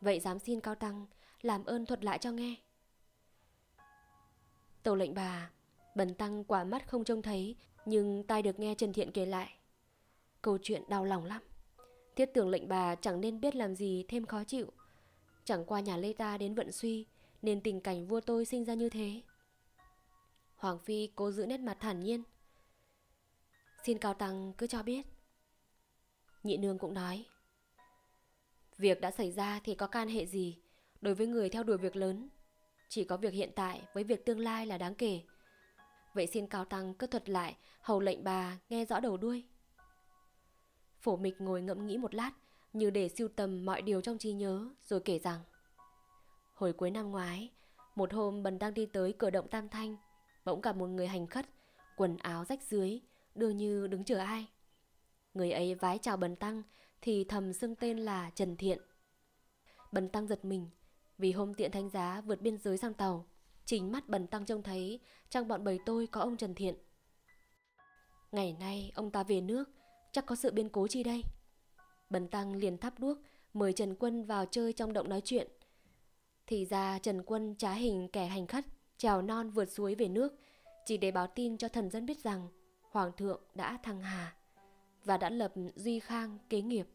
Vậy 0.00 0.20
dám 0.20 0.38
xin 0.38 0.60
Cao 0.60 0.74
Tăng 0.74 1.06
làm 1.42 1.64
ơn 1.64 1.86
thuật 1.86 2.04
lại 2.04 2.18
cho 2.18 2.30
nghe. 2.30 2.56
Tàu 4.82 4.96
lệnh 4.96 5.14
bà, 5.14 5.50
bần 5.94 6.14
tăng 6.14 6.44
quả 6.44 6.64
mắt 6.64 6.88
không 6.88 7.04
trông 7.04 7.22
thấy, 7.22 7.56
nhưng 7.84 8.24
tai 8.26 8.42
được 8.42 8.58
nghe 8.58 8.74
Trần 8.74 8.92
Thiện 8.92 9.12
kể 9.12 9.26
lại. 9.26 9.54
Câu 10.42 10.58
chuyện 10.62 10.82
đau 10.88 11.04
lòng 11.04 11.24
lắm. 11.24 11.42
Thiết 12.16 12.26
tưởng 12.34 12.48
lệnh 12.48 12.68
bà 12.68 12.94
chẳng 12.94 13.20
nên 13.20 13.40
biết 13.40 13.56
làm 13.56 13.74
gì 13.74 14.04
thêm 14.08 14.26
khó 14.26 14.44
chịu. 14.44 14.66
Chẳng 15.44 15.64
qua 15.64 15.80
nhà 15.80 15.96
Lê 15.96 16.12
ta 16.12 16.38
đến 16.38 16.54
vận 16.54 16.72
suy, 16.72 17.06
nên 17.42 17.60
tình 17.60 17.80
cảnh 17.80 18.06
vua 18.06 18.20
tôi 18.20 18.44
sinh 18.44 18.64
ra 18.64 18.74
như 18.74 18.88
thế. 18.88 19.20
Hoàng 20.56 20.78
Phi 20.78 21.10
cố 21.16 21.30
giữ 21.30 21.46
nét 21.46 21.60
mặt 21.60 21.76
thản 21.80 22.00
nhiên. 22.00 22.22
Xin 23.84 23.98
Cao 23.98 24.14
Tăng 24.14 24.52
cứ 24.58 24.66
cho 24.66 24.82
biết. 24.82 25.06
Nhị 26.42 26.56
nương 26.56 26.78
cũng 26.78 26.94
nói. 26.94 27.24
Việc 28.78 29.00
đã 29.00 29.10
xảy 29.10 29.32
ra 29.32 29.60
thì 29.64 29.74
có 29.74 29.86
can 29.86 30.08
hệ 30.08 30.26
gì 30.26 30.58
đối 31.00 31.14
với 31.14 31.26
người 31.26 31.48
theo 31.48 31.62
đuổi 31.62 31.78
việc 31.78 31.96
lớn. 31.96 32.28
Chỉ 32.88 33.04
có 33.04 33.16
việc 33.16 33.32
hiện 33.32 33.50
tại 33.56 33.82
với 33.94 34.04
việc 34.04 34.26
tương 34.26 34.40
lai 34.40 34.66
là 34.66 34.78
đáng 34.78 34.94
kể. 34.94 35.20
Vậy 36.14 36.26
xin 36.26 36.46
Cao 36.46 36.64
Tăng 36.64 36.94
cứ 36.94 37.06
thuật 37.06 37.28
lại 37.28 37.56
hầu 37.80 38.00
lệnh 38.00 38.24
bà 38.24 38.58
nghe 38.68 38.84
rõ 38.84 39.00
đầu 39.00 39.16
đuôi. 39.16 39.44
Phổ 41.00 41.16
mịch 41.16 41.40
ngồi 41.40 41.62
ngẫm 41.62 41.86
nghĩ 41.86 41.96
một 41.96 42.14
lát 42.14 42.32
như 42.72 42.90
để 42.90 43.08
siêu 43.08 43.28
tầm 43.36 43.64
mọi 43.64 43.82
điều 43.82 44.00
trong 44.00 44.18
trí 44.18 44.32
nhớ 44.32 44.68
rồi 44.84 45.00
kể 45.00 45.18
rằng 45.18 45.40
Hồi 46.54 46.72
cuối 46.72 46.90
năm 46.90 47.10
ngoái, 47.10 47.50
một 47.94 48.12
hôm 48.12 48.42
Bần 48.42 48.58
đang 48.58 48.74
đi 48.74 48.86
tới 48.86 49.14
cửa 49.18 49.30
động 49.30 49.48
Tam 49.48 49.68
Thanh, 49.68 49.96
bỗng 50.44 50.60
gặp 50.60 50.76
một 50.76 50.86
người 50.86 51.06
hành 51.06 51.26
khất, 51.26 51.46
quần 51.96 52.16
áo 52.16 52.44
rách 52.44 52.62
dưới, 52.62 53.00
đưa 53.34 53.50
như 53.50 53.86
đứng 53.86 54.04
chờ 54.04 54.18
ai. 54.18 54.46
Người 55.34 55.52
ấy 55.52 55.74
vái 55.74 55.98
chào 55.98 56.16
Bần 56.16 56.36
Tăng 56.36 56.62
thì 57.02 57.24
thầm 57.24 57.52
xưng 57.52 57.74
tên 57.74 57.98
là 57.98 58.30
Trần 58.34 58.56
Thiện. 58.56 58.78
Bần 59.92 60.08
Tăng 60.08 60.26
giật 60.26 60.44
mình 60.44 60.68
vì 61.18 61.32
hôm 61.32 61.54
tiện 61.54 61.70
thanh 61.70 61.90
giá 61.90 62.20
vượt 62.20 62.40
biên 62.40 62.58
giới 62.58 62.78
sang 62.78 62.94
tàu. 62.94 63.26
Chính 63.64 63.92
mắt 63.92 64.08
Bần 64.08 64.26
Tăng 64.26 64.44
trông 64.44 64.62
thấy 64.62 65.00
trong 65.30 65.48
bọn 65.48 65.64
bầy 65.64 65.78
tôi 65.86 66.06
có 66.06 66.20
ông 66.20 66.36
Trần 66.36 66.54
Thiện. 66.54 66.74
Ngày 68.32 68.56
nay 68.60 68.92
ông 68.94 69.10
ta 69.10 69.22
về 69.22 69.40
nước, 69.40 69.70
chắc 70.12 70.26
có 70.26 70.36
sự 70.36 70.50
biến 70.50 70.68
cố 70.68 70.86
chi 70.88 71.02
đây? 71.02 71.22
Bần 72.10 72.28
Tăng 72.28 72.56
liền 72.56 72.78
thắp 72.78 72.98
đuốc, 72.98 73.18
mời 73.54 73.72
Trần 73.72 73.94
Quân 73.94 74.24
vào 74.24 74.46
chơi 74.50 74.72
trong 74.72 74.92
động 74.92 75.08
nói 75.08 75.20
chuyện. 75.24 75.48
Thì 76.46 76.64
ra 76.64 76.98
Trần 76.98 77.22
Quân 77.22 77.54
trá 77.58 77.72
hình 77.72 78.08
kẻ 78.12 78.26
hành 78.26 78.46
khất, 78.46 78.64
trèo 78.96 79.22
non 79.22 79.50
vượt 79.50 79.64
suối 79.64 79.94
về 79.94 80.08
nước, 80.08 80.38
chỉ 80.86 80.96
để 80.96 81.10
báo 81.10 81.26
tin 81.26 81.56
cho 81.56 81.68
thần 81.68 81.90
dân 81.90 82.06
biết 82.06 82.18
rằng 82.18 82.48
Hoàng 82.90 83.12
thượng 83.16 83.40
đã 83.54 83.78
thăng 83.82 84.00
hà 84.00 84.36
và 85.04 85.16
đã 85.16 85.30
lập 85.30 85.52
Duy 85.74 86.00
Khang 86.00 86.38
kế 86.48 86.62
nghiệp. 86.62 86.86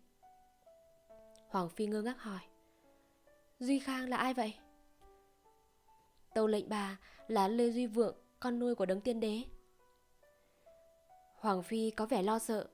Hoàng 1.48 1.70
Phi 1.70 1.86
ngơ 1.86 2.02
ngác 2.02 2.22
hỏi 2.22 2.42
Duy 3.60 3.80
Khang 3.80 4.10
là 4.10 4.18
ai 4.18 4.34
vậy? 4.34 4.54
Tâu 6.34 6.48
lệnh 6.48 6.70
bà 6.70 6.98
là 7.28 7.48
Lê 7.48 7.70
Duy 7.70 7.88
Vượng, 7.88 8.16
con 8.40 8.60
nuôi 8.60 8.76
của 8.76 8.86
đấng 8.86 9.02
tiên 9.02 9.20
đế. 9.20 9.44
Hoàng 11.36 11.64
Phi 11.64 11.92
có 11.92 12.06
vẻ 12.06 12.24
lo 12.24 12.40
sợ. 12.40 12.68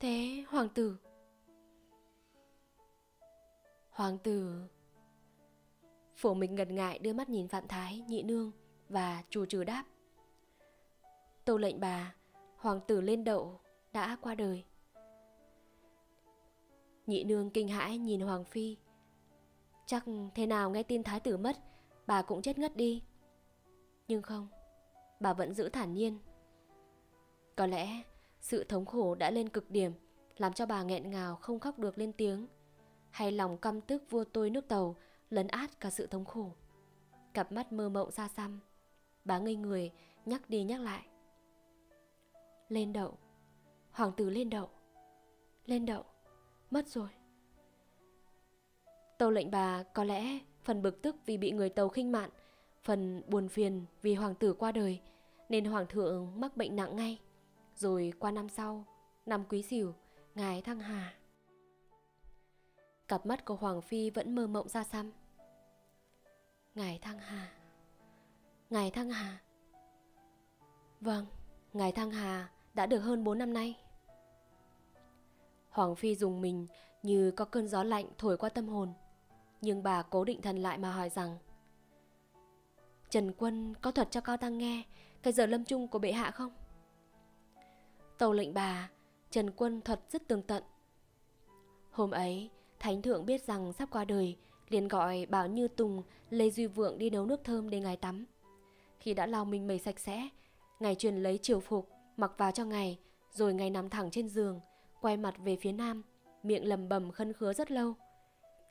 Thế 0.00 0.44
hoàng 0.48 0.68
tử? 0.68 0.96
Hoàng 3.90 4.18
tử... 4.18 4.62
Phổ 6.16 6.34
minh 6.34 6.54
ngần 6.54 6.74
ngại 6.74 6.98
đưa 6.98 7.12
mắt 7.12 7.28
nhìn 7.28 7.48
Phạm 7.48 7.68
Thái, 7.68 8.04
nhị 8.08 8.22
nương 8.22 8.52
và 8.88 9.22
chủ 9.30 9.46
trừ 9.46 9.64
đáp. 9.64 9.84
Tâu 11.44 11.58
lệnh 11.58 11.80
bà, 11.80 12.14
hoàng 12.56 12.80
tử 12.86 13.00
lên 13.00 13.24
đậu, 13.24 13.60
đã 13.92 14.16
qua 14.20 14.34
đời. 14.34 14.64
Nhị 17.06 17.24
nương 17.24 17.50
kinh 17.50 17.68
hãi 17.68 17.98
nhìn 17.98 18.20
Hoàng 18.20 18.44
Phi. 18.44 18.76
Chắc 19.86 20.04
thế 20.34 20.46
nào 20.46 20.70
nghe 20.70 20.82
tin 20.82 21.02
thái 21.02 21.20
tử 21.20 21.36
mất, 21.36 21.56
bà 22.06 22.22
cũng 22.22 22.42
chết 22.42 22.58
ngất 22.58 22.76
đi. 22.76 23.02
Nhưng 24.08 24.22
không, 24.22 24.48
bà 25.20 25.32
vẫn 25.32 25.54
giữ 25.54 25.68
thản 25.68 25.94
nhiên. 25.94 26.18
Có 27.56 27.66
lẽ 27.66 28.02
sự 28.40 28.64
thống 28.64 28.86
khổ 28.86 29.14
đã 29.14 29.30
lên 29.30 29.48
cực 29.48 29.70
điểm, 29.70 29.92
làm 30.36 30.52
cho 30.52 30.66
bà 30.66 30.82
nghẹn 30.82 31.10
ngào 31.10 31.36
không 31.36 31.60
khóc 31.60 31.78
được 31.78 31.98
lên 31.98 32.12
tiếng. 32.12 32.46
Hay 33.10 33.32
lòng 33.32 33.58
căm 33.58 33.80
tức 33.80 34.02
vua 34.10 34.24
tôi 34.24 34.50
nước 34.50 34.68
tàu 34.68 34.96
lấn 35.30 35.48
át 35.48 35.80
cả 35.80 35.90
sự 35.90 36.06
thống 36.06 36.24
khổ. 36.24 36.52
Cặp 37.34 37.52
mắt 37.52 37.72
mơ 37.72 37.88
mộng 37.88 38.10
xa 38.10 38.28
xăm, 38.28 38.60
bà 39.24 39.38
ngây 39.38 39.56
người 39.56 39.92
nhắc 40.26 40.50
đi 40.50 40.62
nhắc 40.62 40.80
lại. 40.80 41.06
Lên 42.68 42.92
đậu, 42.92 43.18
hoàng 43.92 44.12
tử 44.16 44.30
lên 44.30 44.50
đậu, 44.50 44.68
lên 45.66 45.86
đậu, 45.86 46.04
mất 46.70 46.88
rồi. 46.88 47.08
Tâu 49.18 49.30
lệnh 49.30 49.50
bà 49.50 49.82
có 49.82 50.04
lẽ 50.04 50.38
phần 50.64 50.82
bực 50.82 51.02
tức 51.02 51.16
vì 51.26 51.36
bị 51.36 51.50
người 51.50 51.68
tàu 51.68 51.88
khinh 51.88 52.12
mạn, 52.12 52.30
phần 52.82 53.22
buồn 53.26 53.48
phiền 53.48 53.84
vì 54.02 54.14
hoàng 54.14 54.34
tử 54.34 54.52
qua 54.52 54.72
đời, 54.72 55.00
nên 55.48 55.64
hoàng 55.64 55.86
thượng 55.86 56.40
mắc 56.40 56.56
bệnh 56.56 56.76
nặng 56.76 56.96
ngay. 56.96 57.18
Rồi 57.76 58.12
qua 58.18 58.30
năm 58.30 58.48
sau, 58.48 58.84
năm 59.26 59.44
quý 59.48 59.62
sửu, 59.62 59.92
ngài 60.34 60.62
thăng 60.62 60.80
hà. 60.80 61.14
Cặp 63.08 63.26
mắt 63.26 63.44
của 63.44 63.54
Hoàng 63.54 63.82
Phi 63.82 64.10
vẫn 64.10 64.34
mơ 64.34 64.46
mộng 64.46 64.68
ra 64.68 64.84
xăm. 64.84 65.12
Ngài 66.74 66.98
thăng 66.98 67.18
hà. 67.18 67.52
Ngài 68.70 68.90
thăng 68.90 69.10
hà. 69.10 69.38
Vâng, 71.00 71.26
ngài 71.72 71.92
thăng 71.92 72.10
hà 72.10 72.50
đã 72.74 72.86
được 72.86 72.98
hơn 72.98 73.24
4 73.24 73.38
năm 73.38 73.52
nay. 73.52 73.76
Hoàng 75.70 75.96
Phi 75.96 76.14
dùng 76.14 76.40
mình 76.40 76.66
như 77.02 77.30
có 77.30 77.44
cơn 77.44 77.68
gió 77.68 77.82
lạnh 77.82 78.06
thổi 78.18 78.36
qua 78.36 78.48
tâm 78.48 78.68
hồn. 78.68 78.92
Nhưng 79.60 79.82
bà 79.82 80.02
cố 80.02 80.24
định 80.24 80.42
thần 80.42 80.56
lại 80.56 80.78
mà 80.78 80.92
hỏi 80.92 81.08
rằng 81.08 81.38
Trần 83.10 83.32
Quân 83.32 83.74
có 83.80 83.90
thuật 83.90 84.10
cho 84.10 84.20
Cao 84.20 84.36
Tăng 84.36 84.58
nghe 84.58 84.82
cái 85.22 85.32
giờ 85.32 85.46
lâm 85.46 85.64
chung 85.64 85.88
của 85.88 85.98
bệ 85.98 86.12
hạ 86.12 86.30
không? 86.30 86.52
Tàu 88.18 88.32
lệnh 88.32 88.54
bà, 88.54 88.90
Trần 89.30 89.50
Quân 89.50 89.80
thuật 89.80 90.00
rất 90.10 90.28
tường 90.28 90.42
tận. 90.42 90.62
Hôm 91.90 92.10
ấy, 92.10 92.50
Thánh 92.78 93.02
Thượng 93.02 93.26
biết 93.26 93.42
rằng 93.42 93.72
sắp 93.72 93.88
qua 93.92 94.04
đời, 94.04 94.36
liền 94.68 94.88
gọi 94.88 95.26
Bảo 95.26 95.46
Như 95.46 95.68
Tùng, 95.68 96.02
Lê 96.30 96.50
Duy 96.50 96.66
Vượng 96.66 96.98
đi 96.98 97.10
nấu 97.10 97.26
nước 97.26 97.44
thơm 97.44 97.70
để 97.70 97.80
ngài 97.80 97.96
tắm. 97.96 98.24
Khi 98.98 99.14
đã 99.14 99.26
lau 99.26 99.44
mình 99.44 99.66
mẩy 99.66 99.78
sạch 99.78 100.00
sẽ, 100.00 100.28
ngài 100.80 100.94
truyền 100.94 101.22
lấy 101.22 101.38
triều 101.38 101.60
phục, 101.60 101.88
mặc 102.20 102.32
vào 102.36 102.52
cho 102.52 102.64
ngày 102.64 102.98
rồi 103.32 103.54
ngày 103.54 103.70
nằm 103.70 103.90
thẳng 103.90 104.10
trên 104.10 104.28
giường, 104.28 104.60
quay 105.00 105.16
mặt 105.16 105.34
về 105.44 105.56
phía 105.56 105.72
nam, 105.72 106.02
miệng 106.42 106.68
lầm 106.68 106.88
bầm 106.88 107.12
khân 107.12 107.32
khứa 107.32 107.52
rất 107.52 107.70
lâu. 107.70 107.94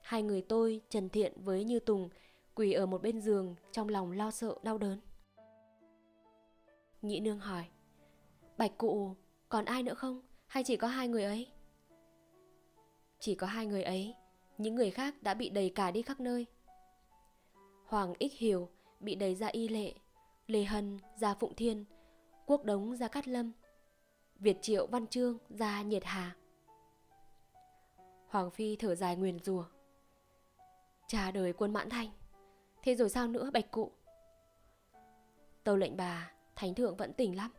Hai 0.02 0.24
người 0.24 0.42
tôi, 0.42 0.82
Trần 0.90 1.10
Thiện 1.10 1.34
với 1.44 1.64
Như 1.64 1.80
Tùng, 1.80 2.10
quỳ 2.56 2.74
ở 2.74 2.86
một 2.86 3.02
bên 3.02 3.22
giường, 3.22 3.56
trong 3.72 3.90
lòng 3.90 4.12
lo 4.12 4.32
sợ, 4.32 4.56
đau 4.64 4.78
đớn. 4.78 5.02
Nhị 7.02 7.20
nương 7.20 7.40
hỏi, 7.40 7.66
Bạch 8.58 8.78
cụ, 8.78 9.16
còn 9.50 9.66
ai 9.66 9.84
nữa 9.84 9.94
không? 9.94 10.22
Hay 10.48 10.64
chỉ 10.64 10.78
có 10.78 10.88
hai 10.88 11.08
người 11.08 11.24
ấy? 11.24 11.48
Chỉ 13.20 13.36
có 13.36 13.48
hai 13.48 13.66
người 13.66 13.84
ấy, 13.84 14.14
những 14.58 14.76
người 14.76 14.92
khác 14.92 15.24
đã 15.24 15.34
bị 15.34 15.50
đầy 15.50 15.70
cả 15.70 15.92
đi 15.92 16.02
khắp 16.02 16.20
nơi. 16.20 16.46
Hoàng 17.86 18.14
Ích 18.20 18.34
Hiểu 18.34 18.70
bị 19.00 19.16
đầy 19.16 19.36
ra 19.36 19.48
Y 19.48 19.68
Lệ, 19.68 19.94
Lê 20.48 20.64
Hân 20.64 21.00
ra 21.20 21.34
Phụng 21.34 21.56
Thiên, 21.56 21.86
Quốc 22.50 22.66
Đống 22.66 22.96
ra 22.96 23.08
Cát 23.08 23.28
Lâm, 23.28 23.52
Việt 24.40 24.58
Triệu 24.62 24.88
Văn 24.88 25.08
Trương 25.08 25.38
ra 25.50 25.82
Nhiệt 25.82 26.04
Hà. 26.06 26.36
Hoàng 28.28 28.52
Phi 28.52 28.76
thở 28.76 28.96
dài 28.96 29.16
nguyền 29.16 29.40
rủa. 29.40 29.66
Cha 31.08 31.32
đời 31.32 31.54
quân 31.54 31.74
mãn 31.74 31.90
thanh 31.90 32.10
thế 32.84 32.96
rồi 32.96 33.10
sao 33.10 33.28
nữa 33.28 33.50
bạch 33.54 33.72
cụ? 33.72 33.92
Tâu 35.64 35.78
lệnh 35.78 35.98
bà, 35.98 36.32
thánh 36.56 36.76
thượng 36.76 36.98
vẫn 36.98 37.14
tỉnh 37.14 37.38
lắm. 37.38 37.52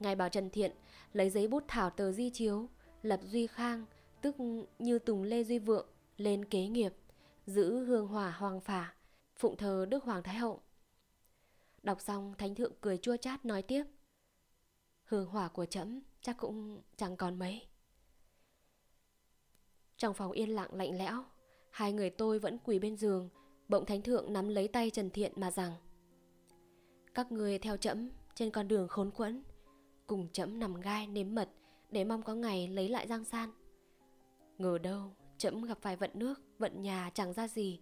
Ngài 0.00 0.14
bảo 0.14 0.28
Trần 0.28 0.50
Thiện 0.50 0.72
lấy 1.12 1.30
giấy 1.30 1.48
bút 1.48 1.64
thảo 1.68 1.90
tờ 1.90 2.12
di 2.12 2.30
chiếu, 2.30 2.68
lập 3.02 3.20
Duy 3.22 3.46
Khang, 3.46 3.84
tức 4.20 4.36
như 4.78 4.98
Tùng 4.98 5.22
Lê 5.22 5.44
Duy 5.44 5.58
Vượng, 5.58 5.86
lên 6.16 6.44
kế 6.44 6.66
nghiệp, 6.66 6.94
giữ 7.46 7.84
hương 7.84 8.06
hỏa 8.06 8.30
hoàng 8.30 8.60
phả, 8.60 8.94
phụng 9.36 9.56
thờ 9.56 9.86
Đức 9.88 10.04
Hoàng 10.04 10.22
Thái 10.22 10.34
Hậu. 10.34 10.60
Đọc 11.82 12.00
xong 12.00 12.34
Thánh 12.38 12.54
Thượng 12.54 12.72
cười 12.80 12.98
chua 12.98 13.16
chát 13.16 13.44
nói 13.44 13.62
tiếp. 13.62 13.84
Hương 15.12 15.26
hỏa 15.26 15.48
của 15.48 15.66
trẫm 15.66 16.00
chắc 16.22 16.36
cũng 16.36 16.82
chẳng 16.96 17.16
còn 17.16 17.38
mấy. 17.38 17.66
Trong 19.96 20.14
phòng 20.14 20.32
yên 20.32 20.50
lặng 20.50 20.74
lạnh 20.74 20.98
lẽo, 20.98 21.24
hai 21.70 21.92
người 21.92 22.10
tôi 22.10 22.38
vẫn 22.38 22.58
quỳ 22.64 22.78
bên 22.78 22.96
giường, 22.96 23.28
bỗng 23.68 23.86
Thánh 23.86 24.02
Thượng 24.02 24.32
nắm 24.32 24.48
lấy 24.48 24.68
tay 24.68 24.90
Trần 24.90 25.10
Thiện 25.10 25.32
mà 25.36 25.50
rằng 25.50 25.72
Các 27.14 27.32
người 27.32 27.58
theo 27.58 27.76
trẫm 27.76 28.10
trên 28.34 28.50
con 28.50 28.68
đường 28.68 28.88
khốn 28.88 29.10
quẫn, 29.10 29.42
cùng 30.06 30.28
trẫm 30.32 30.58
nằm 30.58 30.80
gai 30.80 31.06
nếm 31.06 31.34
mật 31.34 31.48
để 31.90 32.04
mong 32.04 32.22
có 32.22 32.34
ngày 32.34 32.68
lấy 32.68 32.88
lại 32.88 33.06
Giang 33.06 33.24
San. 33.24 33.50
Ngờ 34.58 34.78
đâu 34.78 35.12
trẫm 35.38 35.64
gặp 35.64 35.78
phải 35.80 35.96
vận 35.96 36.10
nước, 36.14 36.40
vận 36.58 36.82
nhà 36.82 37.10
chẳng 37.14 37.32
ra 37.32 37.48
gì, 37.48 37.80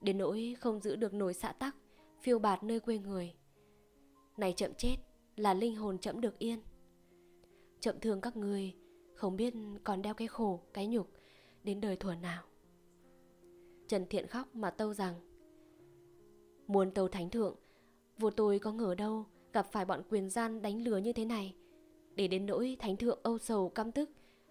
đến 0.00 0.18
nỗi 0.18 0.56
không 0.60 0.80
giữ 0.80 0.96
được 0.96 1.14
nổi 1.14 1.34
xạ 1.34 1.52
tắc, 1.52 1.76
phiêu 2.20 2.38
bạt 2.38 2.62
nơi 2.62 2.80
quê 2.80 2.98
người. 2.98 3.34
Này 4.36 4.52
chậm 4.52 4.74
chết, 4.74 4.96
là 5.40 5.54
linh 5.54 5.76
hồn 5.76 5.98
chậm 5.98 6.20
được 6.20 6.38
yên. 6.38 6.58
Chậm 7.80 8.00
thương 8.00 8.20
các 8.20 8.36
người, 8.36 8.74
không 9.14 9.36
biết 9.36 9.54
còn 9.84 10.02
đeo 10.02 10.14
cái 10.14 10.28
khổ, 10.28 10.60
cái 10.72 10.86
nhục, 10.86 11.10
đến 11.64 11.80
đời 11.80 11.96
thuở 11.96 12.14
nào. 12.14 12.42
Trần 13.88 14.06
Thiện 14.06 14.26
khóc 14.26 14.54
mà 14.54 14.70
tâu 14.70 14.94
rằng 14.94 15.14
Muốn 16.66 16.90
tâu 16.90 17.08
thánh 17.08 17.30
thượng 17.30 17.56
Vua 18.18 18.30
tôi 18.30 18.58
có 18.58 18.72
ngờ 18.72 18.94
đâu 18.94 19.26
Gặp 19.52 19.66
phải 19.72 19.84
bọn 19.84 20.02
quyền 20.10 20.30
gian 20.30 20.62
đánh 20.62 20.82
lừa 20.82 20.96
như 20.96 21.12
thế 21.12 21.24
này 21.24 21.54
Để 22.14 22.28
đến 22.28 22.46
nỗi 22.46 22.76
thánh 22.78 22.96
thượng 22.96 23.18
âu 23.22 23.38
sầu 23.38 23.68
căm 23.68 23.92
tức 23.92 24.10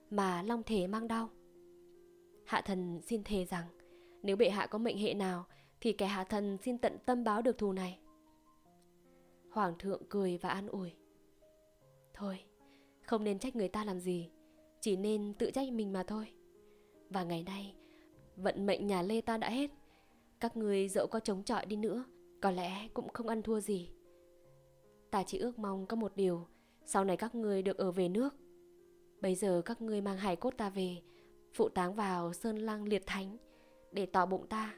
Mà 0.09 0.43
long 0.43 0.63
thể 0.63 0.87
mang 0.87 1.07
đau 1.07 1.29
Hạ 2.45 2.61
thần 2.61 3.01
xin 3.01 3.23
thề 3.23 3.45
rằng 3.45 3.65
Nếu 4.23 4.35
bệ 4.35 4.49
hạ 4.49 4.67
có 4.67 4.77
mệnh 4.77 4.97
hệ 4.97 5.13
nào 5.13 5.45
Thì 5.81 5.93
kẻ 5.93 6.05
hạ 6.05 6.23
thần 6.23 6.57
xin 6.63 6.77
tận 6.77 6.97
tâm 7.05 7.23
báo 7.23 7.41
được 7.41 7.57
thù 7.57 7.73
này 7.73 7.99
Hoàng 9.57 9.75
thượng 9.79 10.01
cười 10.09 10.37
và 10.37 10.49
an 10.49 10.67
ủi. 10.67 10.91
Thôi, 12.13 12.39
Không 13.01 13.23
nên 13.23 13.39
trách 13.39 13.55
người 13.55 13.67
ta 13.67 13.83
làm 13.85 13.99
gì, 13.99 14.29
Chỉ 14.81 14.95
nên 14.95 15.33
tự 15.33 15.51
trách 15.51 15.71
mình 15.71 15.93
mà 15.93 16.03
thôi. 16.03 16.31
Và 17.09 17.23
ngày 17.23 17.43
nay, 17.43 17.75
Vận 18.35 18.65
mệnh 18.65 18.87
nhà 18.87 19.01
Lê 19.01 19.21
ta 19.21 19.37
đã 19.37 19.49
hết. 19.49 19.71
Các 20.39 20.57
người 20.57 20.87
dẫu 20.87 21.07
có 21.07 21.19
chống 21.19 21.43
chọi 21.43 21.65
đi 21.65 21.75
nữa, 21.75 22.03
Có 22.41 22.51
lẽ 22.51 22.87
cũng 22.93 23.09
không 23.09 23.27
ăn 23.27 23.41
thua 23.41 23.59
gì. 23.59 23.89
Ta 25.11 25.23
chỉ 25.23 25.37
ước 25.37 25.59
mong 25.59 25.85
có 25.85 25.95
một 25.95 26.15
điều, 26.15 26.47
Sau 26.85 27.03
này 27.03 27.17
các 27.17 27.35
người 27.35 27.61
được 27.61 27.77
ở 27.77 27.91
về 27.91 28.09
nước. 28.09 28.35
Bây 29.21 29.35
giờ 29.35 29.61
các 29.65 29.81
người 29.81 30.01
mang 30.01 30.17
hài 30.17 30.35
cốt 30.35 30.53
ta 30.57 30.69
về, 30.69 30.97
Phụ 31.53 31.69
táng 31.69 31.95
vào 31.95 32.33
Sơn 32.33 32.57
Lăng 32.57 32.83
Liệt 32.83 33.03
Thánh 33.05 33.37
Để 33.91 34.05
tỏ 34.05 34.25
bụng 34.25 34.47
ta. 34.47 34.75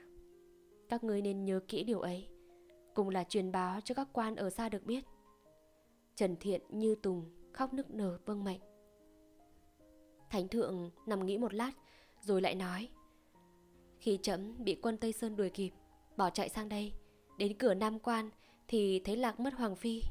Các 0.89 1.03
người 1.03 1.21
nên 1.21 1.45
nhớ 1.45 1.59
kỹ 1.67 1.83
điều 1.83 1.99
ấy. 1.99 2.27
Cùng 2.99 3.09
là 3.09 3.23
truyền 3.23 3.51
báo 3.51 3.81
cho 3.81 3.95
các 3.95 4.07
quan 4.13 4.35
ở 4.35 4.49
xa 4.49 4.69
được 4.69 4.85
biết. 4.85 5.03
Trần 6.15 6.35
Thiện 6.39 6.61
như 6.69 6.95
Tùng, 6.95 7.25
khóc 7.53 7.73
nức 7.73 7.89
nở 7.89 8.19
vâng 8.25 8.43
mệnh. 8.43 8.59
Thánh 10.29 10.47
thượng 10.47 10.91
nằm 11.05 11.25
nghĩ 11.25 11.37
một 11.37 11.53
lát, 11.53 11.71
Rồi 12.21 12.41
lại 12.41 12.55
nói, 12.55 12.89
khi 13.99 14.19
chấm 14.21 14.63
bị 14.63 14.75
quân 14.81 14.97
Tây 14.97 15.13
Sơn 15.13 15.35
đuổi 15.35 15.49
kịp, 15.49 15.69
Bỏ 16.17 16.29
chạy 16.29 16.49
sang 16.49 16.69
đây, 16.69 16.93
Đến 17.37 17.57
cửa 17.57 17.73
Nam 17.73 17.99
Quan 17.99 18.29
Thì 18.67 19.01
thấy 19.05 19.17
lạc 19.17 19.39
mất 19.39 19.53
Hoàng 19.53 19.75
Phi. 19.75 20.01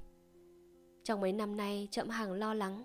Trong 1.04 1.20
mấy 1.20 1.32
năm 1.32 1.56
nay 1.56 1.88
chậm 1.90 2.08
hàng 2.08 2.32
lo 2.32 2.54
lắng, 2.54 2.82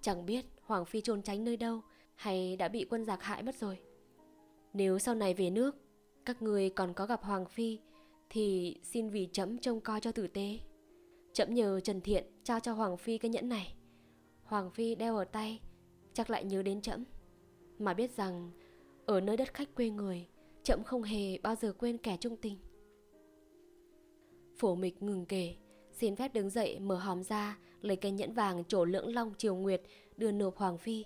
Chẳng 0.00 0.26
biết 0.26 0.44
Hoàng 0.62 0.84
Phi 0.84 1.00
trốn 1.00 1.22
tránh 1.22 1.44
nơi 1.44 1.56
đâu 1.56 1.80
Hay 2.14 2.56
đã 2.56 2.68
bị 2.68 2.86
quân 2.90 3.04
giặc 3.04 3.22
hại 3.22 3.42
mất 3.42 3.54
rồi. 3.54 3.78
Nếu 4.72 4.98
sau 4.98 5.14
này 5.14 5.34
về 5.34 5.50
nước, 5.50 5.76
Các 6.24 6.42
người 6.42 6.70
còn 6.70 6.94
có 6.94 7.06
gặp 7.06 7.22
Hoàng 7.22 7.46
Phi 7.46 7.78
thì 8.34 8.76
xin 8.82 9.10
vì 9.10 9.28
chấm 9.32 9.58
trông 9.58 9.80
coi 9.80 10.00
cho 10.00 10.12
tử 10.12 10.26
tế. 10.26 10.58
Chậm 11.32 11.54
nhờ 11.54 11.80
Trần 11.80 12.00
Thiện 12.00 12.24
trao 12.44 12.60
cho 12.60 12.72
Hoàng 12.72 12.96
Phi 12.96 13.18
cái 13.18 13.28
nhẫn 13.28 13.48
này. 13.48 13.74
Hoàng 14.44 14.70
Phi 14.70 14.94
đeo 14.94 15.16
ở 15.16 15.24
tay, 15.24 15.60
Chắc 16.12 16.30
lại 16.30 16.44
nhớ 16.44 16.62
đến 16.62 16.80
chậm 16.80 17.04
Mà 17.78 17.94
biết 17.94 18.16
rằng, 18.16 18.50
ở 19.06 19.20
nơi 19.20 19.36
đất 19.36 19.54
khách 19.54 19.74
quê 19.74 19.90
người, 19.90 20.26
Chậm 20.62 20.84
không 20.84 21.02
hề 21.02 21.38
bao 21.38 21.54
giờ 21.54 21.72
quên 21.72 21.98
kẻ 21.98 22.16
trung 22.20 22.36
tình. 22.36 22.58
Phổ 24.56 24.74
mịch 24.74 25.02
ngừng 25.02 25.26
kể, 25.26 25.54
Xin 25.92 26.16
phép 26.16 26.34
đứng 26.34 26.50
dậy 26.50 26.78
mở 26.78 26.96
hòm 26.96 27.22
ra, 27.22 27.58
Lấy 27.80 27.96
cây 27.96 28.12
nhẫn 28.12 28.32
vàng 28.32 28.64
trổ 28.64 28.84
lưỡng 28.84 29.14
long 29.14 29.34
triều 29.38 29.54
nguyệt, 29.54 29.82
Đưa 30.16 30.32
nộp 30.32 30.56
Hoàng 30.56 30.78
Phi. 30.78 31.04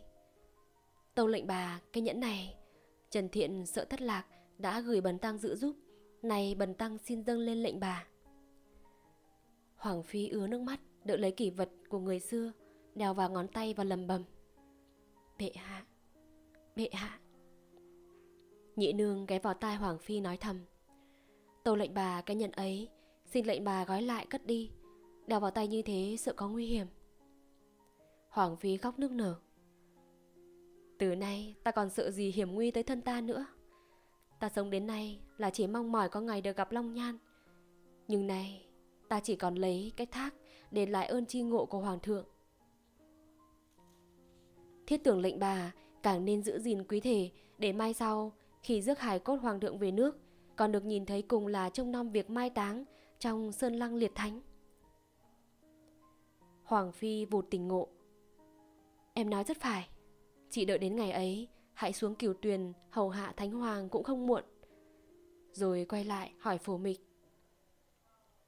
Tâu 1.15 1.27
lệnh 1.27 1.47
bà, 1.47 1.81
cái 1.93 2.03
nhẫn 2.03 2.21
này, 2.21 2.55
Trần 3.11 3.29
Thiện 3.29 3.67
sợ 3.67 3.85
thất 3.85 4.01
lạc, 4.01 4.27
Đã 4.59 4.81
gửi 4.81 5.01
bần 5.01 5.19
tăng 5.19 5.39
giữ 5.39 5.55
giúp. 5.55 5.77
Này, 6.27 6.55
bần 6.55 6.75
tăng 6.75 6.99
xin 6.99 7.23
dâng 7.23 7.39
lên 7.39 7.63
lệnh 7.63 7.81
bà. 7.81 8.07
Hoàng 9.77 10.03
Phi 10.03 10.29
ứa 10.29 10.47
nước 10.47 10.61
mắt, 10.61 10.81
Đỡ 11.05 11.17
lấy 11.17 11.33
kỷ 11.33 11.51
vật 11.51 11.71
của 11.89 11.99
người 11.99 12.21
xưa, 12.21 12.53
Đeo 12.95 13.15
vào 13.15 13.31
ngón 13.31 13.49
tay 13.49 13.75
và 13.75 13.85
lầm 13.85 14.07
bầm. 14.07 14.25
Bệ 15.39 15.51
hạ 15.55 15.85
Bệ 16.77 16.89
hạ. 16.93 17.21
Nhị 18.77 18.93
nương 18.93 19.27
ghé 19.27 19.39
vào 19.39 19.55
tai 19.55 19.77
Hoàng 19.77 19.99
Phi 19.99 20.21
nói 20.21 20.37
thầm. 20.37 20.61
Tâu 21.65 21.77
lệnh 21.77 21.95
bà, 21.95 22.21
cái 22.21 22.37
nhận 22.37 22.51
ấy, 22.51 22.89
Xin 23.25 23.47
lệnh 23.47 23.65
bà 23.65 23.85
gói 23.85 24.03
lại 24.03 24.27
cất 24.31 24.47
đi. 24.47 24.71
Đeo 25.27 25.41
vào 25.41 25.51
tay 25.51 25.69
như 25.69 25.83
thế, 25.83 26.17
sợ 26.19 26.33
có 26.33 26.49
nguy 26.49 26.67
hiểm. 26.67 26.87
Hoàng 28.29 28.57
Phi 28.57 28.77
khóc 28.77 28.99
nức 28.99 29.11
nở. 29.11 29.35
Từ 30.99 31.15
nay, 31.15 31.55
ta 31.65 31.71
còn 31.71 31.91
sợ 31.91 32.11
gì 32.11 32.31
hiểm 32.31 32.55
nguy 32.55 32.71
tới 32.71 32.83
thân 32.83 33.01
ta 33.01 33.21
nữa? 33.21 33.47
Ta 34.39 34.49
sống 34.49 34.71
đến 34.71 34.87
nay 34.87 35.21
là 35.39 35.51
chỉ 35.51 35.67
mong 35.67 35.93
mỏi 35.93 36.09
có 36.09 36.21
ngày 36.21 36.41
được 36.41 36.57
gặp 36.57 36.73
Long 36.73 36.95
Nhan 36.95 37.19
Nhưng 38.09 38.27
nay 38.27 38.67
ta 39.09 39.21
chỉ 39.21 39.37
còn 39.37 39.55
lấy 39.55 39.93
cái 39.97 40.07
thác 40.07 40.35
Để 40.71 40.87
lại 40.87 41.07
ơn 41.07 41.27
chi 41.27 41.43
ngộ 41.43 41.67
của 41.67 41.79
Hoàng 41.79 42.01
thượng 42.01 42.27
Thiết 44.87 45.05
tưởng 45.05 45.21
lệnh 45.21 45.39
bà 45.39 45.73
càng 46.03 46.25
nên 46.25 46.43
giữ 46.43 46.59
gìn 46.59 46.85
quý 46.85 47.01
thể 47.01 47.31
Để 47.59 47.73
mai 47.73 47.95
sau 47.95 48.33
khi 48.67 48.83
rước 48.83 48.99
hài 48.99 49.19
cốt 49.19 49.37
hoàng 49.37 49.61
thượng 49.61 49.79
về 49.79 49.91
nước, 49.91 50.19
còn 50.57 50.73
được 50.73 50.85
nhìn 50.85 51.07
thấy 51.07 51.23
cùng 51.23 51.47
là 51.47 51.71
trông 51.71 51.93
nom 51.93 52.11
việc 52.11 52.31
mai 52.31 52.51
táng 52.51 52.85
trong 53.19 53.53
sơn 53.53 53.75
lăng 53.75 53.95
liệt 53.95 54.13
thánh. 54.15 54.41
Hoàng 56.65 56.93
Phi 56.93 57.25
vụt 57.25 57.47
tình 57.51 57.69
ngộ. 57.69 57.89
Em 59.15 59.31
nói 59.31 59.45
rất 59.45 59.61
phải, 59.61 59.89
chị 60.51 60.65
đợi 60.65 60.79
đến 60.79 60.97
ngày 60.97 61.11
ấy, 61.11 61.49
hãy 61.77 61.93
xuống 61.93 62.15
cửu 62.15 62.35
tuyền 62.43 62.73
hầu 62.91 63.11
hạ 63.11 63.33
thánh 63.37 63.53
hoàng 63.53 63.89
cũng 63.89 64.05
không 64.05 64.27
muộn. 64.27 64.45
Rồi 65.53 65.87
quay 65.89 66.05
lại 66.05 66.33
hỏi 66.41 66.59
phổ 66.59 66.79
mịch. 66.79 67.01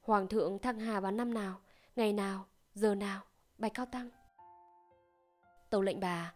Hoàng 0.01 0.27
thượng 0.27 0.59
thăng 0.59 0.79
hà 0.79 0.99
vào 0.99 1.11
năm 1.11 1.33
nào, 1.33 1.59
ngày 1.95 2.13
nào, 2.13 2.45
giờ 2.73 2.95
nào, 2.95 3.21
bạch 3.57 3.73
cao 3.73 3.85
tăng. 3.85 4.09
Tâu 5.69 5.81
lệnh 5.81 5.99
bà, 5.99 6.33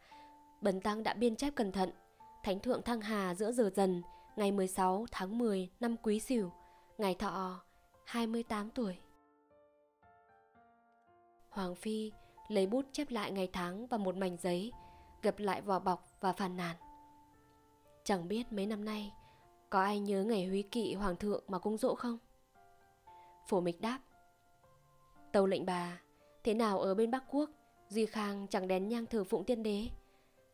bần 0.62 0.82
tăng 0.82 1.04
đã 1.04 1.14
biên 1.14 1.36
chép 1.36 1.56
cẩn 1.56 1.72
thận 1.72 1.89
Thánh 2.44 2.60
thượng 2.60 2.82
thăng 2.82 3.02
hà 3.02 3.36
giữa 3.36 3.52
giờ 3.52 3.70
dần, 3.76 4.02
ngày 4.36 4.52
16 4.52 5.06
tháng 5.12 5.38
10 5.38 5.70
năm 5.80 5.96
Quý 6.04 6.20
Sửu, 6.20 6.52
ngày 6.98 7.16
thọ 7.16 7.62
28 8.06 8.70
tuổi. 8.70 8.98
Hoàng 11.50 11.76
Phi 11.76 12.12
lấy 12.48 12.68
bút 12.68 12.86
chép 12.91 13.12
lại 13.12 13.32
ngày 13.32 13.50
tháng 13.54 13.88
và 13.88 13.98
một 13.98 14.16
mảnh 14.16 14.38
giấy, 14.41 14.72
gập 15.24 15.39
lại 15.39 15.61
vỏ 15.61 15.80
bọc 15.80 16.07
và 16.21 16.34
phàn 16.34 16.57
nàn. 16.57 16.76
Chẳng 18.03 18.28
biết 18.28 18.53
mấy 18.53 18.65
năm 18.65 18.86
nay 18.86 19.13
có 19.69 19.82
ai 19.82 19.99
nhớ 19.99 20.24
ngày 20.24 20.45
huy 20.45 20.61
kỵ 20.61 20.93
hoàng 20.93 21.15
thượng 21.15 21.43
mà 21.47 21.59
cung 21.59 21.78
dỗ 21.78 21.95
không? 21.95 22.17
Phổ 23.47 23.61
mịch 23.61 23.82
đáp 23.82 23.99
Tâu 25.32 25.45
lệnh 25.45 25.65
bà 25.65 26.01
Thế 26.43 26.53
nào 26.53 26.80
ở 26.80 26.95
bên 26.95 27.11
Bắc 27.11 27.24
Quốc 27.30 27.49
Duy 27.89 28.05
Khang 28.05 28.47
chẳng 28.47 28.67
đén 28.67 28.88
nhang 28.88 29.05
thờ 29.05 29.24
phụng 29.24 29.43
tiên 29.43 29.63
đế 29.63 29.88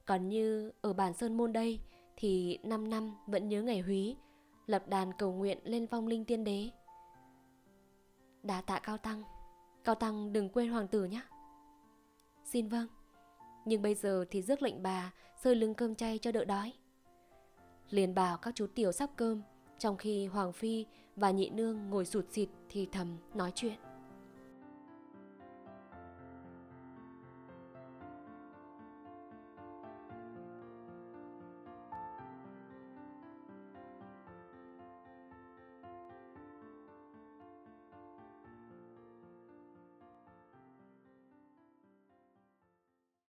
còn 0.09 0.29
như 0.29 0.71
ở 0.81 0.93
bản 0.93 1.13
Sơn 1.13 1.37
Môn 1.37 1.53
đây 1.53 1.79
thì 2.15 2.59
5 2.63 2.89
năm 2.89 3.15
vẫn 3.27 3.49
nhớ 3.49 3.61
ngày 3.61 3.79
húy, 3.79 4.17
lập 4.67 4.87
đàn 4.87 5.13
cầu 5.13 5.31
nguyện 5.31 5.59
lên 5.63 5.85
vong 5.85 6.07
linh 6.07 6.25
tiên 6.25 6.43
đế. 6.43 6.69
Đà 8.43 8.61
tạ 8.61 8.79
Cao 8.79 8.97
Tăng, 8.97 9.23
Cao 9.83 9.95
Tăng 9.95 10.33
đừng 10.33 10.49
quên 10.49 10.69
hoàng 10.71 10.87
tử 10.87 11.05
nhé. 11.05 11.21
Xin 12.45 12.67
vâng, 12.67 12.87
nhưng 13.69 13.81
bây 13.81 13.95
giờ 13.95 14.25
thì 14.31 14.41
rước 14.41 14.61
lệnh 14.61 14.83
bà 14.83 15.13
sơi 15.43 15.55
lưng 15.55 15.73
cơm 15.73 15.95
chay 15.95 16.17
cho 16.17 16.31
đỡ 16.31 16.45
đói. 16.45 16.73
Liền 17.89 18.15
bảo 18.15 18.37
các 18.37 18.55
chú 18.55 18.67
tiểu 18.75 18.91
sắp 18.91 19.09
cơm, 19.15 19.41
trong 19.79 19.97
khi 19.97 20.25
Hoàng 20.25 20.53
Phi 20.53 20.85
và 21.15 21.31
Nhị 21.31 21.49
Nương 21.49 21.89
ngồi 21.89 22.05
sụt 22.05 22.25
xịt 22.31 22.49
thì 22.69 22.87
thầm 22.91 23.17
nói 23.33 23.51
chuyện. 23.55 23.88